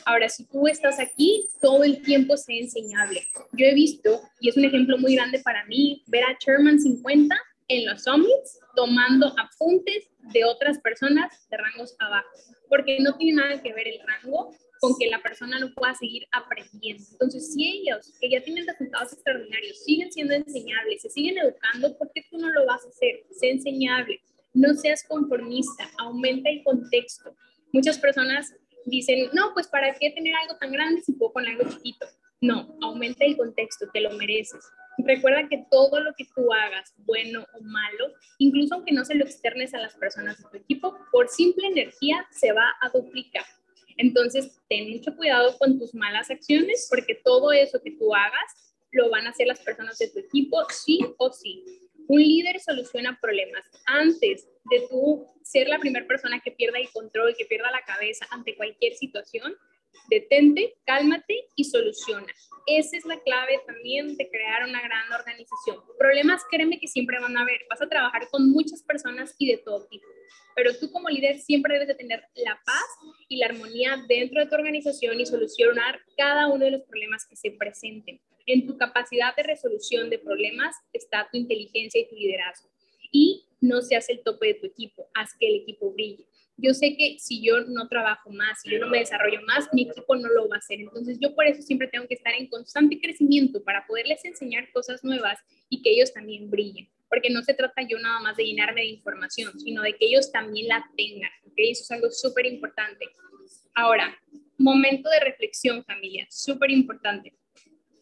Ahora, 0.05 0.29
si 0.29 0.44
tú 0.46 0.66
estás 0.66 0.99
aquí, 0.99 1.49
todo 1.61 1.85
el 1.85 2.03
tiempo 2.03 2.37
sé 2.37 2.59
enseñable. 2.59 3.22
Yo 3.53 3.66
he 3.66 3.75
visto, 3.75 4.20
y 4.40 4.49
es 4.49 4.57
un 4.57 4.64
ejemplo 4.64 4.99
muy 4.99 5.14
grande 5.14 5.38
para 5.40 5.64
mí, 5.66 6.03
ver 6.09 6.25
a 6.25 6.37
Sherman 6.40 6.81
50 6.81 7.37
en 7.68 7.87
los 7.87 8.05
summits 8.05 8.61
tomando 8.74 9.35
apuntes 9.38 10.09
de 10.33 10.44
otras 10.44 10.79
personas 10.79 11.48
de 11.50 11.57
rangos 11.57 11.96
abajo 11.98 12.29
porque 12.68 12.98
no 13.00 13.16
tiene 13.16 13.42
nada 13.42 13.62
que 13.62 13.72
ver 13.72 13.88
el 13.88 14.00
rango 14.07 14.55
con 14.81 14.94
que 14.98 15.09
la 15.09 15.20
persona 15.22 15.59
no 15.59 15.72
pueda 15.74 15.94
seguir 15.94 16.26
aprendiendo. 16.33 17.02
Entonces, 17.12 17.52
si 17.52 17.81
ellos, 17.81 18.12
que 18.20 18.31
ya 18.31 18.42
tienen 18.42 18.66
resultados 18.66 19.12
extraordinarios, 19.12 19.83
siguen 19.85 20.12
siendo 20.12 20.35
enseñables, 20.35 21.02
se 21.02 21.11
siguen 21.11 21.38
educando, 21.38 21.96
¿por 21.96 22.11
qué 22.12 22.22
tú 22.31 22.38
no 22.38 22.50
lo 22.50 22.66
vas 22.66 22.85
a 22.85 22.88
hacer? 22.88 23.24
Sé 23.31 23.50
enseñable, 23.50 24.20
no 24.52 24.74
seas 24.74 25.02
conformista, 25.09 25.90
aumenta 25.98 26.50
el 26.50 26.62
contexto. 26.62 27.35
Muchas 27.72 27.98
personas 27.98 28.55
dicen, 28.85 29.31
no, 29.33 29.52
pues 29.55 29.66
¿para 29.66 29.94
qué 29.94 30.11
tener 30.11 30.35
algo 30.35 30.57
tan 30.59 30.72
grande 30.72 31.02
si 31.02 31.12
puedo 31.12 31.33
con 31.33 31.46
algo 31.46 31.68
chiquito? 31.70 32.07
No, 32.40 32.76
aumenta 32.83 33.24
el 33.24 33.37
contexto, 33.37 33.87
te 33.92 34.00
lo 34.00 34.11
mereces. 34.12 34.64
Recuerda 34.99 35.49
que 35.49 35.67
todo 35.71 36.01
lo 36.01 36.15
que 36.15 36.25
tú 36.35 36.53
hagas, 36.53 36.95
bueno 36.99 37.47
o 37.53 37.61
malo, 37.63 38.13
incluso 38.39 38.75
aunque 38.75 38.93
no 38.93 39.05
se 39.05 39.15
lo 39.15 39.25
externes 39.25 39.75
a 39.75 39.79
las 39.79 39.95
personas 39.95 40.39
de 40.39 40.49
tu 40.51 40.57
equipo, 40.57 40.97
por 41.13 41.29
simple 41.29 41.67
energía 41.69 42.27
se 42.31 42.53
va 42.53 42.75
a 42.81 42.89
duplicar. 42.89 43.45
Entonces, 43.99 44.61
ten 44.69 44.91
mucho 44.91 45.15
cuidado 45.17 45.57
con 45.59 45.79
tus 45.79 45.95
malas 45.95 46.31
acciones 46.31 46.87
porque 46.91 47.15
todo 47.15 47.53
eso 47.53 47.81
que 47.83 47.93
tú 47.93 48.15
hagas 48.15 48.75
lo 48.93 49.11
van 49.11 49.27
a 49.27 49.31
hacer 49.31 49.47
las 49.47 49.61
personas 49.61 49.99
de 49.99 50.09
tu 50.09 50.19
equipo 50.19 50.59
sí 50.71 51.01
o 51.19 51.33
sí. 51.33 51.65
Un 52.09 52.23
líder 52.23 52.61
soluciona 52.61 53.19
problemas. 53.21 53.65
Antes 53.87 54.49
de 54.71 54.87
tú 54.89 55.27
ser 55.43 55.69
la 55.69 55.79
primera 55.79 56.07
persona 56.07 56.41
que 56.41 56.53
pierda 56.53 56.79
el 56.79 56.91
control, 56.91 57.35
que 57.37 57.47
pierda 57.47 57.71
la 57.71 57.83
cabeza 57.83 58.27
ante 58.31 58.57
cualquier 58.57 58.95
situación, 58.95 59.55
detente, 60.09 60.77
cálmate 60.85 61.49
y 61.55 61.65
soluciona. 61.65 62.27
Esa 62.67 62.97
es 62.97 63.05
la 63.05 63.21
clave 63.21 63.61
también 63.65 64.17
de 64.17 64.29
crear 64.29 64.65
una 64.65 64.83
gran 64.83 65.13
organización. 65.13 65.79
Problemas, 65.99 66.43
créeme 66.51 66.81
que 66.81 66.89
siempre 66.89 67.21
van 67.21 67.37
a 67.37 67.43
haber. 67.43 67.61
Vas 67.71 67.81
a 67.81 67.89
trabajar 67.89 68.29
con 68.31 68.51
muchas 68.51 68.83
personas 68.83 69.35
y 69.39 69.53
de 69.53 69.59
todo 69.59 69.87
tipo. 69.87 70.07
Pero 70.57 70.77
tú 70.79 70.91
como 70.91 71.09
líder 71.09 71.39
siempre 71.39 71.75
debes 71.75 71.89
de 71.89 71.95
tener 71.95 72.25
la 72.35 72.61
paz 72.65 72.85
y 73.29 73.37
la 73.37 73.47
armonía 73.47 74.05
dentro 74.09 74.41
de 74.41 74.47
tu 74.47 74.55
organización 74.57 75.21
y 75.21 75.27
solucionar 75.27 76.01
cada 76.17 76.49
uno 76.49 76.65
de 76.65 76.73
los 76.73 76.83
problemas 76.83 77.27
que 77.29 77.37
se 77.37 77.53
presenten. 77.53 78.21
En 78.47 78.67
tu 78.67 78.77
capacidad 78.77 79.35
de 79.37 79.43
resolución 79.43 80.11
de 80.11 80.19
problemas 80.19 80.75
está 80.93 81.29
tu 81.31 81.39
inteligencia 81.39 82.01
y 82.01 82.09
tu 82.09 82.17
liderazgo. 82.17 82.69
Y 83.13 83.45
no 83.61 83.81
seas 83.83 84.09
el 84.09 84.23
tope 84.23 84.49
de 84.49 84.55
tu 84.55 84.67
equipo, 84.67 85.09
haz 85.15 85.35
que 85.39 85.47
el 85.47 85.57
equipo 85.63 85.93
brille 85.93 86.27
yo 86.59 86.73
sé 86.73 86.97
que 86.97 87.19
si 87.19 87.42
yo 87.42 87.61
no 87.66 87.87
trabajo 87.88 88.31
más, 88.31 88.62
si 88.62 88.71
yo 88.71 88.79
no 88.79 88.88
me 88.88 88.99
desarrollo 88.99 89.40
más, 89.42 89.69
mi 89.73 89.83
equipo 89.83 90.16
no 90.16 90.29
lo 90.29 90.49
va 90.49 90.57
a 90.57 90.59
hacer. 90.59 90.81
Entonces 90.81 91.19
yo 91.21 91.35
por 91.35 91.47
eso 91.47 91.61
siempre 91.62 91.88
tengo 91.88 92.07
que 92.09 92.14
estar 92.14 92.33
en 92.35 92.49
constante 92.49 92.99
crecimiento 92.99 93.62
para 93.62 93.87
poderles 93.87 94.25
enseñar 94.25 94.71
cosas 94.73 95.05
nuevas 95.05 95.38
y 95.69 95.83
que 95.83 95.90
ellos 95.90 96.14
también 96.14 96.51
brillen. 96.51 96.88
Porque 97.09 97.31
no 97.31 97.42
se 97.42 97.55
trata 97.55 97.83
yo 97.83 97.99
nada 97.99 98.21
más 98.21 98.37
de 98.37 98.45
llenarme 98.45 98.81
de 98.81 98.88
información, 98.88 99.59
sino 99.61 99.83
de 99.83 99.92
que 99.97 100.07
ellos 100.07 100.33
también 100.33 100.69
la 100.69 100.88
tengan. 100.97 101.31
¿okay? 101.51 101.71
Eso 101.71 101.83
es 101.83 101.90
algo 101.90 102.11
súper 102.11 102.47
importante. 102.47 103.07
Ahora, 103.75 104.19
momento 104.57 105.11
de 105.11 105.21
reflexión, 105.21 105.85
familia, 105.85 106.27
súper 106.31 106.71
importante. 106.71 107.35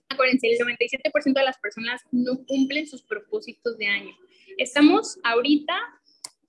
Acuérdense, 0.09 0.47
el 0.47 0.59
97% 0.59 1.33
de 1.35 1.43
las 1.43 1.59
personas 1.59 2.03
no 2.12 2.45
cumplen 2.47 2.87
sus 2.87 3.03
propósitos 3.03 3.77
de 3.79 3.87
año. 3.88 4.17
Estamos 4.59 5.19
ahorita 5.25 5.77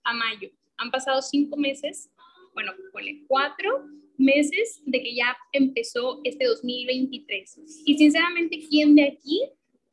a 0.04 0.14
mayo 0.14 0.52
han 0.78 0.92
pasado 0.92 1.22
cinco 1.22 1.58
meses, 1.58 2.10
bueno, 2.54 2.74
cuatro 3.28 3.86
meses 4.18 4.82
de 4.86 5.02
que 5.02 5.16
ya 5.16 5.36
empezó 5.52 6.22
este 6.24 6.46
2023. 6.46 7.84
Y 7.86 7.98
sinceramente, 7.98 8.60
¿quién 8.70 8.96
de 8.96 9.04
aquí 9.04 9.42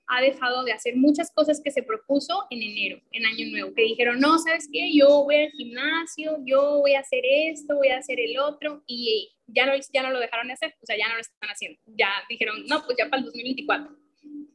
ha 0.07 0.21
dejado 0.21 0.65
de 0.65 0.73
hacer 0.73 0.97
muchas 0.97 1.31
cosas 1.33 1.61
que 1.63 1.71
se 1.71 1.83
propuso 1.83 2.47
en 2.51 2.63
enero, 2.63 3.01
en 3.13 3.27
Año 3.27 3.47
Nuevo? 3.51 3.75
Que 3.75 3.83
dijeron, 3.83 4.21
no, 4.21 4.39
¿sabes 4.39 4.69
qué? 4.73 4.93
Yo 4.95 5.25
voy 5.25 5.37
al 5.37 5.51
gimnasio, 5.51 6.39
yo 6.45 6.79
voy 6.79 6.95
a 6.95 7.01
hacer 7.01 7.23
esto, 7.25 7.77
voy 7.77 7.89
a 7.89 7.99
hacer 7.99 8.21
el 8.21 8.39
otro, 8.39 8.83
y 8.87 9.33
ya 9.47 9.67
no, 9.67 9.73
ya 9.93 10.03
no 10.03 10.11
lo 10.11 10.21
dejaron 10.21 10.47
de 10.49 10.55
hacer, 10.55 10.75
o 10.81 10.87
sea, 10.87 10.97
ya 10.97 11.09
no 11.09 11.15
lo 11.15 11.21
están 11.21 11.51
haciendo. 11.51 11.79
Ya 11.87 12.11
dijeron, 12.29 12.65
no, 12.67 12.85
pues 12.85 12.97
ya 12.99 13.09
para 13.09 13.21
el 13.21 13.27
2024. 13.27 13.97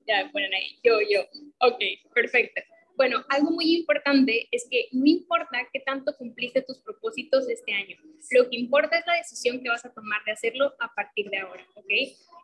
Ya 0.08 0.30
ponen 0.32 0.54
ahí, 0.54 0.78
yo, 0.84 1.00
yo. 1.02 1.22
Ok, 1.60 1.82
perfecto. 2.14 2.62
Bueno, 2.98 3.24
algo 3.30 3.52
muy 3.52 3.76
importante 3.76 4.48
es 4.52 4.68
que 4.70 4.88
no 4.92 5.06
importa 5.06 5.60
qué 5.72 5.80
tanto 5.80 6.16
cumpliste 6.18 6.64
tus 6.64 6.80
propósitos 6.80 7.48
este 7.48 7.72
año, 7.72 7.96
lo 8.32 8.50
que 8.50 8.58
importa 8.58 8.98
es 8.98 9.06
la 9.06 9.14
decisión 9.14 9.62
que 9.62 9.70
vas 9.70 9.86
a 9.86 9.94
tomar 9.94 10.20
de 10.26 10.32
hacerlo 10.32 10.74
a 10.80 10.94
partir 10.96 11.30
de 11.30 11.38
ahora, 11.38 11.64
¿ok? 11.76 11.86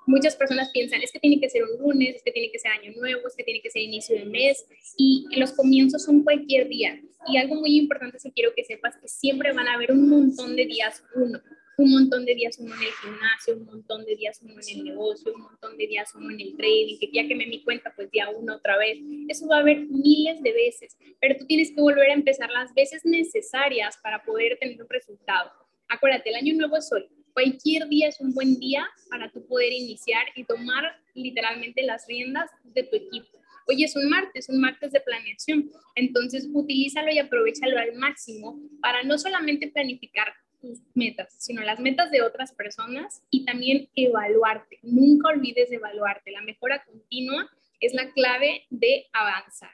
Muchas 0.05 0.35
personas 0.35 0.69
piensan, 0.71 1.01
es 1.01 1.11
que 1.11 1.19
tiene 1.19 1.39
que 1.39 1.49
ser 1.49 1.63
un 1.63 1.81
lunes, 1.81 2.17
es 2.17 2.23
que 2.23 2.31
tiene 2.31 2.51
que 2.51 2.59
ser 2.59 2.71
año 2.71 2.91
nuevo, 2.95 3.27
es 3.27 3.35
que 3.35 3.43
tiene 3.43 3.61
que 3.61 3.71
ser 3.71 3.81
inicio 3.81 4.15
de 4.15 4.25
mes 4.25 4.63
y 4.95 5.25
los 5.35 5.53
comienzos 5.53 6.03
son 6.03 6.23
cualquier 6.23 6.67
día. 6.67 7.01
Y 7.27 7.37
algo 7.37 7.55
muy 7.55 7.75
importante 7.77 8.19
que 8.21 8.31
quiero 8.31 8.53
que 8.53 8.63
sepas 8.63 8.95
que 8.97 9.07
siempre 9.07 9.53
van 9.53 9.67
a 9.67 9.73
haber 9.73 9.91
un 9.91 10.07
montón 10.07 10.55
de 10.55 10.65
días 10.65 11.03
uno 11.15 11.41
un 11.77 11.91
montón 11.91 12.25
de 12.25 12.35
días 12.35 12.57
uno 12.59 12.75
en 12.75 12.81
el 12.81 12.91
gimnasio, 13.01 13.55
un 13.55 13.65
montón 13.65 14.05
de 14.05 14.15
días 14.15 14.39
uno 14.43 14.53
en 14.53 14.77
el 14.77 14.83
negocio, 14.83 15.33
un 15.33 15.41
montón 15.41 15.77
de 15.77 15.87
días 15.87 16.13
uno 16.15 16.31
en 16.31 16.39
el 16.39 16.55
trading, 16.55 16.99
que 16.99 17.09
ya 17.11 17.27
quemé 17.27 17.47
mi 17.47 17.63
cuenta, 17.63 17.93
pues 17.95 18.11
día 18.11 18.29
uno 18.29 18.55
otra 18.55 18.77
vez. 18.77 18.99
Eso 19.27 19.47
va 19.47 19.57
a 19.57 19.59
haber 19.61 19.87
miles 19.89 20.41
de 20.43 20.53
veces, 20.53 20.97
pero 21.19 21.35
tú 21.37 21.45
tienes 21.45 21.71
que 21.71 21.81
volver 21.81 22.11
a 22.11 22.13
empezar 22.13 22.49
las 22.51 22.73
veces 22.73 23.03
necesarias 23.05 23.97
para 24.03 24.23
poder 24.23 24.57
tener 24.59 24.81
un 24.81 24.89
resultado. 24.89 25.51
Acuérdate, 25.89 26.29
el 26.29 26.35
año 26.35 26.53
nuevo 26.55 26.77
es 26.77 26.91
hoy. 26.91 27.07
Cualquier 27.33 27.87
día 27.87 28.09
es 28.09 28.19
un 28.19 28.33
buen 28.33 28.59
día 28.59 28.87
para 29.09 29.31
tú 29.31 29.45
poder 29.47 29.73
iniciar 29.73 30.25
y 30.35 30.43
tomar 30.43 30.83
literalmente 31.15 31.81
las 31.81 32.05
riendas 32.07 32.51
de 32.63 32.83
tu 32.83 32.95
equipo. 32.95 33.39
Hoy 33.65 33.83
es 33.83 33.95
un 33.95 34.09
martes, 34.09 34.49
un 34.49 34.59
martes 34.59 34.91
de 34.91 34.99
planeación. 34.99 35.71
Entonces, 35.95 36.49
utilízalo 36.53 37.11
y 37.11 37.17
aprovechalo 37.17 37.79
al 37.79 37.93
máximo 37.95 38.59
para 38.81 39.03
no 39.03 39.17
solamente 39.17 39.69
planificar 39.69 40.33
tus 40.63 40.79
metas, 40.93 41.35
sino 41.37 41.61
las 41.61 41.81
metas 41.81 42.09
de 42.09 42.21
otras 42.21 42.53
personas 42.53 43.21
y 43.29 43.43
también 43.43 43.89
evaluarte. 43.95 44.79
Nunca 44.81 45.27
olvides 45.27 45.69
de 45.69 45.75
evaluarte. 45.75 46.31
La 46.31 46.41
mejora 46.41 46.85
continua 46.85 47.49
es 47.81 47.93
la 47.93 48.11
clave 48.13 48.63
de 48.69 49.07
avanzar. 49.11 49.71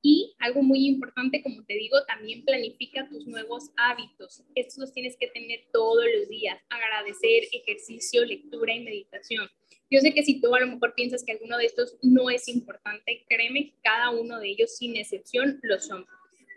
Y 0.00 0.36
algo 0.38 0.62
muy 0.62 0.86
importante, 0.86 1.42
como 1.42 1.64
te 1.64 1.74
digo, 1.74 2.04
también 2.06 2.44
planifica 2.44 3.08
tus 3.08 3.26
nuevos 3.26 3.70
hábitos. 3.76 4.44
Estos 4.54 4.78
los 4.78 4.92
tienes 4.92 5.16
que 5.16 5.26
tener 5.26 5.64
todos 5.72 6.04
los 6.16 6.28
días. 6.28 6.56
Agradecer, 6.70 7.48
ejercicio, 7.50 8.24
lectura 8.24 8.72
y 8.74 8.84
meditación. 8.84 9.48
Yo 9.90 9.98
sé 10.00 10.14
que 10.14 10.22
si 10.22 10.40
tú 10.40 10.54
a 10.54 10.60
lo 10.60 10.68
mejor 10.68 10.94
piensas 10.94 11.24
que 11.24 11.32
alguno 11.32 11.58
de 11.58 11.66
estos 11.66 11.96
no 12.00 12.30
es 12.30 12.46
importante, 12.46 13.24
créeme, 13.28 13.74
cada 13.82 14.10
uno 14.10 14.38
de 14.38 14.50
ellos 14.50 14.76
sin 14.76 14.96
excepción 14.96 15.58
lo 15.62 15.80
son. 15.80 16.06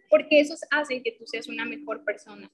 Porque 0.07 0.39
esos 0.39 0.59
hacen 0.69 1.01
que 1.01 1.13
tú 1.13 1.25
seas 1.25 1.47
una 1.47 1.65
mejor 1.65 2.03
persona, 2.03 2.51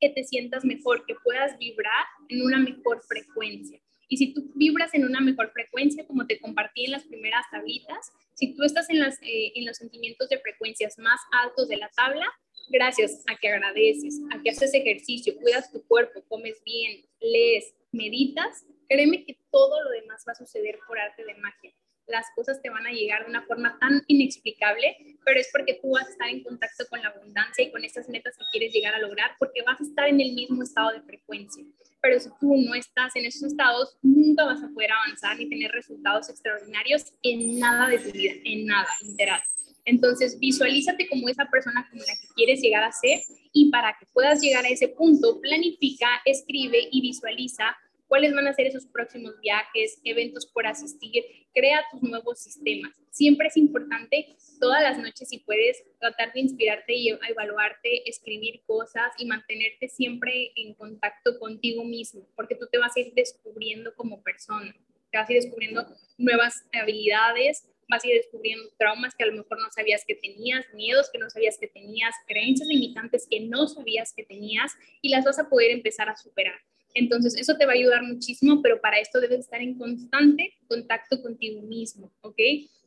que 0.00 0.10
te 0.10 0.24
sientas 0.24 0.64
mejor, 0.64 1.04
que 1.06 1.14
puedas 1.22 1.58
vibrar 1.58 2.06
en 2.28 2.42
una 2.42 2.58
mejor 2.58 3.02
frecuencia. 3.02 3.80
Y 4.08 4.16
si 4.16 4.34
tú 4.34 4.50
vibras 4.54 4.92
en 4.94 5.04
una 5.04 5.20
mejor 5.20 5.52
frecuencia, 5.52 6.06
como 6.06 6.26
te 6.26 6.40
compartí 6.40 6.86
en 6.86 6.92
las 6.92 7.04
primeras 7.04 7.44
tablitas, 7.50 8.10
si 8.34 8.54
tú 8.54 8.64
estás 8.64 8.90
en, 8.90 8.98
las, 8.98 9.20
eh, 9.22 9.52
en 9.54 9.66
los 9.66 9.76
sentimientos 9.76 10.28
de 10.28 10.40
frecuencias 10.40 10.98
más 10.98 11.20
altos 11.30 11.68
de 11.68 11.76
la 11.76 11.88
tabla, 11.90 12.26
gracias 12.70 13.22
a 13.28 13.36
que 13.36 13.48
agradeces, 13.48 14.20
a 14.32 14.42
que 14.42 14.50
haces 14.50 14.74
ejercicio, 14.74 15.36
cuidas 15.36 15.70
tu 15.70 15.86
cuerpo, 15.86 16.24
comes 16.28 16.60
bien, 16.64 17.04
lees, 17.20 17.72
meditas, 17.92 18.64
créeme 18.88 19.24
que 19.24 19.38
todo 19.52 19.80
lo 19.82 19.90
demás 19.90 20.24
va 20.26 20.32
a 20.32 20.36
suceder 20.36 20.78
por 20.88 20.98
arte 20.98 21.24
de 21.24 21.34
magia 21.34 21.72
las 22.10 22.26
cosas 22.34 22.60
te 22.60 22.70
van 22.70 22.86
a 22.86 22.90
llegar 22.92 23.24
de 23.24 23.30
una 23.30 23.42
forma 23.42 23.78
tan 23.78 24.02
inexplicable, 24.06 24.96
pero 25.24 25.40
es 25.40 25.48
porque 25.52 25.78
tú 25.80 25.92
vas 25.92 26.06
a 26.06 26.10
estar 26.10 26.28
en 26.28 26.42
contacto 26.42 26.84
con 26.88 27.00
la 27.00 27.08
abundancia 27.08 27.64
y 27.64 27.70
con 27.70 27.84
estas 27.84 28.08
metas 28.08 28.36
que 28.36 28.44
quieres 28.52 28.72
llegar 28.72 28.94
a 28.94 28.98
lograr, 28.98 29.32
porque 29.38 29.62
vas 29.62 29.80
a 29.80 29.84
estar 29.84 30.08
en 30.08 30.20
el 30.20 30.32
mismo 30.32 30.62
estado 30.62 30.92
de 30.92 31.02
frecuencia. 31.02 31.64
Pero 32.02 32.18
si 32.18 32.30
tú 32.40 32.56
no 32.56 32.74
estás 32.74 33.14
en 33.16 33.26
esos 33.26 33.44
estados, 33.44 33.96
nunca 34.02 34.44
vas 34.44 34.62
a 34.62 34.68
poder 34.68 34.90
avanzar 34.92 35.36
ni 35.38 35.48
tener 35.48 35.70
resultados 35.70 36.28
extraordinarios 36.30 37.12
en 37.22 37.58
nada 37.58 37.88
de 37.88 37.98
tu 37.98 38.10
vida, 38.10 38.32
en 38.44 38.66
nada, 38.66 38.88
literal. 39.02 39.42
Entonces, 39.84 40.38
visualízate 40.38 41.08
como 41.08 41.28
esa 41.28 41.46
persona 41.46 41.86
como 41.90 42.02
la 42.02 42.14
que 42.20 42.28
quieres 42.34 42.60
llegar 42.60 42.84
a 42.84 42.92
ser 42.92 43.20
y 43.52 43.70
para 43.70 43.96
que 43.98 44.06
puedas 44.12 44.40
llegar 44.40 44.64
a 44.64 44.68
ese 44.68 44.88
punto, 44.88 45.40
planifica, 45.40 46.08
escribe 46.24 46.88
y 46.90 47.00
visualiza 47.00 47.76
cuáles 48.10 48.34
van 48.34 48.48
a 48.48 48.52
ser 48.52 48.66
esos 48.66 48.86
próximos 48.86 49.38
viajes, 49.40 50.00
eventos 50.02 50.44
por 50.44 50.66
asistir, 50.66 51.24
crea 51.54 51.84
tus 51.92 52.02
nuevos 52.02 52.40
sistemas. 52.40 52.92
Siempre 53.10 53.46
es 53.46 53.56
importante 53.56 54.34
todas 54.58 54.82
las 54.82 54.98
noches 54.98 55.28
si 55.28 55.38
puedes 55.38 55.84
tratar 56.00 56.32
de 56.32 56.40
inspirarte 56.40 56.92
y 56.92 57.10
evaluarte, 57.10 58.10
escribir 58.10 58.62
cosas 58.66 59.12
y 59.16 59.26
mantenerte 59.26 59.88
siempre 59.88 60.50
en 60.56 60.74
contacto 60.74 61.38
contigo 61.38 61.84
mismo, 61.84 62.26
porque 62.34 62.56
tú 62.56 62.66
te 62.66 62.78
vas 62.78 62.96
a 62.96 63.00
ir 63.00 63.14
descubriendo 63.14 63.94
como 63.94 64.24
persona, 64.24 64.74
te 65.12 65.16
vas 65.16 65.28
a 65.28 65.32
ir 65.32 65.42
descubriendo 65.42 65.86
nuevas 66.18 66.66
habilidades, 66.72 67.68
vas 67.88 68.04
a 68.04 68.08
ir 68.08 68.16
descubriendo 68.16 68.68
traumas 68.76 69.14
que 69.14 69.22
a 69.22 69.28
lo 69.28 69.34
mejor 69.34 69.60
no 69.60 69.70
sabías 69.70 70.04
que 70.04 70.16
tenías, 70.16 70.66
miedos 70.74 71.10
que 71.12 71.18
no 71.18 71.30
sabías 71.30 71.58
que 71.58 71.68
tenías, 71.68 72.12
creencias 72.26 72.68
limitantes 72.68 73.28
que 73.30 73.38
no 73.38 73.68
sabías 73.68 74.12
que 74.16 74.24
tenías 74.24 74.72
y 75.00 75.10
las 75.10 75.24
vas 75.24 75.38
a 75.38 75.48
poder 75.48 75.70
empezar 75.70 76.08
a 76.08 76.16
superar. 76.16 76.60
Entonces, 76.94 77.36
eso 77.36 77.56
te 77.56 77.66
va 77.66 77.72
a 77.72 77.76
ayudar 77.76 78.02
muchísimo, 78.02 78.62
pero 78.62 78.80
para 78.80 78.98
esto 78.98 79.20
debes 79.20 79.40
estar 79.40 79.60
en 79.60 79.78
constante 79.78 80.54
contacto 80.66 81.22
contigo 81.22 81.62
mismo, 81.62 82.12
¿ok? 82.22 82.38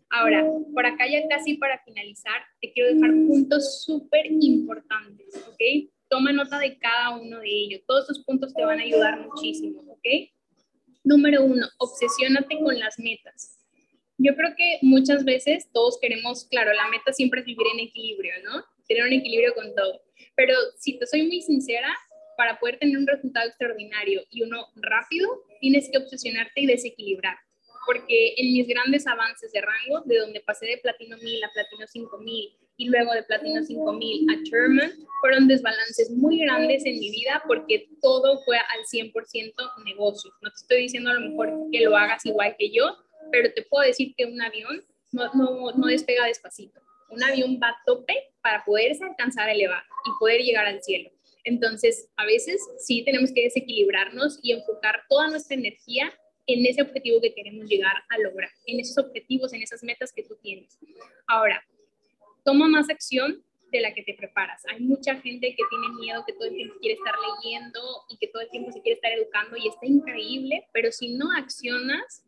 Ahora, 0.09 0.45
por 0.73 0.85
acá 0.85 1.07
ya 1.09 1.27
casi 1.27 1.55
para 1.55 1.81
finalizar, 1.83 2.43
te 2.61 2.71
quiero 2.71 2.93
dejar 2.93 3.11
puntos 3.11 3.83
súper 3.83 4.27
importantes, 4.27 5.35
¿ok? 5.47 5.89
Toma 6.07 6.31
nota 6.31 6.59
de 6.59 6.77
cada 6.77 7.17
uno 7.17 7.39
de 7.39 7.49
ellos. 7.49 7.81
Todos 7.87 8.01
estos 8.01 8.23
puntos 8.23 8.53
te 8.53 8.63
van 8.63 8.79
a 8.79 8.83
ayudar 8.83 9.19
muchísimo, 9.27 9.81
¿ok? 9.87 10.29
Número 11.03 11.43
uno, 11.43 11.65
obsesiónate 11.79 12.59
con 12.59 12.77
las 12.79 12.99
metas. 12.99 13.57
Yo 14.19 14.35
creo 14.35 14.53
que 14.55 14.77
muchas 14.83 15.25
veces 15.25 15.69
todos 15.73 15.97
queremos, 15.99 16.45
claro, 16.45 16.71
la 16.73 16.87
meta 16.89 17.11
siempre 17.11 17.39
es 17.39 17.45
vivir 17.47 17.65
en 17.73 17.79
equilibrio, 17.79 18.33
¿no? 18.43 18.63
Tener 18.87 19.03
un 19.05 19.13
equilibrio 19.13 19.55
con 19.55 19.73
todo. 19.73 20.01
Pero 20.35 20.53
si 20.77 20.99
te 20.99 21.07
soy 21.07 21.23
muy 21.23 21.41
sincera, 21.41 21.91
para 22.37 22.59
poder 22.59 22.79
tener 22.79 22.97
un 22.97 23.07
resultado 23.07 23.47
extraordinario 23.47 24.21
y 24.29 24.43
uno 24.43 24.67
rápido, 24.75 25.43
tienes 25.59 25.89
que 25.91 25.97
obsesionarte 25.97 26.61
y 26.61 26.65
desequilibrar. 26.65 27.37
Porque 27.85 28.33
en 28.37 28.53
mis 28.53 28.67
grandes 28.67 29.05
avances 29.07 29.51
de 29.51 29.61
rango, 29.61 30.01
de 30.05 30.19
donde 30.19 30.39
pasé 30.41 30.65
de 30.67 30.77
platino 30.77 31.17
1000 31.17 31.43
a 31.43 31.51
platino 31.51 31.85
5000 31.85 32.57
y 32.77 32.89
luego 32.89 33.13
de 33.13 33.23
platino 33.23 33.63
5000 33.63 34.29
a 34.29 34.41
Sherman, 34.43 34.91
fueron 35.21 35.47
desbalances 35.47 36.09
muy 36.11 36.39
grandes 36.39 36.85
en 36.85 36.99
mi 36.99 37.11
vida 37.11 37.43
porque 37.45 37.89
todo 38.01 38.41
fue 38.43 38.57
al 38.57 38.83
100% 38.91 39.53
negocio. 39.85 40.31
No 40.41 40.49
te 40.49 40.55
estoy 40.55 40.81
diciendo 40.83 41.11
a 41.11 41.15
lo 41.15 41.29
mejor 41.29 41.51
que 41.71 41.81
lo 41.81 41.95
hagas 41.95 42.25
igual 42.25 42.55
que 42.57 42.71
yo, 42.71 42.97
pero 43.31 43.53
te 43.53 43.63
puedo 43.63 43.85
decir 43.85 44.13
que 44.15 44.25
un 44.25 44.41
avión 44.41 44.83
no, 45.11 45.31
no, 45.33 45.71
no 45.71 45.87
despega 45.87 46.25
despacito. 46.25 46.81
Un 47.09 47.23
avión 47.23 47.59
va 47.61 47.69
a 47.69 47.77
tope 47.85 48.15
para 48.41 48.63
poderse 48.65 49.03
alcanzar 49.03 49.47
a 49.47 49.53
elevar 49.53 49.83
y 50.05 50.19
poder 50.19 50.41
llegar 50.41 50.65
al 50.65 50.81
cielo. 50.81 51.11
Entonces, 51.43 52.09
a 52.15 52.25
veces 52.25 52.61
sí 52.79 53.03
tenemos 53.03 53.31
que 53.31 53.43
desequilibrarnos 53.43 54.39
y 54.41 54.53
enfocar 54.53 55.01
toda 55.09 55.27
nuestra 55.27 55.55
energía 55.55 56.13
en 56.45 56.65
ese 56.65 56.81
objetivo 56.81 57.21
que 57.21 57.33
queremos 57.33 57.67
llegar 57.67 57.95
a 58.09 58.17
lograr, 58.19 58.49
en 58.65 58.79
esos 58.79 58.97
objetivos, 58.97 59.53
en 59.53 59.61
esas 59.61 59.83
metas 59.83 60.11
que 60.11 60.23
tú 60.23 60.35
tienes. 60.41 60.77
Ahora, 61.27 61.63
toma 62.43 62.67
más 62.67 62.89
acción 62.89 63.43
de 63.71 63.81
la 63.81 63.93
que 63.93 64.03
te 64.03 64.13
preparas. 64.13 64.63
Hay 64.67 64.81
mucha 64.81 65.15
gente 65.15 65.55
que 65.55 65.63
tiene 65.69 65.89
miedo, 65.99 66.23
que 66.25 66.33
todo 66.33 66.45
el 66.45 66.55
tiempo 66.55 66.75
quiere 66.79 66.95
estar 66.95 67.15
leyendo 67.17 67.79
y 68.09 68.17
que 68.17 68.27
todo 68.27 68.41
el 68.41 68.49
tiempo 68.49 68.71
se 68.71 68.81
quiere 68.81 68.95
estar 68.95 69.11
educando 69.11 69.57
y 69.57 69.67
está 69.67 69.85
increíble, 69.85 70.67
pero 70.71 70.91
si 70.91 71.15
no 71.15 71.31
accionas, 71.35 72.23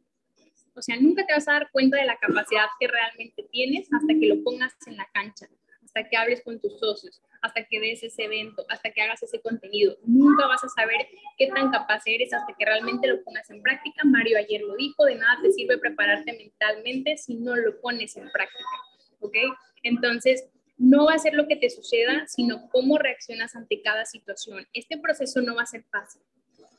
o 0.73 0.81
sea, 0.81 0.97
nunca 0.99 1.25
te 1.25 1.33
vas 1.33 1.47
a 1.47 1.53
dar 1.53 1.69
cuenta 1.71 1.97
de 1.97 2.05
la 2.05 2.17
capacidad 2.17 2.65
que 2.79 2.87
realmente 2.87 3.43
tienes 3.51 3.87
hasta 3.93 4.13
que 4.13 4.25
lo 4.25 4.43
pongas 4.43 4.73
en 4.87 4.97
la 4.97 5.07
cancha 5.13 5.47
hasta 5.95 6.09
que 6.09 6.17
hables 6.17 6.41
con 6.43 6.59
tus 6.59 6.77
socios, 6.77 7.21
hasta 7.41 7.63
que 7.63 7.79
des 7.79 8.03
ese 8.03 8.23
evento, 8.23 8.65
hasta 8.67 8.91
que 8.91 9.01
hagas 9.01 9.23
ese 9.23 9.39
contenido. 9.39 9.97
Nunca 10.03 10.45
vas 10.45 10.61
a 10.63 10.67
saber 10.67 11.07
qué 11.37 11.47
tan 11.47 11.71
capaz 11.71 12.03
eres 12.05 12.33
hasta 12.33 12.53
que 12.57 12.65
realmente 12.65 13.07
lo 13.07 13.23
pongas 13.23 13.49
en 13.49 13.61
práctica. 13.61 14.01
Mario 14.03 14.37
ayer 14.37 14.61
lo 14.61 14.75
dijo, 14.75 15.05
de 15.05 15.15
nada 15.15 15.39
te 15.41 15.51
sirve 15.53 15.77
prepararte 15.77 16.33
mentalmente 16.33 17.15
si 17.15 17.35
no 17.35 17.55
lo 17.55 17.79
pones 17.79 18.17
en 18.17 18.29
práctica. 18.29 18.65
¿Ok? 19.21 19.37
Entonces, 19.83 20.49
no 20.77 21.05
va 21.05 21.13
a 21.13 21.19
ser 21.19 21.33
lo 21.33 21.47
que 21.47 21.55
te 21.55 21.69
suceda, 21.69 22.27
sino 22.27 22.67
cómo 22.69 22.97
reaccionas 22.97 23.55
ante 23.55 23.81
cada 23.81 24.03
situación. 24.05 24.67
Este 24.73 24.97
proceso 24.97 25.41
no 25.41 25.55
va 25.55 25.61
a 25.61 25.65
ser 25.65 25.83
fácil. 25.83 26.21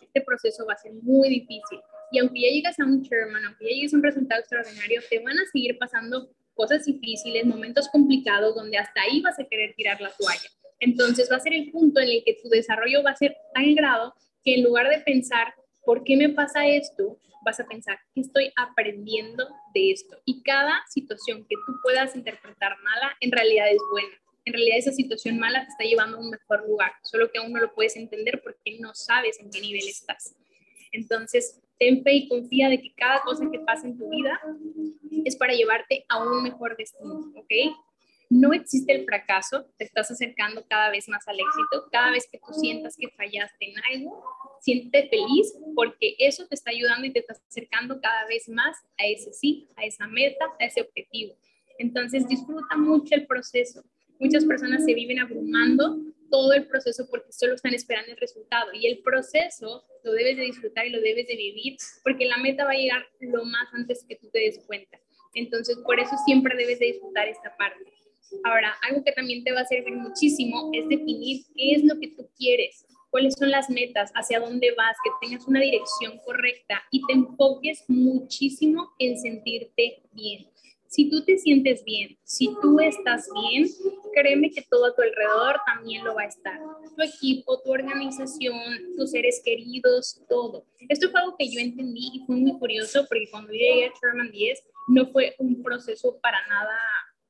Este 0.02 0.20
proceso 0.20 0.66
va 0.66 0.74
a 0.74 0.78
ser 0.78 0.92
muy 0.92 1.30
difícil. 1.30 1.80
Y 2.12 2.18
aunque 2.18 2.42
ya 2.42 2.48
llegas 2.48 2.78
a 2.78 2.84
un 2.84 3.02
chairman, 3.02 3.46
aunque 3.46 3.64
ya 3.64 3.70
llegues 3.70 3.94
a 3.94 3.96
un 3.96 4.02
resultado 4.02 4.40
extraordinario, 4.40 5.00
te 5.08 5.20
van 5.20 5.38
a 5.38 5.46
seguir 5.50 5.78
pasando 5.78 6.28
cosas 6.56 6.86
difíciles, 6.86 7.44
momentos 7.44 7.88
complicados 7.88 8.56
donde 8.56 8.78
hasta 8.78 9.02
ahí 9.02 9.20
vas 9.20 9.38
a 9.38 9.44
querer 9.44 9.74
tirar 9.76 10.00
la 10.00 10.10
toalla. 10.10 10.50
Entonces 10.80 11.28
va 11.30 11.36
a 11.36 11.40
ser 11.40 11.54
el 11.54 11.70
punto 11.70 12.00
en 12.00 12.08
el 12.08 12.24
que 12.24 12.38
tu 12.42 12.48
desarrollo 12.48 13.02
va 13.02 13.10
a 13.10 13.16
ser 13.16 13.36
tan 13.54 13.74
grado 13.74 14.14
que 14.42 14.54
en 14.54 14.64
lugar 14.64 14.88
de 14.88 14.98
pensar, 15.00 15.54
¿por 15.84 16.02
qué 16.02 16.16
me 16.16 16.30
pasa 16.30 16.66
esto? 16.66 17.18
Vas 17.44 17.60
a 17.60 17.66
pensar, 17.66 17.98
¿qué 18.14 18.22
estoy 18.22 18.52
aprendiendo 18.56 19.48
de 19.72 19.92
esto? 19.92 20.16
Y 20.24 20.42
cada 20.42 20.82
situación 20.88 21.46
que 21.48 21.56
tú 21.66 21.72
puedas 21.82 22.16
interpretar 22.16 22.76
mala, 22.82 23.16
en 23.20 23.30
realidad 23.30 23.70
es 23.70 23.80
buena. 23.90 24.16
En 24.44 24.52
realidad 24.52 24.78
esa 24.78 24.92
situación 24.92 25.38
mala 25.38 25.64
te 25.64 25.70
está 25.70 25.84
llevando 25.84 26.18
a 26.18 26.20
un 26.20 26.30
mejor 26.30 26.66
lugar, 26.68 26.92
solo 27.02 27.30
que 27.30 27.38
aún 27.38 27.52
no 27.52 27.60
lo 27.60 27.74
puedes 27.74 27.96
entender 27.96 28.40
porque 28.42 28.78
no 28.78 28.94
sabes 28.94 29.40
en 29.40 29.50
qué 29.50 29.60
nivel 29.60 29.86
estás. 29.88 30.34
Entonces, 30.92 31.60
ten 31.78 32.02
fe 32.02 32.14
y 32.14 32.28
confía 32.28 32.68
de 32.68 32.80
que 32.80 32.94
cada 32.94 33.20
cosa 33.22 33.48
que 33.50 33.60
pasa 33.60 33.86
en 33.86 33.98
tu 33.98 34.08
vida 34.08 34.40
es 35.24 35.36
para 35.36 35.54
llevarte 35.54 36.04
a 36.08 36.22
un 36.22 36.42
mejor 36.42 36.76
destino, 36.76 37.32
¿ok? 37.34 37.52
No 38.28 38.52
existe 38.52 38.92
el 38.92 39.04
fracaso, 39.04 39.66
te 39.76 39.84
estás 39.84 40.10
acercando 40.10 40.66
cada 40.68 40.90
vez 40.90 41.08
más 41.08 41.26
al 41.28 41.38
éxito. 41.38 41.88
Cada 41.92 42.10
vez 42.10 42.28
que 42.30 42.38
tú 42.38 42.52
sientas 42.54 42.96
que 42.96 43.08
fallaste 43.08 43.70
en 43.70 43.74
algo, 43.92 44.24
siéntete 44.60 45.08
feliz 45.10 45.54
porque 45.76 46.16
eso 46.18 46.44
te 46.48 46.56
está 46.56 46.70
ayudando 46.70 47.06
y 47.06 47.12
te 47.12 47.20
está 47.20 47.34
acercando 47.48 48.00
cada 48.00 48.26
vez 48.26 48.48
más 48.48 48.76
a 48.98 49.06
ese 49.06 49.32
sí, 49.32 49.68
a 49.76 49.84
esa 49.84 50.08
meta, 50.08 50.44
a 50.58 50.64
ese 50.64 50.80
objetivo. 50.80 51.36
Entonces 51.78 52.26
disfruta 52.26 52.76
mucho 52.76 53.14
el 53.14 53.26
proceso. 53.26 53.84
Muchas 54.18 54.44
personas 54.44 54.84
se 54.84 54.94
viven 54.94 55.20
abrumando 55.20 55.96
todo 56.30 56.52
el 56.52 56.66
proceso 56.66 57.06
porque 57.10 57.32
solo 57.32 57.54
están 57.54 57.74
esperando 57.74 58.12
el 58.12 58.18
resultado 58.18 58.72
y 58.72 58.86
el 58.86 59.02
proceso 59.02 59.84
lo 60.04 60.12
debes 60.12 60.36
de 60.36 60.44
disfrutar 60.44 60.86
y 60.86 60.90
lo 60.90 61.00
debes 61.00 61.26
de 61.26 61.36
vivir 61.36 61.76
porque 62.02 62.26
la 62.26 62.36
meta 62.38 62.64
va 62.64 62.72
a 62.72 62.76
llegar 62.76 63.06
lo 63.20 63.44
más 63.44 63.68
antes 63.72 64.04
que 64.08 64.16
tú 64.16 64.28
te 64.30 64.40
des 64.40 64.58
cuenta. 64.66 64.98
Entonces, 65.34 65.76
por 65.84 66.00
eso 66.00 66.16
siempre 66.24 66.56
debes 66.56 66.78
de 66.78 66.86
disfrutar 66.86 67.28
esta 67.28 67.54
parte. 67.56 67.92
Ahora, 68.44 68.74
algo 68.88 69.04
que 69.04 69.12
también 69.12 69.44
te 69.44 69.52
va 69.52 69.60
a 69.60 69.66
servir 69.66 69.94
muchísimo 69.94 70.70
es 70.72 70.88
definir 70.88 71.44
qué 71.54 71.72
es 71.72 71.84
lo 71.84 71.98
que 72.00 72.08
tú 72.08 72.28
quieres, 72.36 72.86
cuáles 73.10 73.34
son 73.38 73.50
las 73.50 73.70
metas, 73.70 74.10
hacia 74.14 74.40
dónde 74.40 74.72
vas, 74.76 74.96
que 75.04 75.10
tengas 75.20 75.46
una 75.46 75.60
dirección 75.60 76.18
correcta 76.24 76.82
y 76.90 77.02
te 77.06 77.12
enfoques 77.12 77.84
muchísimo 77.88 78.90
en 78.98 79.18
sentirte 79.18 80.02
bien. 80.12 80.48
Si 80.96 81.10
tú 81.10 81.22
te 81.22 81.36
sientes 81.36 81.84
bien, 81.84 82.16
si 82.24 82.48
tú 82.62 82.80
estás 82.80 83.28
bien, 83.42 83.66
créeme 84.14 84.50
que 84.50 84.62
todo 84.62 84.86
a 84.86 84.94
tu 84.94 85.02
alrededor 85.02 85.60
también 85.66 86.02
lo 86.02 86.14
va 86.14 86.22
a 86.22 86.26
estar. 86.26 86.58
Tu 86.96 87.02
equipo, 87.02 87.60
tu 87.60 87.70
organización, 87.70 88.94
tus 88.96 89.10
seres 89.10 89.42
queridos, 89.44 90.22
todo. 90.26 90.64
Esto 90.88 91.10
fue 91.10 91.20
algo 91.20 91.36
que 91.38 91.50
yo 91.50 91.60
entendí 91.60 92.12
y 92.14 92.24
fue 92.24 92.36
muy 92.36 92.58
curioso 92.58 93.04
porque 93.10 93.28
cuando 93.30 93.52
llegué 93.52 93.84
a 93.84 93.92
Sherman 93.92 94.30
10 94.30 94.62
no 94.88 95.06
fue 95.08 95.34
un 95.38 95.62
proceso 95.62 96.18
para 96.22 96.38
nada 96.46 96.78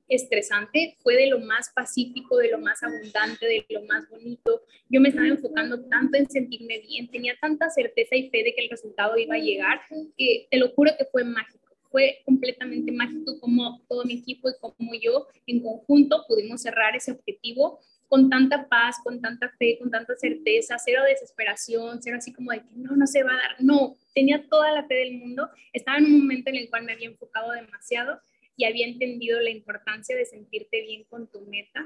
estresante, 0.07 0.97
fue 1.01 1.17
de 1.17 1.27
lo 1.27 1.41
más 1.41 1.73
pacífico, 1.75 2.37
de 2.37 2.53
lo 2.53 2.61
más 2.61 2.85
abundante, 2.85 3.47
de 3.47 3.67
lo 3.71 3.83
más 3.87 4.09
bonito. 4.09 4.63
Yo 4.89 5.01
me 5.01 5.09
estaba 5.09 5.27
enfocando 5.27 5.85
tanto 5.87 6.17
en 6.17 6.31
sentirme 6.31 6.79
bien, 6.79 7.11
tenía 7.11 7.35
tanta 7.41 7.69
certeza 7.71 8.15
y 8.15 8.31
fe 8.31 8.45
de 8.45 8.55
que 8.55 8.63
el 8.63 8.71
resultado 8.71 9.19
iba 9.19 9.35
a 9.35 9.39
llegar, 9.39 9.81
que 10.17 10.47
te 10.53 10.57
lo 10.57 10.69
juro 10.69 10.93
que 10.97 11.07
fue 11.07 11.25
mágico. 11.25 11.66
Fue 11.97 12.21
completamente 12.27 12.93
mágico 12.93 13.41
como 13.41 13.81
todo 13.89 14.05
mi 14.05 14.19
equipo 14.19 14.51
y 14.51 14.53
como 14.61 14.93
yo 15.01 15.29
en 15.47 15.63
conjunto 15.63 16.27
pudimos 16.29 16.61
cerrar 16.61 16.95
ese 16.95 17.13
objetivo 17.13 17.81
con 18.07 18.29
tanta 18.29 18.69
paz, 18.69 18.97
con 19.03 19.23
tanta 19.23 19.49
fe, 19.59 19.79
con 19.79 19.91
tanta 19.91 20.15
certeza, 20.15 20.77
cero 20.79 21.01
desesperación, 21.09 22.03
cero 22.03 22.19
así 22.19 22.35
como 22.35 22.51
de 22.53 22.59
que 22.59 22.75
no, 22.75 22.95
no 22.97 23.07
se 23.07 23.23
va 23.23 23.33
a 23.33 23.37
dar. 23.37 23.57
No, 23.61 23.97
tenía 24.15 24.47
toda 24.47 24.73
la 24.73 24.87
fe 24.87 24.93
del 24.93 25.15
mundo. 25.15 25.49
Estaba 25.73 25.97
en 25.97 26.05
un 26.05 26.19
momento 26.19 26.51
en 26.51 26.57
el 26.57 26.69
cual 26.69 26.85
me 26.85 26.93
había 26.93 27.09
enfocado 27.09 27.53
demasiado 27.53 28.21
y 28.59 28.67
había 28.67 28.87
entendido 28.87 29.41
la 29.41 29.49
importancia 29.49 30.15
de 30.15 30.27
sentirte 30.27 30.83
bien 30.83 31.05
con 31.05 31.31
tu 31.31 31.41
meta, 31.47 31.83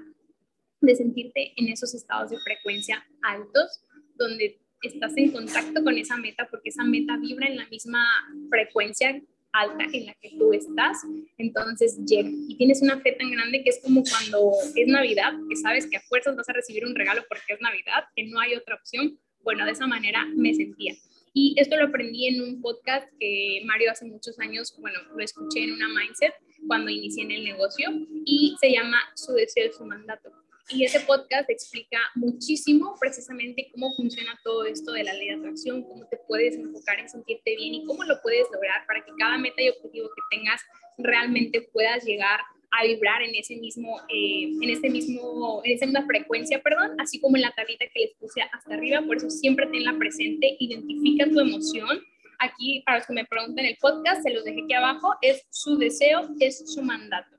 de 0.80 0.96
sentirte 0.96 1.52
en 1.56 1.68
esos 1.68 1.94
estados 1.94 2.32
de 2.32 2.38
frecuencia 2.38 3.06
altos, 3.22 3.84
donde 4.16 4.58
estás 4.82 5.16
en 5.16 5.30
contacto 5.30 5.84
con 5.84 5.96
esa 5.96 6.16
meta, 6.16 6.48
porque 6.50 6.70
esa 6.70 6.82
meta 6.82 7.16
vibra 7.16 7.46
en 7.46 7.58
la 7.58 7.68
misma 7.68 8.04
frecuencia 8.50 9.22
alta 9.52 9.84
en 9.92 10.06
la 10.06 10.14
que 10.14 10.30
tú 10.38 10.52
estás, 10.52 10.98
entonces 11.38 11.98
llega. 12.06 12.30
Y 12.48 12.56
tienes 12.56 12.82
una 12.82 13.00
fe 13.00 13.12
tan 13.12 13.30
grande 13.30 13.62
que 13.62 13.70
es 13.70 13.80
como 13.82 14.02
cuando 14.02 14.52
es 14.74 14.86
Navidad, 14.86 15.32
que 15.48 15.56
sabes 15.56 15.86
que 15.86 15.96
a 15.96 16.00
fuerzas 16.00 16.36
vas 16.36 16.48
a 16.48 16.52
recibir 16.52 16.84
un 16.84 16.94
regalo 16.94 17.22
porque 17.28 17.54
es 17.54 17.60
Navidad, 17.60 18.04
que 18.14 18.24
no 18.24 18.40
hay 18.40 18.54
otra 18.54 18.76
opción. 18.76 19.18
Bueno, 19.42 19.64
de 19.64 19.72
esa 19.72 19.86
manera 19.86 20.26
me 20.34 20.54
sentía. 20.54 20.94
Y 21.32 21.54
esto 21.58 21.76
lo 21.76 21.86
aprendí 21.86 22.26
en 22.26 22.42
un 22.42 22.60
podcast 22.60 23.08
que 23.18 23.62
Mario 23.64 23.92
hace 23.92 24.04
muchos 24.04 24.38
años, 24.40 24.74
bueno, 24.78 24.98
lo 25.14 25.22
escuché 25.22 25.62
en 25.62 25.72
una 25.72 25.88
mindset 25.88 26.34
cuando 26.66 26.90
inicié 26.90 27.24
en 27.24 27.30
el 27.30 27.44
negocio 27.44 27.88
y 28.24 28.56
se 28.60 28.72
llama 28.72 28.98
Su 29.14 29.32
deseo, 29.32 29.72
su 29.72 29.84
mandato. 29.84 30.30
Y 30.68 30.84
ese 30.84 31.00
podcast 31.00 31.50
explica 31.50 31.98
muchísimo 32.14 32.96
precisamente 33.00 33.68
cómo 33.72 33.92
funciona 33.94 34.38
todo 34.44 34.64
esto 34.64 34.92
de 34.92 35.04
la 35.04 35.14
ley 35.14 35.28
de 35.28 35.34
atracción, 35.34 35.82
cómo 35.82 36.06
te 36.06 36.16
puedes 36.28 36.54
enfocar 36.54 37.00
en 37.00 37.08
sentirte 37.08 37.56
bien 37.56 37.74
y 37.74 37.84
cómo 37.84 38.04
lo 38.04 38.20
puedes 38.22 38.46
lograr 38.52 38.86
para 38.86 39.04
que 39.04 39.12
cada 39.18 39.36
meta 39.38 39.62
y 39.62 39.70
objetivo 39.70 40.08
que 40.08 40.36
tengas 40.36 40.60
realmente 40.98 41.62
puedas 41.72 42.04
llegar 42.04 42.40
a 42.70 42.84
vibrar 42.84 43.22
en 43.22 43.34
ese 43.34 43.56
mismo, 43.56 44.00
eh, 44.08 44.44
en 44.62 44.70
ese 44.70 44.88
mismo, 44.88 45.60
en 45.64 45.72
esa 45.72 45.86
misma 45.86 46.06
frecuencia, 46.06 46.62
perdón, 46.62 46.94
así 47.00 47.20
como 47.20 47.36
en 47.36 47.42
la 47.42 47.52
tablita 47.52 47.86
que 47.92 48.00
les 48.00 48.14
puse 48.14 48.42
hasta 48.42 48.74
arriba, 48.74 49.02
por 49.02 49.16
eso 49.16 49.28
siempre 49.28 49.66
tenla 49.66 49.98
presente, 49.98 50.56
identifica 50.60 51.28
tu 51.28 51.40
emoción. 51.40 52.00
Aquí, 52.38 52.82
para 52.86 52.98
los 52.98 53.06
que 53.06 53.12
me 53.12 53.24
pregunten 53.26 53.66
el 53.66 53.76
podcast, 53.80 54.22
se 54.22 54.30
los 54.30 54.44
dejé 54.44 54.62
aquí 54.62 54.72
abajo, 54.72 55.14
es 55.20 55.44
su 55.50 55.76
deseo, 55.76 56.28
es 56.38 56.72
su 56.72 56.82
mandato, 56.82 57.36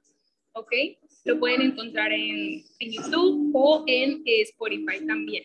¿ok? 0.54 0.72
Lo 1.24 1.40
pueden 1.40 1.62
encontrar 1.62 2.12
en, 2.12 2.64
en 2.80 2.92
YouTube 2.92 3.52
o 3.54 3.84
en 3.88 4.22
eh, 4.26 4.42
Spotify 4.42 5.06
también. 5.06 5.44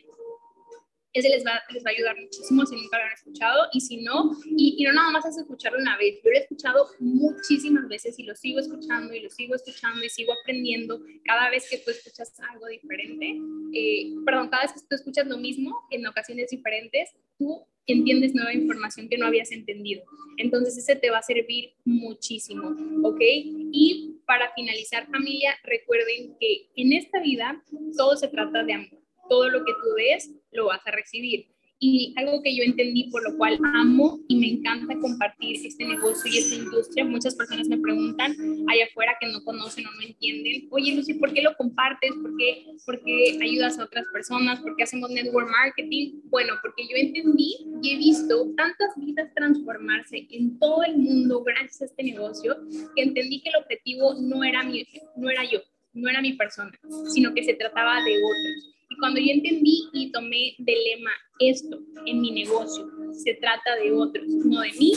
Ese 1.12 1.30
les 1.30 1.46
va, 1.46 1.62
les 1.72 1.82
va 1.82 1.88
a 1.90 1.94
ayudar 1.94 2.14
muchísimo 2.20 2.66
si 2.66 2.76
nunca 2.76 2.98
lo 2.98 3.04
han 3.04 3.12
escuchado 3.12 3.62
y 3.72 3.80
si 3.80 4.02
no, 4.02 4.32
y, 4.44 4.76
y, 4.78 4.84
no 4.84 4.92
nada 4.92 5.10
más 5.10 5.24
es 5.24 5.38
escucharlo 5.38 5.78
una 5.78 5.96
vez, 5.96 6.16
yo 6.22 6.28
lo 6.30 6.36
he 6.36 6.40
escuchado 6.40 6.86
muchísimas 6.98 7.88
veces 7.88 8.18
y 8.18 8.24
lo 8.24 8.34
sigo 8.34 8.60
escuchando 8.60 9.14
y 9.14 9.20
lo 9.20 9.30
sigo 9.30 9.54
escuchando 9.54 10.04
y 10.04 10.10
sigo 10.10 10.34
aprendiendo 10.34 11.00
cada 11.24 11.48
vez 11.48 11.70
que 11.70 11.78
tú 11.78 11.90
escuchas 11.90 12.38
algo 12.52 12.66
diferente, 12.66 13.34
eh, 13.72 14.12
perdón, 14.26 14.50
cada 14.50 14.64
vez 14.64 14.74
que 14.74 14.80
tú 14.80 14.94
escuchas 14.94 15.26
lo 15.26 15.38
mismo 15.38 15.74
en 15.90 16.06
ocasiones 16.06 16.50
diferentes, 16.50 17.08
tú 17.38 17.66
entiendes 17.86 18.34
nueva 18.34 18.52
información 18.52 19.08
que 19.08 19.18
no 19.18 19.26
habías 19.26 19.52
entendido. 19.52 20.02
Entonces 20.38 20.76
ese 20.76 20.96
te 20.96 21.10
va 21.10 21.18
a 21.18 21.22
servir 21.22 21.74
muchísimo, 21.84 22.74
¿ok? 23.02 23.20
Y 23.20 24.16
para 24.26 24.52
finalizar 24.54 25.06
familia, 25.08 25.54
recuerden 25.62 26.36
que 26.40 26.68
en 26.76 26.92
esta 26.92 27.20
vida 27.20 27.62
todo 27.96 28.16
se 28.16 28.28
trata 28.28 28.64
de 28.64 28.72
amor 28.72 29.06
todo 29.28 29.48
lo 29.50 29.64
que 29.64 29.72
tú 29.72 29.94
des 29.96 30.30
lo 30.52 30.66
vas 30.66 30.86
a 30.86 30.90
recibir. 30.90 31.48
Y 31.78 32.14
algo 32.16 32.42
que 32.42 32.56
yo 32.56 32.62
entendí, 32.62 33.10
por 33.10 33.22
lo 33.22 33.36
cual 33.36 33.58
amo 33.74 34.18
y 34.28 34.36
me 34.36 34.48
encanta 34.48 34.98
compartir 34.98 35.56
este 35.64 35.84
negocio 35.84 36.32
y 36.32 36.38
esta 36.38 36.54
industria. 36.54 37.04
Muchas 37.04 37.34
personas 37.34 37.68
me 37.68 37.78
preguntan 37.78 38.32
allá 38.68 38.86
afuera 38.90 39.16
que 39.20 39.28
no 39.28 39.44
conocen 39.44 39.86
o 39.86 39.92
no 39.92 40.00
entienden, 40.00 40.68
oye 40.70 40.94
Lucy, 40.94 41.14
¿por 41.14 41.34
qué 41.34 41.42
lo 41.42 41.54
compartes? 41.56 42.12
¿Por 42.22 42.36
qué, 42.38 42.66
¿Por 42.84 43.02
qué 43.04 43.38
ayudas 43.42 43.78
a 43.78 43.84
otras 43.84 44.06
personas? 44.12 44.60
¿Por 44.60 44.74
qué 44.76 44.84
hacemos 44.84 45.10
network 45.10 45.50
marketing? 45.50 46.20
Bueno, 46.24 46.54
porque 46.62 46.84
yo 46.84 46.96
entendí 46.96 47.56
y 47.82 47.92
he 47.92 47.98
visto 47.98 48.52
tantas 48.56 48.96
vidas 48.96 49.32
transformarse 49.34 50.26
en 50.30 50.58
todo 50.58 50.82
el 50.82 50.96
mundo 50.96 51.42
gracias 51.44 51.82
a 51.82 51.84
este 51.86 52.04
negocio 52.04 52.56
que 52.94 53.02
entendí 53.02 53.42
que 53.42 53.50
el 53.50 53.56
objetivo 53.56 54.14
no 54.14 54.42
era, 54.44 54.62
mi, 54.62 54.86
no 55.16 55.28
era 55.28 55.44
yo, 55.44 55.60
no 55.92 56.08
era 56.08 56.22
mi 56.22 56.32
persona, 56.34 56.72
sino 57.12 57.34
que 57.34 57.44
se 57.44 57.54
trataba 57.54 58.02
de 58.02 58.16
otros 58.16 58.75
cuando 58.98 59.20
yo 59.20 59.32
entendí 59.32 59.88
y 59.92 60.10
tomé 60.10 60.54
de 60.58 60.72
lema 60.72 61.10
esto 61.38 61.78
en 62.06 62.20
mi 62.20 62.30
negocio, 62.32 62.88
se 63.12 63.34
trata 63.34 63.76
de 63.76 63.92
otros, 63.92 64.26
no 64.26 64.60
de 64.60 64.72
mí, 64.72 64.92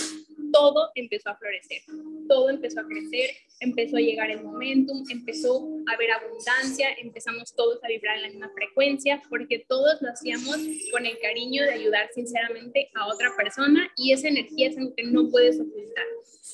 todo 0.52 0.90
empezó 0.96 1.30
a 1.30 1.38
florecer, 1.38 1.82
todo 2.28 2.50
empezó 2.50 2.82
a 2.82 2.88
crecer, 2.88 3.30
empezó 3.60 3.98
a 3.98 4.02
llegar 4.02 4.32
el 4.32 4.44
momentum, 4.44 5.04
empezó 5.10 5.68
a 5.88 5.94
haber 5.94 6.12
abundancia, 6.12 6.88
empezamos 7.02 7.54
todos 7.56 7.84
a 7.84 7.88
vibrar 7.88 8.18
en 8.18 8.22
la 8.24 8.30
misma 8.30 8.52
frecuencia, 8.54 9.22
porque 9.30 9.66
todos 9.68 10.02
lo 10.02 10.10
hacíamos 10.10 10.58
con 10.92 11.06
el 11.06 11.18
cariño 11.20 11.64
de 11.64 11.74
ayudar 11.74 12.10
sinceramente 12.14 12.90
a 12.96 13.08
otra 13.08 13.32
persona 13.36 13.92
y 13.98 14.14
esa 14.14 14.30
energía 14.30 14.70
es 14.70 14.78
algo 14.78 14.94
que 14.96 15.04
no 15.04 15.30
puedes 15.30 15.60
ocultar. 15.60 16.06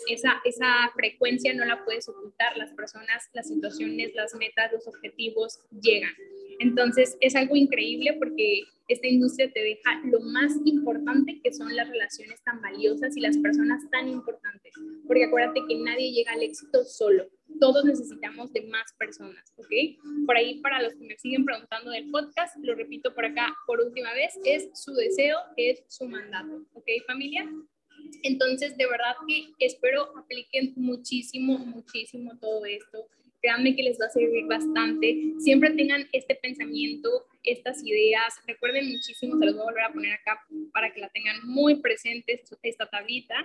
Esa, 0.09 0.41
esa 0.43 0.91
frecuencia 0.93 1.53
no 1.53 1.63
la 1.65 1.85
puedes 1.85 2.09
ocultar, 2.09 2.57
las 2.57 2.73
personas, 2.73 3.29
las 3.33 3.47
situaciones, 3.47 4.13
las 4.13 4.35
metas, 4.35 4.71
los 4.71 4.87
objetivos 4.87 5.59
llegan. 5.81 6.11
Entonces 6.59 7.17
es 7.21 7.35
algo 7.35 7.55
increíble 7.55 8.13
porque 8.19 8.63
esta 8.87 9.07
industria 9.07 9.51
te 9.51 9.61
deja 9.61 9.99
lo 10.05 10.19
más 10.19 10.53
importante 10.63 11.39
que 11.43 11.53
son 11.53 11.75
las 11.75 11.89
relaciones 11.89 12.41
tan 12.43 12.61
valiosas 12.61 13.17
y 13.17 13.21
las 13.21 13.37
personas 13.37 13.81
tan 13.89 14.07
importantes. 14.07 14.73
Porque 15.07 15.25
acuérdate 15.25 15.61
que 15.67 15.75
nadie 15.75 16.11
llega 16.11 16.33
al 16.33 16.43
éxito 16.43 16.83
solo. 16.97 17.27
Todos 17.59 17.85
necesitamos 17.85 18.51
de 18.53 18.61
más 18.67 18.93
personas, 18.97 19.53
¿ok? 19.57 19.71
Por 20.25 20.37
ahí, 20.37 20.59
para 20.61 20.81
los 20.81 20.93
que 20.95 21.05
me 21.05 21.17
siguen 21.17 21.45
preguntando 21.45 21.91
del 21.91 22.09
podcast, 22.09 22.55
lo 22.61 22.75
repito 22.75 23.13
por 23.13 23.25
acá 23.25 23.55
por 23.67 23.81
última 23.81 24.13
vez, 24.13 24.33
es 24.43 24.69
su 24.73 24.93
deseo, 24.93 25.37
es 25.57 25.83
su 25.87 26.05
mandato, 26.05 26.65
¿ok, 26.73 26.87
familia? 27.07 27.49
Entonces, 28.23 28.75
de 28.77 28.87
verdad 28.87 29.15
que 29.27 29.47
espero 29.59 30.17
apliquen 30.17 30.73
muchísimo, 30.75 31.57
muchísimo 31.57 32.37
todo 32.39 32.65
esto 32.65 33.07
créanme 33.45 33.75
que 33.75 33.83
les 33.83 33.99
va 34.01 34.07
a 34.07 34.09
servir 34.09 34.45
bastante. 34.47 35.33
Siempre 35.37 35.69
tengan 35.71 36.07
este 36.11 36.33
pensamiento, 36.33 37.27
estas 37.43 37.83
ideas. 37.85 38.33
Recuerden 38.47 38.89
muchísimo, 38.89 39.37
se 39.37 39.45
los 39.45 39.53
voy 39.53 39.61
a 39.61 39.65
volver 39.65 39.83
a 39.83 39.93
poner 39.93 40.13
acá 40.13 40.39
para 40.73 40.91
que 40.91 40.99
la 40.99 41.09
tengan 41.09 41.37
muy 41.45 41.75
presente, 41.75 42.41
esta 42.63 42.89
tablita. 42.89 43.35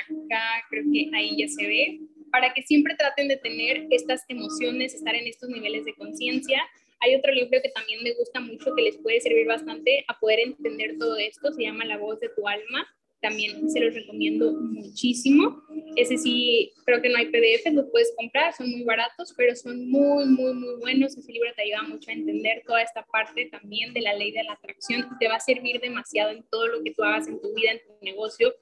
Acá 0.00 0.64
creo 0.70 0.84
que 0.92 1.10
ahí 1.14 1.36
ya 1.36 1.48
se 1.48 1.66
ve. 1.66 2.00
Para 2.30 2.54
que 2.54 2.62
siempre 2.62 2.94
traten 2.96 3.28
de 3.28 3.36
tener 3.36 3.86
estas 3.90 4.24
emociones, 4.28 4.94
estar 4.94 5.14
en 5.14 5.26
estos 5.26 5.50
niveles 5.50 5.84
de 5.84 5.94
conciencia. 5.94 6.62
Hay 7.00 7.14
otro 7.14 7.32
libro 7.32 7.60
que 7.62 7.68
también 7.70 8.02
me 8.02 8.14
gusta 8.14 8.40
mucho 8.40 8.74
que 8.74 8.82
les 8.82 8.96
puede 8.98 9.20
servir 9.20 9.46
bastante 9.46 10.04
a 10.08 10.18
poder 10.18 10.40
entender 10.40 10.96
todo 10.98 11.16
esto. 11.16 11.52
Se 11.52 11.62
llama 11.62 11.84
La 11.84 11.98
voz 11.98 12.20
de 12.20 12.30
tu 12.30 12.48
alma 12.48 12.86
también 13.22 13.70
se 13.70 13.80
los 13.80 13.94
recomiendo 13.94 14.52
muchísimo. 14.52 15.62
Ese 15.96 16.18
sí, 16.18 16.72
creo 16.84 17.00
que 17.00 17.08
no 17.08 17.16
hay 17.16 17.26
PDF, 17.26 17.72
lo 17.72 17.88
puedes 17.90 18.12
comprar, 18.16 18.52
son 18.52 18.68
muy 18.70 18.82
baratos, 18.82 19.32
pero 19.36 19.54
son 19.54 19.88
muy, 19.88 20.26
muy, 20.26 20.52
muy 20.54 20.74
buenos. 20.80 21.16
Ese 21.16 21.32
libro 21.32 21.50
te 21.54 21.62
ayuda 21.62 21.82
mucho 21.82 22.10
a 22.10 22.14
entender 22.14 22.62
toda 22.66 22.82
esta 22.82 23.06
parte 23.06 23.46
también 23.46 23.94
de 23.94 24.00
la 24.02 24.14
ley 24.14 24.32
de 24.32 24.42
la 24.42 24.54
atracción 24.54 25.06
te 25.20 25.28
va 25.28 25.36
a 25.36 25.40
servir 25.40 25.80
demasiado 25.80 26.32
en 26.32 26.42
todo 26.50 26.66
lo 26.66 26.82
que 26.82 26.92
tú 26.92 27.04
hagas 27.04 27.28
en 27.28 27.40
tu 27.40 27.54
vida, 27.54 27.70
en 27.70 27.78
tu 27.78 28.04
negocio, 28.04 28.52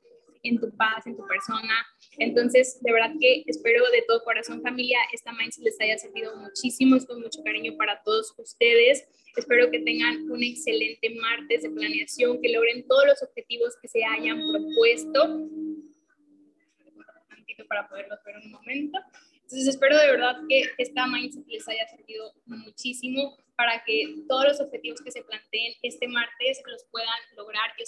en 0.42 0.58
tu 0.58 0.70
paz, 0.76 1.06
en 1.06 1.16
tu 1.16 1.26
persona. 1.26 1.74
Entonces, 2.18 2.78
de 2.82 2.92
verdad 2.92 3.12
que 3.20 3.44
espero 3.46 3.84
de 3.90 4.02
todo 4.02 4.22
corazón, 4.24 4.62
familia, 4.62 4.98
esta 5.12 5.32
mindset 5.32 5.64
les 5.64 5.80
haya 5.80 5.98
servido 5.98 6.36
muchísimo. 6.36 6.96
Es 6.96 7.06
con 7.06 7.20
mucho 7.20 7.42
cariño 7.42 7.76
para 7.76 8.02
todos 8.02 8.34
ustedes. 8.38 9.06
Espero 9.36 9.70
que 9.70 9.80
tengan 9.80 10.30
un 10.30 10.42
excelente 10.42 11.10
martes 11.10 11.62
de 11.62 11.70
planeación, 11.70 12.40
que 12.40 12.52
logren 12.52 12.86
todos 12.86 13.06
los 13.06 13.22
objetivos 13.22 13.76
que 13.80 13.88
se 13.88 14.04
hayan 14.04 14.40
propuesto. 14.52 15.48
Para 17.68 17.86
ver 17.88 18.08
un 18.42 18.50
momento. 18.50 18.98
Entonces 19.34 19.68
espero 19.68 19.96
de 19.98 20.10
verdad 20.12 20.36
que 20.48 20.62
esta 20.78 21.06
mindset 21.06 21.46
les 21.46 21.68
haya 21.68 21.86
servido 21.88 22.32
muchísimo 22.46 23.36
para 23.56 23.82
que 23.84 24.24
todos 24.26 24.44
los 24.44 24.60
objetivos 24.60 25.02
que 25.02 25.10
se 25.10 25.22
planteen 25.22 25.74
este 25.82 26.08
martes 26.08 26.62
los 26.66 26.84
puedan 26.90 27.18
lograr. 27.36 27.70
Yo 27.70 27.78